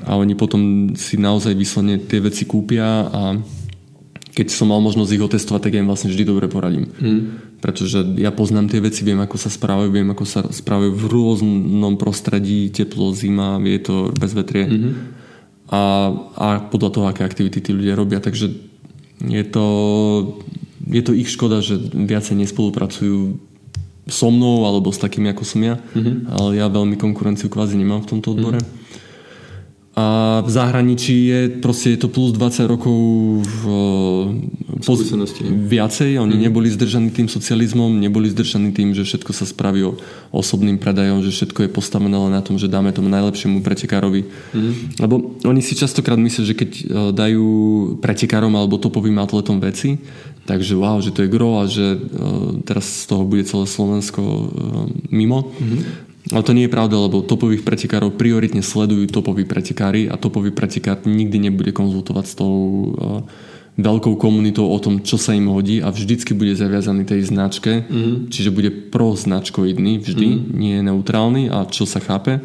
A 0.06 0.18
oni 0.18 0.34
potom 0.38 0.94
si 0.94 1.18
naozaj 1.18 1.58
vyslovene 1.58 2.02
tie 2.02 2.22
veci 2.22 2.46
kúpia 2.46 3.10
a 3.10 3.38
keď 4.34 4.54
som 4.54 4.70
mal 4.70 4.78
možnosť 4.86 5.12
ich 5.18 5.26
otestovať, 5.26 5.62
tak 5.66 5.74
ja 5.74 5.82
im 5.82 5.90
vlastne 5.90 6.14
vždy 6.14 6.24
dobre 6.26 6.46
poradím. 6.46 6.86
Mm. 7.02 7.22
Pretože 7.58 8.06
ja 8.22 8.30
poznám 8.30 8.70
tie 8.70 8.78
veci, 8.78 9.02
viem, 9.02 9.18
ako 9.18 9.38
sa 9.42 9.50
správajú, 9.50 9.90
viem, 9.90 10.10
ako 10.14 10.26
sa 10.30 10.46
správajú 10.46 10.94
v 10.94 11.06
rôznom 11.10 11.98
prostredí, 11.98 12.70
teplo, 12.70 13.10
zima, 13.18 13.58
vietor, 13.58 14.14
bezvetrie. 14.14 14.66
Mm-hmm. 14.70 14.94
A, 15.74 15.82
a 16.38 16.48
podľa 16.70 16.90
toho, 16.94 17.06
aké 17.10 17.26
aktivity 17.26 17.60
tí 17.60 17.74
ľudia 17.74 17.98
robia. 17.98 18.22
Takže 18.22 18.54
je 19.26 19.44
to, 19.50 19.66
je 20.86 21.02
to 21.02 21.12
ich 21.18 21.34
škoda, 21.34 21.66
že 21.66 21.82
viacej 21.82 22.38
nespolupracujú 22.46 23.42
so 24.08 24.30
mnou 24.32 24.64
alebo 24.70 24.94
s 24.94 25.02
takými, 25.02 25.34
ako 25.34 25.44
som 25.44 25.66
ja. 25.66 25.82
Mm-hmm. 25.98 26.16
Ale 26.30 26.50
ja 26.62 26.70
veľmi 26.70 26.96
konkurenciu 26.96 27.50
kvázi 27.50 27.74
nemám 27.74 28.06
v 28.06 28.10
tomto 28.16 28.38
odbore. 28.38 28.62
Mm-hmm 28.62 28.77
a 29.98 30.40
v 30.46 30.50
zahraničí 30.54 31.16
je 31.26 31.40
proste 31.58 31.98
je 31.98 32.06
to 32.06 32.06
plus 32.06 32.30
20 32.30 32.70
rokov 32.70 32.94
v, 33.42 33.64
poz, 34.86 35.02
viacej. 35.42 36.22
Oni 36.22 36.38
mm. 36.38 36.42
neboli 36.46 36.70
zdržaní 36.70 37.10
tým 37.10 37.26
socializmom, 37.26 37.98
neboli 37.98 38.30
zdržaní 38.30 38.78
tým, 38.78 38.94
že 38.94 39.02
všetko 39.02 39.34
sa 39.34 39.50
spraví 39.50 39.90
o 39.90 39.98
osobným 40.30 40.78
predajom, 40.78 41.26
že 41.26 41.34
všetko 41.34 41.66
je 41.66 41.74
postavené 41.74 42.14
na 42.14 42.46
tom, 42.46 42.62
že 42.62 42.70
dáme 42.70 42.94
tomu 42.94 43.10
najlepšiemu 43.10 43.66
pretekárovi. 43.66 44.30
Mm. 44.54 45.02
Lebo 45.02 45.34
oni 45.42 45.66
si 45.66 45.74
častokrát 45.74 46.22
myslia, 46.22 46.46
že 46.46 46.54
keď 46.54 46.72
e, 46.78 46.84
dajú 47.18 47.48
pretekárom 47.98 48.54
alebo 48.54 48.78
topovým 48.78 49.18
atletom 49.18 49.58
veci, 49.58 49.98
takže 50.46 50.78
wow, 50.78 51.02
že 51.02 51.10
to 51.10 51.26
je 51.26 51.34
gro 51.34 51.60
a 51.60 51.68
že 51.68 52.00
uh, 52.00 52.64
teraz 52.64 53.04
z 53.04 53.12
toho 53.12 53.28
bude 53.28 53.44
celé 53.44 53.68
Slovensko 53.68 54.24
mimo. 55.12 55.52
Mm-hmm. 55.52 56.07
Ale 56.32 56.44
to 56.44 56.52
nie 56.52 56.68
je 56.68 56.76
pravda, 56.76 57.00
lebo 57.00 57.24
topových 57.24 57.64
pretekárov 57.64 58.20
prioritne 58.20 58.60
sledujú 58.60 59.08
topoví 59.08 59.48
pretekári 59.48 60.12
a 60.12 60.20
topový 60.20 60.52
pretekár 60.52 61.00
nikdy 61.08 61.48
nebude 61.48 61.72
konzultovať 61.72 62.26
s 62.28 62.36
tou 62.36 62.54
uh, 62.54 63.24
veľkou 63.80 64.20
komunitou 64.20 64.68
o 64.68 64.78
tom, 64.82 65.06
čo 65.06 65.16
sa 65.16 65.32
im 65.38 65.48
hodí 65.54 65.80
a 65.80 65.94
vždycky 65.94 66.36
bude 66.36 66.58
zaviazaný 66.58 67.08
tej 67.08 67.32
značke, 67.32 67.88
mm-hmm. 67.88 68.34
čiže 68.34 68.52
bude 68.52 68.74
pro-značkoidný 68.92 70.04
vždy, 70.04 70.28
mm-hmm. 70.28 70.52
nie 70.58 70.74
je 70.82 70.84
neutrálny 70.84 71.44
a 71.48 71.64
čo 71.70 71.88
sa 71.88 72.04
chápe. 72.04 72.44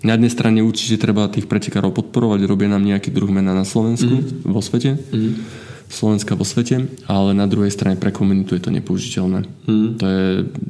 Na 0.00 0.16
jednej 0.16 0.32
strane 0.32 0.64
určite 0.64 0.96
treba 0.96 1.28
tých 1.28 1.44
pretekárov 1.44 1.92
podporovať, 1.92 2.48
robia 2.48 2.72
nám 2.72 2.82
nejaký 2.82 3.12
druh 3.12 3.28
mena 3.28 3.52
na 3.52 3.68
Slovensku, 3.68 4.10
mm-hmm. 4.10 4.48
vo 4.48 4.60
svete. 4.64 4.96
Mm-hmm 4.96 5.68
Slovenska 5.90 6.38
vo 6.38 6.46
svete, 6.46 6.86
ale 7.10 7.34
na 7.34 7.50
druhej 7.50 7.74
strane 7.74 7.98
pre 7.98 8.14
komunitu 8.14 8.54
je 8.54 8.62
to 8.62 8.70
nepoužiteľné. 8.70 9.42
Hmm. 9.66 9.98
To 9.98 10.04
je 10.06 10.26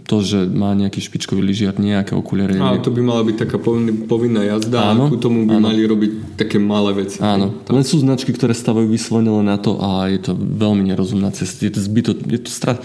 to, 0.09 0.17
že 0.25 0.39
má 0.49 0.73
nejaký 0.73 1.05
špičkový 1.05 1.45
lyžiar, 1.45 1.77
nejaké 1.77 2.17
okuliare. 2.17 2.57
Áno, 2.57 2.81
to 2.81 2.89
by 2.89 3.05
mala 3.05 3.29
byť 3.29 3.37
taká 3.37 3.61
povinná 4.09 4.49
jazda 4.49 4.97
áno, 4.97 5.07
a 5.07 5.13
ku 5.13 5.21
tomu 5.21 5.45
by 5.45 5.61
áno. 5.61 5.69
mali 5.69 5.85
robiť 5.85 6.41
také 6.41 6.57
malé 6.57 7.05
veci. 7.05 7.21
Áno, 7.21 7.53
tam. 7.69 7.77
len 7.77 7.85
sú 7.85 8.01
značky, 8.01 8.33
ktoré 8.33 8.57
stavajú 8.57 8.89
vyslovene 8.89 9.29
len 9.29 9.53
na 9.53 9.61
to 9.61 9.77
a 9.77 10.09
je 10.09 10.25
to 10.25 10.33
veľmi 10.33 10.89
nerozumná 10.89 11.29
cesta. 11.37 11.69
Je 11.69 11.77
to 11.77 11.85
zbyto, 11.85 12.17
je 12.17 12.41
to 12.41 12.51
strat... 12.51 12.81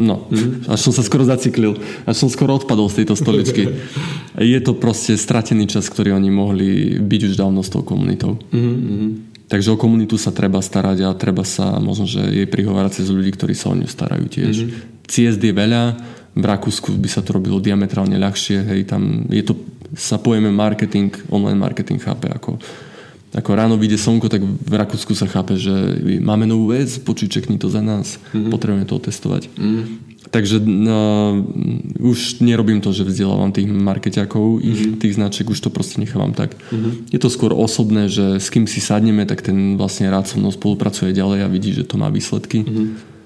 No, 0.00 0.24
hmm. 0.32 0.72
až 0.72 0.80
som 0.80 0.96
sa 0.96 1.04
skoro 1.04 1.28
zaciklil, 1.28 1.76
až 2.08 2.16
som 2.16 2.32
skoro 2.32 2.56
odpadol 2.56 2.88
z 2.88 3.04
tejto 3.04 3.12
stoličky. 3.20 3.68
je 4.40 4.60
to 4.64 4.72
proste 4.72 5.20
stratený 5.20 5.68
čas, 5.68 5.92
ktorý 5.92 6.16
oni 6.16 6.32
mohli 6.32 6.96
byť 6.96 7.20
už 7.28 7.34
dávno 7.36 7.60
s 7.60 7.68
tou 7.68 7.84
komunitou. 7.84 8.40
Hmm. 8.48 9.29
Takže 9.50 9.74
o 9.74 9.80
komunitu 9.80 10.14
sa 10.14 10.30
treba 10.30 10.62
starať 10.62 11.02
a 11.02 11.18
treba 11.18 11.42
sa 11.42 11.82
možno, 11.82 12.06
že 12.06 12.22
jej 12.22 12.46
prihovárať 12.46 13.02
cez 13.02 13.10
ľudí, 13.10 13.34
ktorí 13.34 13.58
sa 13.58 13.74
o 13.74 13.74
ňu 13.74 13.90
starajú 13.90 14.30
tiež. 14.30 14.54
Mm-hmm. 14.62 15.10
Ciest 15.10 15.42
je 15.42 15.50
veľa, 15.50 15.98
v 16.38 16.44
Rakúsku 16.46 16.94
by 16.94 17.10
sa 17.10 17.18
to 17.26 17.34
robilo 17.34 17.58
diametrálne 17.58 18.14
ľahšie, 18.14 18.62
hej, 18.62 18.86
tam 18.86 19.26
je 19.26 19.42
to, 19.42 19.58
sa 19.98 20.22
pojeme 20.22 20.54
marketing, 20.54 21.10
online 21.34 21.58
marketing 21.58 21.98
chápe 21.98 22.30
ako 22.30 22.62
ako 23.30 23.54
ráno 23.54 23.78
vyjde 23.78 23.94
slnko, 23.94 24.26
tak 24.26 24.42
v 24.42 24.74
Rakúsku 24.74 25.14
sa 25.14 25.30
chápe, 25.30 25.54
že 25.54 25.70
máme 26.18 26.50
novú 26.50 26.74
vec, 26.74 26.90
počuj, 27.06 27.30
čekni 27.30 27.62
to 27.62 27.70
za 27.70 27.78
nás, 27.78 28.18
mm-hmm. 28.18 28.50
potrebujeme 28.50 28.86
to 28.90 28.98
otestovať. 28.98 29.46
Mm-hmm. 29.54 30.09
Takže 30.30 30.62
no, 30.62 31.42
už 31.98 32.38
nerobím 32.38 32.78
to, 32.78 32.94
že 32.94 33.02
vzdelávam 33.02 33.50
tých 33.50 33.66
marketiakov, 33.66 34.62
ich, 34.62 34.78
mm-hmm. 34.78 35.00
tých 35.02 35.18
značiek, 35.18 35.46
už 35.50 35.58
to 35.58 35.74
proste 35.74 35.98
nechávam 35.98 36.30
tak. 36.30 36.54
Mm-hmm. 36.70 37.10
Je 37.10 37.18
to 37.18 37.26
skôr 37.26 37.50
osobné, 37.50 38.06
že 38.06 38.38
s 38.38 38.46
kým 38.46 38.70
si 38.70 38.78
sadneme, 38.78 39.26
tak 39.26 39.42
ten 39.42 39.74
vlastne 39.74 40.06
rád 40.06 40.30
so 40.30 40.38
mnou 40.38 40.54
spolupracuje 40.54 41.10
ďalej 41.10 41.42
a 41.42 41.50
vidí, 41.50 41.74
že 41.74 41.82
to 41.82 41.98
má 41.98 42.06
výsledky. 42.06 42.62
Mm-hmm 42.62 43.18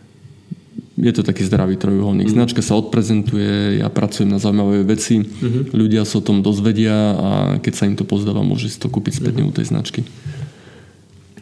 je 0.95 1.11
to 1.11 1.27
taký 1.27 1.43
zdravý 1.43 1.75
trojuholník. 1.75 2.31
Mm. 2.31 2.35
Značka 2.39 2.63
sa 2.63 2.79
odprezentuje, 2.79 3.83
ja 3.83 3.91
pracujem 3.91 4.31
na 4.31 4.39
zaujímavé 4.39 4.87
veci, 4.87 5.27
mm-hmm. 5.27 5.75
ľudia 5.75 6.07
sa 6.07 6.23
o 6.23 6.27
tom 6.27 6.39
dozvedia 6.39 6.95
a 6.95 7.31
keď 7.59 7.73
sa 7.75 7.85
im 7.91 7.99
to 7.99 8.07
pozdáva, 8.07 8.47
môže 8.47 8.71
si 8.71 8.79
to 8.79 8.87
kúpiť 8.87 9.19
späť 9.19 9.43
mm-hmm. 9.43 9.51
u 9.51 9.57
tej 9.59 9.67
značky. 9.75 10.01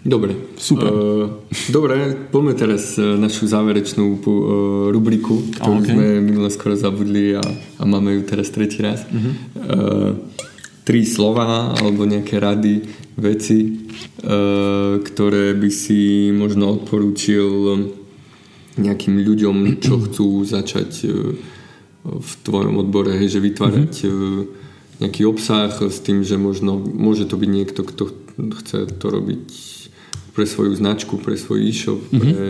Dobre. 0.02 0.34
Super. 0.58 0.90
Uh, 0.90 1.30
dobre, 1.70 2.26
poďme 2.34 2.58
teraz 2.58 2.98
e, 2.98 3.06
našu 3.14 3.46
záverečnú 3.46 4.18
uh, 4.18 4.26
rubriku, 4.90 5.46
ktorú 5.54 5.78
okay. 5.78 5.94
sme 5.94 6.06
minule 6.18 6.50
skoro 6.50 6.74
zabudli 6.74 7.38
a, 7.38 7.42
a 7.78 7.82
máme 7.86 8.18
ju 8.18 8.22
teraz 8.26 8.50
tretí 8.50 8.82
raz. 8.82 9.06
Mm-hmm. 9.06 9.32
Uh, 9.62 10.10
tri 10.82 11.06
slova 11.06 11.78
alebo 11.78 12.02
nejaké 12.02 12.42
rady, 12.42 12.82
veci, 13.14 13.86
uh, 14.26 14.98
ktoré 14.98 15.54
by 15.54 15.70
si 15.70 16.34
možno 16.34 16.82
odporúčil 16.82 17.46
nejakým 18.74 19.20
ľuďom, 19.20 19.78
čo 19.78 20.00
chcú 20.08 20.42
začať 20.42 20.90
e, 21.04 21.08
v 22.02 22.32
tvojom 22.42 22.80
odbore, 22.80 23.14
hej, 23.14 23.38
že 23.38 23.44
vytvárať 23.44 23.92
mm-hmm. 24.02 24.42
nejaký 25.04 25.22
obsah 25.28 25.70
s 25.70 25.98
tým, 26.00 26.24
že 26.24 26.40
možno 26.40 26.80
môže 26.80 27.28
to 27.28 27.36
byť 27.36 27.50
niekto, 27.50 27.80
kto 27.84 28.04
chce 28.32 28.90
to 28.96 29.06
robiť 29.06 29.46
pre 30.32 30.44
svoju 30.48 30.72
značku, 30.76 31.20
pre 31.20 31.36
svoj 31.36 31.60
e-shop, 31.68 32.00
mm-hmm. 32.08 32.20
pre 32.20 32.48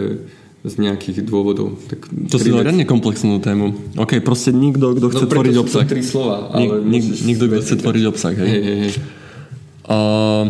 z 0.63 0.75
nejakých 0.79 1.27
dôvodov. 1.27 1.75
Tak 1.91 2.07
to 2.31 2.39
si 2.39 2.55
riadne 2.55 2.87
komplexnú 2.87 3.43
tému. 3.43 3.99
OK, 3.99 4.23
proste 4.23 4.55
nikto, 4.55 4.95
kto 4.95 5.11
chce 5.11 5.27
no, 5.27 5.31
tvoriť 5.35 5.57
obsah. 5.59 5.83
tri 5.83 6.03
slova. 6.07 6.55
Ale 6.55 6.87
Nik, 6.87 7.03
nikto, 7.27 7.51
kto 7.51 7.59
chce 7.67 7.75
tvoriť 7.83 8.05
obsah, 8.07 8.35
hej. 8.39 8.47
hej, 8.47 8.63
hej, 8.63 8.79
hej. 8.87 8.93
Uh, 9.83 10.47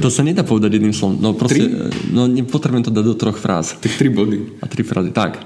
to 0.00 0.08
sa 0.08 0.24
nedá 0.24 0.40
povedať 0.40 0.80
jedným 0.80 0.96
slovom. 0.96 1.20
No 1.20 1.36
proste, 1.36 1.68
tri? 1.68 2.08
no 2.08 2.24
potrebujem 2.48 2.88
to 2.88 2.92
dať 2.92 3.04
do 3.04 3.16
troch 3.20 3.36
fráz. 3.36 3.76
Tak 3.76 3.92
tri 3.92 4.08
body. 4.08 4.56
A 4.60 4.64
tri 4.64 4.80
frázy. 4.80 5.12
Tak. 5.12 5.44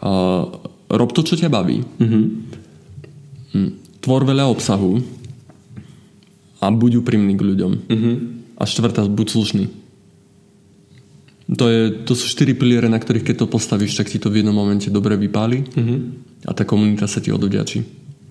Uh, 0.00 0.48
rob 0.88 1.12
to, 1.12 1.20
čo 1.20 1.36
ťa 1.36 1.52
baví. 1.52 1.84
Uh-huh. 1.84 3.68
Tvor 4.00 4.24
veľa 4.24 4.48
obsahu 4.48 5.04
a 6.64 6.72
buď 6.72 7.04
úprimný 7.04 7.36
k 7.36 7.42
ľuďom. 7.52 7.72
Uh-huh. 7.84 8.39
A 8.60 8.68
štvrtá, 8.68 9.08
buď 9.08 9.26
slušný. 9.32 9.64
To, 11.50 11.66
je, 11.66 12.06
to 12.06 12.14
sú 12.14 12.30
štyri 12.30 12.54
piliere, 12.54 12.86
na 12.86 13.00
ktorých 13.00 13.26
keď 13.26 13.36
to 13.42 13.46
postavíš, 13.50 13.98
tak 13.98 14.06
ti 14.06 14.22
to 14.22 14.30
v 14.30 14.44
jednom 14.44 14.54
momente 14.54 14.86
dobre 14.86 15.18
vypáli 15.18 15.66
uh-huh. 15.66 15.98
a 16.46 16.54
tá 16.54 16.62
komunita 16.62 17.10
sa 17.10 17.18
ti 17.18 17.34
odvďačí. 17.34 17.78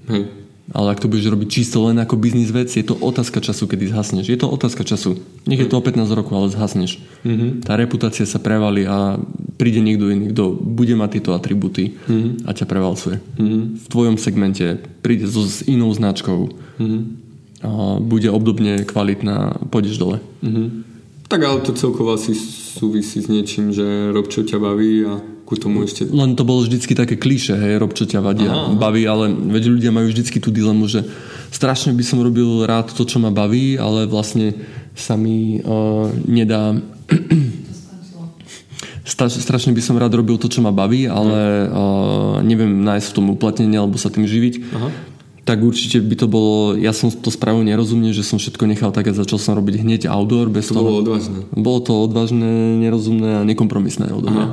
Hej. 0.07 0.23
Ale 0.69 0.93
ak 0.93 1.01
to 1.01 1.09
budeš 1.09 1.34
robiť 1.34 1.49
čisto 1.49 1.82
len 1.89 1.97
ako 1.97 2.13
biznis 2.13 2.53
vec, 2.53 2.69
je 2.69 2.86
to 2.86 2.93
otázka 2.93 3.41
času, 3.41 3.65
kedy 3.65 3.89
zhasneš. 3.89 4.30
Je 4.30 4.38
to 4.38 4.45
otázka 4.45 4.86
času. 4.86 5.17
Nech 5.49 5.57
je 5.57 5.65
to 5.65 5.82
o 5.82 5.84
15 5.84 6.05
rokov, 6.13 6.34
ale 6.38 6.53
zhasneš. 6.53 7.01
Mm-hmm. 7.25 7.65
Tá 7.65 7.73
reputácia 7.73 8.21
sa 8.30 8.38
prevalí 8.38 8.86
a 8.86 9.17
príde 9.57 9.82
niekto 9.82 10.13
iný, 10.13 10.30
kto 10.30 10.53
bude 10.53 10.93
mať 10.93 11.17
tieto 11.17 11.34
atributy 11.34 11.97
mm-hmm. 11.97 12.45
a 12.45 12.53
ťa 12.53 12.69
prevalcuje. 12.69 13.17
Mm-hmm. 13.17 13.61
V 13.82 13.86
tvojom 13.89 14.15
segmente 14.21 14.77
príde 15.01 15.25
so, 15.25 15.41
s 15.41 15.65
inou 15.65 15.89
značkou, 15.89 16.53
mm-hmm. 16.53 17.01
Bude 17.99 18.30
obdobne 18.32 18.88
kvalitná, 18.88 19.68
pôjdeš 19.68 19.99
dole. 19.99 20.18
Mm-hmm. 20.39 20.68
Tak 21.30 21.41
ale 21.45 21.62
to 21.62 21.78
celkovo 21.78 22.18
asi 22.18 22.34
súvisí 22.34 23.22
s 23.22 23.30
niečím, 23.30 23.70
že 23.70 24.10
rob 24.10 24.32
čo 24.32 24.41
ťa 24.41 24.57
baví 24.57 25.05
a 25.05 25.22
ku 25.45 25.57
tomu 25.57 25.86
ešte... 25.86 26.05
Len 26.10 26.34
to 26.34 26.45
bolo 26.45 26.66
vždycky 26.66 26.93
také 26.93 27.18
klíše, 27.18 27.57
hej, 27.57 27.82
rob 27.82 27.93
čo 27.93 28.05
ťa 28.05 28.22
vadí 28.22 28.45
baví, 28.78 29.05
ale 29.05 29.34
veď 29.34 29.64
ľudia 29.70 29.91
majú 29.93 30.10
vždycky 30.10 30.38
tú 30.38 30.53
dilemu, 30.53 30.86
že 30.86 31.05
strašne 31.49 31.93
by 31.93 32.03
som 32.05 32.22
robil 32.22 32.66
rád 32.70 32.93
to, 32.93 33.05
čo 33.05 33.18
ma 33.18 33.34
baví, 33.34 33.78
ale 33.78 34.05
vlastne 34.05 34.53
sa 34.93 35.18
mi 35.18 35.62
uh, 35.62 36.10
nedá 36.26 36.78
strašne 39.28 39.74
by 39.74 39.82
som 39.82 39.97
rád 39.97 40.14
robil 40.18 40.38
to, 40.38 40.49
čo 40.49 40.62
ma 40.62 40.70
baví, 40.70 41.10
ale 41.10 41.66
uh, 41.66 42.41
neviem 42.45 42.86
nájsť 42.86 43.07
v 43.10 43.16
tom 43.18 43.28
uplatnenie 43.34 43.78
alebo 43.78 43.97
sa 43.97 44.14
tým 44.14 44.30
živiť. 44.30 44.53
Aha. 44.74 44.89
Tak 45.49 45.65
určite 45.65 45.97
by 45.97 46.13
to 46.13 46.29
bolo, 46.29 46.77
ja 46.77 46.93
som 46.93 47.09
to 47.09 47.33
spravil 47.33 47.65
nerozumne, 47.65 48.13
že 48.13 48.21
som 48.21 48.37
všetko 48.37 48.69
nechal 48.69 48.93
tak 48.93 49.09
a 49.09 49.17
začal 49.17 49.41
som 49.41 49.57
robiť 49.57 49.81
hneď 49.81 50.05
outdoor. 50.05 50.45
Bez 50.53 50.69
to 50.69 50.77
toho, 50.77 50.85
bolo 50.85 51.01
odvážne. 51.01 51.41
Bolo 51.57 51.79
to 51.81 51.93
odvážne, 52.05 52.77
nerozumné 52.77 53.41
a 53.41 53.47
nekompromisné 53.49 54.13
odo 54.13 54.29
mňa. 54.29 54.45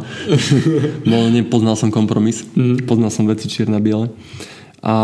Nepoznal 1.37 1.77
som 1.77 1.93
kompromis, 1.93 2.49
mm. 2.57 2.89
poznal 2.89 3.13
som 3.13 3.29
veci 3.29 3.45
čierne 3.45 3.77
biele. 3.77 4.09
A 4.81 4.97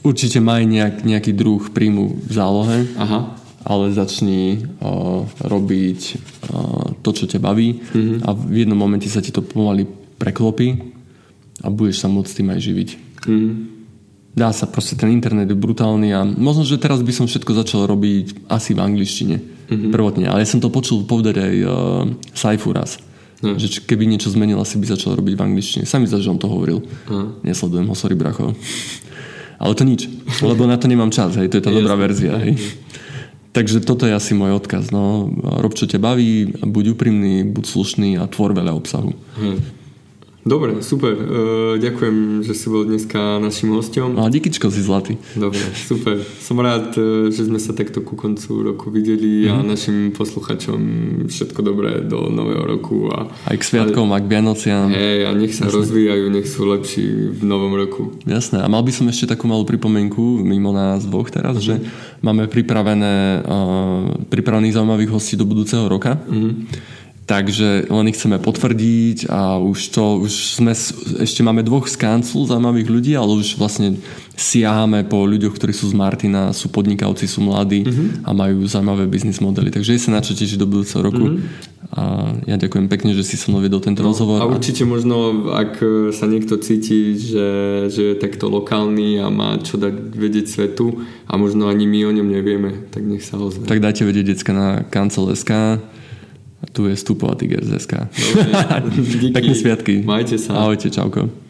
určite 0.00 0.40
maj 0.40 0.64
nejak, 0.64 1.04
nejaký 1.04 1.36
druh 1.36 1.60
príjmu 1.68 2.24
v 2.24 2.32
zálohe. 2.32 2.88
Aha 2.96 3.36
ale 3.60 3.92
začni 3.92 4.56
uh, 4.56 5.28
robiť 5.44 6.00
uh, 6.48 6.96
to, 7.04 7.12
čo 7.12 7.28
ťa 7.28 7.44
baví 7.44 7.76
mm-hmm. 7.76 8.24
a 8.24 8.32
v 8.32 8.64
jednom 8.64 8.80
momente 8.80 9.04
sa 9.04 9.20
ti 9.20 9.28
to 9.28 9.44
pomaly 9.44 9.84
preklopí 10.16 10.96
a 11.60 11.68
budeš 11.68 12.00
sa 12.00 12.08
môcť 12.08 12.40
tým 12.40 12.48
aj 12.56 12.60
živiť. 12.64 12.88
Mm-hmm. 13.28 13.79
Dá 14.30 14.54
sa, 14.54 14.70
proste 14.70 14.94
ten 14.94 15.10
internet 15.10 15.50
je 15.50 15.58
brutálny 15.58 16.14
a 16.14 16.22
možno, 16.22 16.62
že 16.62 16.78
teraz 16.78 17.02
by 17.02 17.10
som 17.10 17.26
všetko 17.26 17.50
začal 17.50 17.90
robiť 17.90 18.46
asi 18.46 18.78
v 18.78 18.80
angličtine 18.80 19.36
mm-hmm. 19.42 19.90
prvotne, 19.90 20.30
ale 20.30 20.46
ja 20.46 20.48
som 20.48 20.62
to 20.62 20.70
počul 20.70 21.02
povedať 21.02 21.42
aj 21.42 21.54
uh, 21.66 21.72
Saifu 22.30 22.70
raz. 22.70 23.02
Mm. 23.40 23.56
Že 23.56 23.88
keby 23.88 24.04
niečo 24.04 24.28
zmenil, 24.28 24.60
asi 24.60 24.76
by 24.76 24.86
začal 24.86 25.16
robiť 25.16 25.34
v 25.34 25.42
angličtine. 25.42 25.82
Sami 25.88 26.04
za, 26.04 26.20
že 26.20 26.28
on 26.28 26.36
to 26.36 26.46
hovoril. 26.46 26.84
Mm. 27.08 27.40
Nesledujem 27.42 27.88
ho, 27.88 27.94
sorry 27.96 28.12
bracho. 28.12 28.52
Ale 29.56 29.72
to 29.72 29.82
nič, 29.82 30.06
lebo 30.44 30.68
na 30.68 30.76
to 30.76 30.86
nemám 30.86 31.08
čas, 31.08 31.40
hej, 31.40 31.48
to 31.48 31.58
je 31.58 31.64
tá 31.64 31.72
dobrá 31.72 31.96
verzia. 31.96 32.36
Hej. 32.36 32.60
Takže 33.50 33.82
toto 33.82 34.06
je 34.06 34.14
asi 34.14 34.30
môj 34.30 34.62
odkaz. 34.62 34.94
No. 34.94 35.26
Rob, 35.42 35.74
čo 35.74 35.90
ťa 35.90 35.98
baví, 35.98 36.54
buď 36.62 36.94
úprimný, 36.94 37.42
buď 37.50 37.64
slušný 37.66 38.10
a 38.22 38.30
tvor 38.30 38.54
veľa 38.54 38.72
obsahu. 38.78 39.10
Hmm. 39.10 39.58
Dobre, 40.40 40.80
super. 40.80 41.12
Uh, 41.12 41.76
ďakujem, 41.76 42.40
že 42.40 42.56
si 42.56 42.72
bol 42.72 42.88
dneska 42.88 43.36
našim 43.44 43.76
hostom. 43.76 44.16
A 44.16 44.32
díkyčko 44.32 44.72
si 44.72 44.80
zlatý. 44.80 45.20
Dobre, 45.36 45.60
super. 45.76 46.16
Som 46.40 46.64
rád, 46.64 46.96
e, 46.96 47.28
že 47.28 47.44
sme 47.44 47.60
sa 47.60 47.76
takto 47.76 48.00
ku 48.00 48.16
koncu 48.16 48.72
roku 48.72 48.88
videli 48.88 49.44
mm-hmm. 49.44 49.52
a 49.52 49.56
mhm. 49.60 49.68
našim 49.68 49.96
posluchačom 50.16 50.80
všetko 51.28 51.60
dobré 51.60 52.00
do 52.08 52.32
nového 52.32 52.64
roku. 52.64 53.12
A, 53.12 53.28
aj 53.52 53.56
k 53.60 53.64
sviatkom, 53.68 54.08
a, 54.10 54.16
a 54.16 54.22
k 54.24 54.26
Vianociam. 54.32 54.88
Hej, 54.88 55.28
a 55.28 55.30
nech 55.36 55.52
sa 55.52 55.68
Jasné. 55.68 55.76
rozvíjajú, 55.76 56.24
nech 56.32 56.48
sú 56.48 56.62
lepší 56.64 57.36
v 57.36 57.42
novom 57.44 57.76
roku. 57.76 58.16
Jasné. 58.24 58.64
A 58.64 58.66
mal 58.72 58.80
by 58.80 58.92
som 58.96 59.04
ešte 59.12 59.28
takú 59.36 59.44
malú 59.44 59.68
pripomienku 59.68 60.40
mimo 60.40 60.72
nás 60.72 61.04
dvoch 61.04 61.28
teraz, 61.28 61.60
mm-hmm. 61.60 61.84
že 61.84 62.24
máme 62.24 62.48
pripravené 62.48 63.44
uh, 63.44 64.24
pripravených 64.32 64.72
zaujímavých 64.72 65.12
hostí 65.12 65.36
do 65.36 65.44
budúceho 65.44 65.84
roka. 65.84 66.16
Mm-hmm 66.16 66.98
Takže 67.30 67.86
len 67.86 68.10
ich 68.10 68.18
chceme 68.18 68.42
potvrdiť 68.42 69.30
a 69.30 69.54
už 69.62 69.94
to, 69.94 70.26
už 70.26 70.58
sme, 70.58 70.74
ešte 71.22 71.46
máme 71.46 71.62
dvoch 71.62 71.86
z 71.86 71.94
kanclu 71.94 72.42
zaujímavých 72.42 72.90
ľudí, 72.90 73.14
ale 73.14 73.38
už 73.38 73.54
vlastne 73.54 74.02
siahame 74.34 75.06
po 75.06 75.22
ľuďoch, 75.30 75.54
ktorí 75.54 75.70
sú 75.70 75.86
z 75.86 75.94
Martina, 75.94 76.50
sú 76.50 76.74
podnikavci, 76.74 77.30
sú 77.30 77.46
mladí 77.46 77.86
mm-hmm. 77.86 78.26
a 78.26 78.34
majú 78.34 78.66
zaujímavé 78.66 79.06
biznis 79.06 79.38
modely. 79.38 79.70
Takže 79.70 79.94
je 79.94 80.02
sa 80.02 80.18
na 80.18 80.26
čo 80.26 80.34
tešiť 80.34 80.58
do 80.58 80.66
budúceho 80.66 81.06
roku. 81.06 81.22
Mm-hmm. 81.22 81.78
A 81.94 82.34
ja 82.50 82.58
ďakujem 82.58 82.90
pekne, 82.90 83.14
že 83.14 83.22
si 83.22 83.38
so 83.38 83.54
mnou 83.54 83.62
vedol 83.62 83.78
tento 83.78 84.02
no, 84.02 84.10
rozhovor. 84.10 84.42
A 84.42 84.50
určite 84.50 84.82
možno, 84.82 85.46
ak 85.54 85.78
sa 86.10 86.26
niekto 86.26 86.58
cíti, 86.58 87.14
že, 87.14 87.50
že 87.94 88.02
je 88.10 88.14
takto 88.18 88.50
lokálny 88.50 89.22
a 89.22 89.30
má 89.30 89.54
čo 89.62 89.78
dať 89.78 90.18
vedieť 90.18 90.50
svetu 90.50 91.06
a 91.30 91.38
možno 91.38 91.70
ani 91.70 91.86
my 91.86 92.10
o 92.10 92.12
ňom 92.14 92.26
nevieme, 92.26 92.90
tak 92.90 93.06
nech 93.06 93.22
sa 93.22 93.38
ozve. 93.38 93.70
Tak 93.70 93.78
dajte 93.78 94.02
vedieť 94.02 94.34
decka 94.34 94.50
na 94.50 94.82
kancel.sk 94.82 95.78
tu 96.72 96.86
je 96.86 96.96
Stupová 96.96 97.34
Tiger 97.34 97.64
z 97.64 97.80
SK. 97.80 97.92
Pekné 99.36 99.54
sviatky. 99.56 100.04
Majte 100.04 100.36
sa. 100.36 100.60
Ahojte, 100.60 100.92
čauko. 100.92 101.49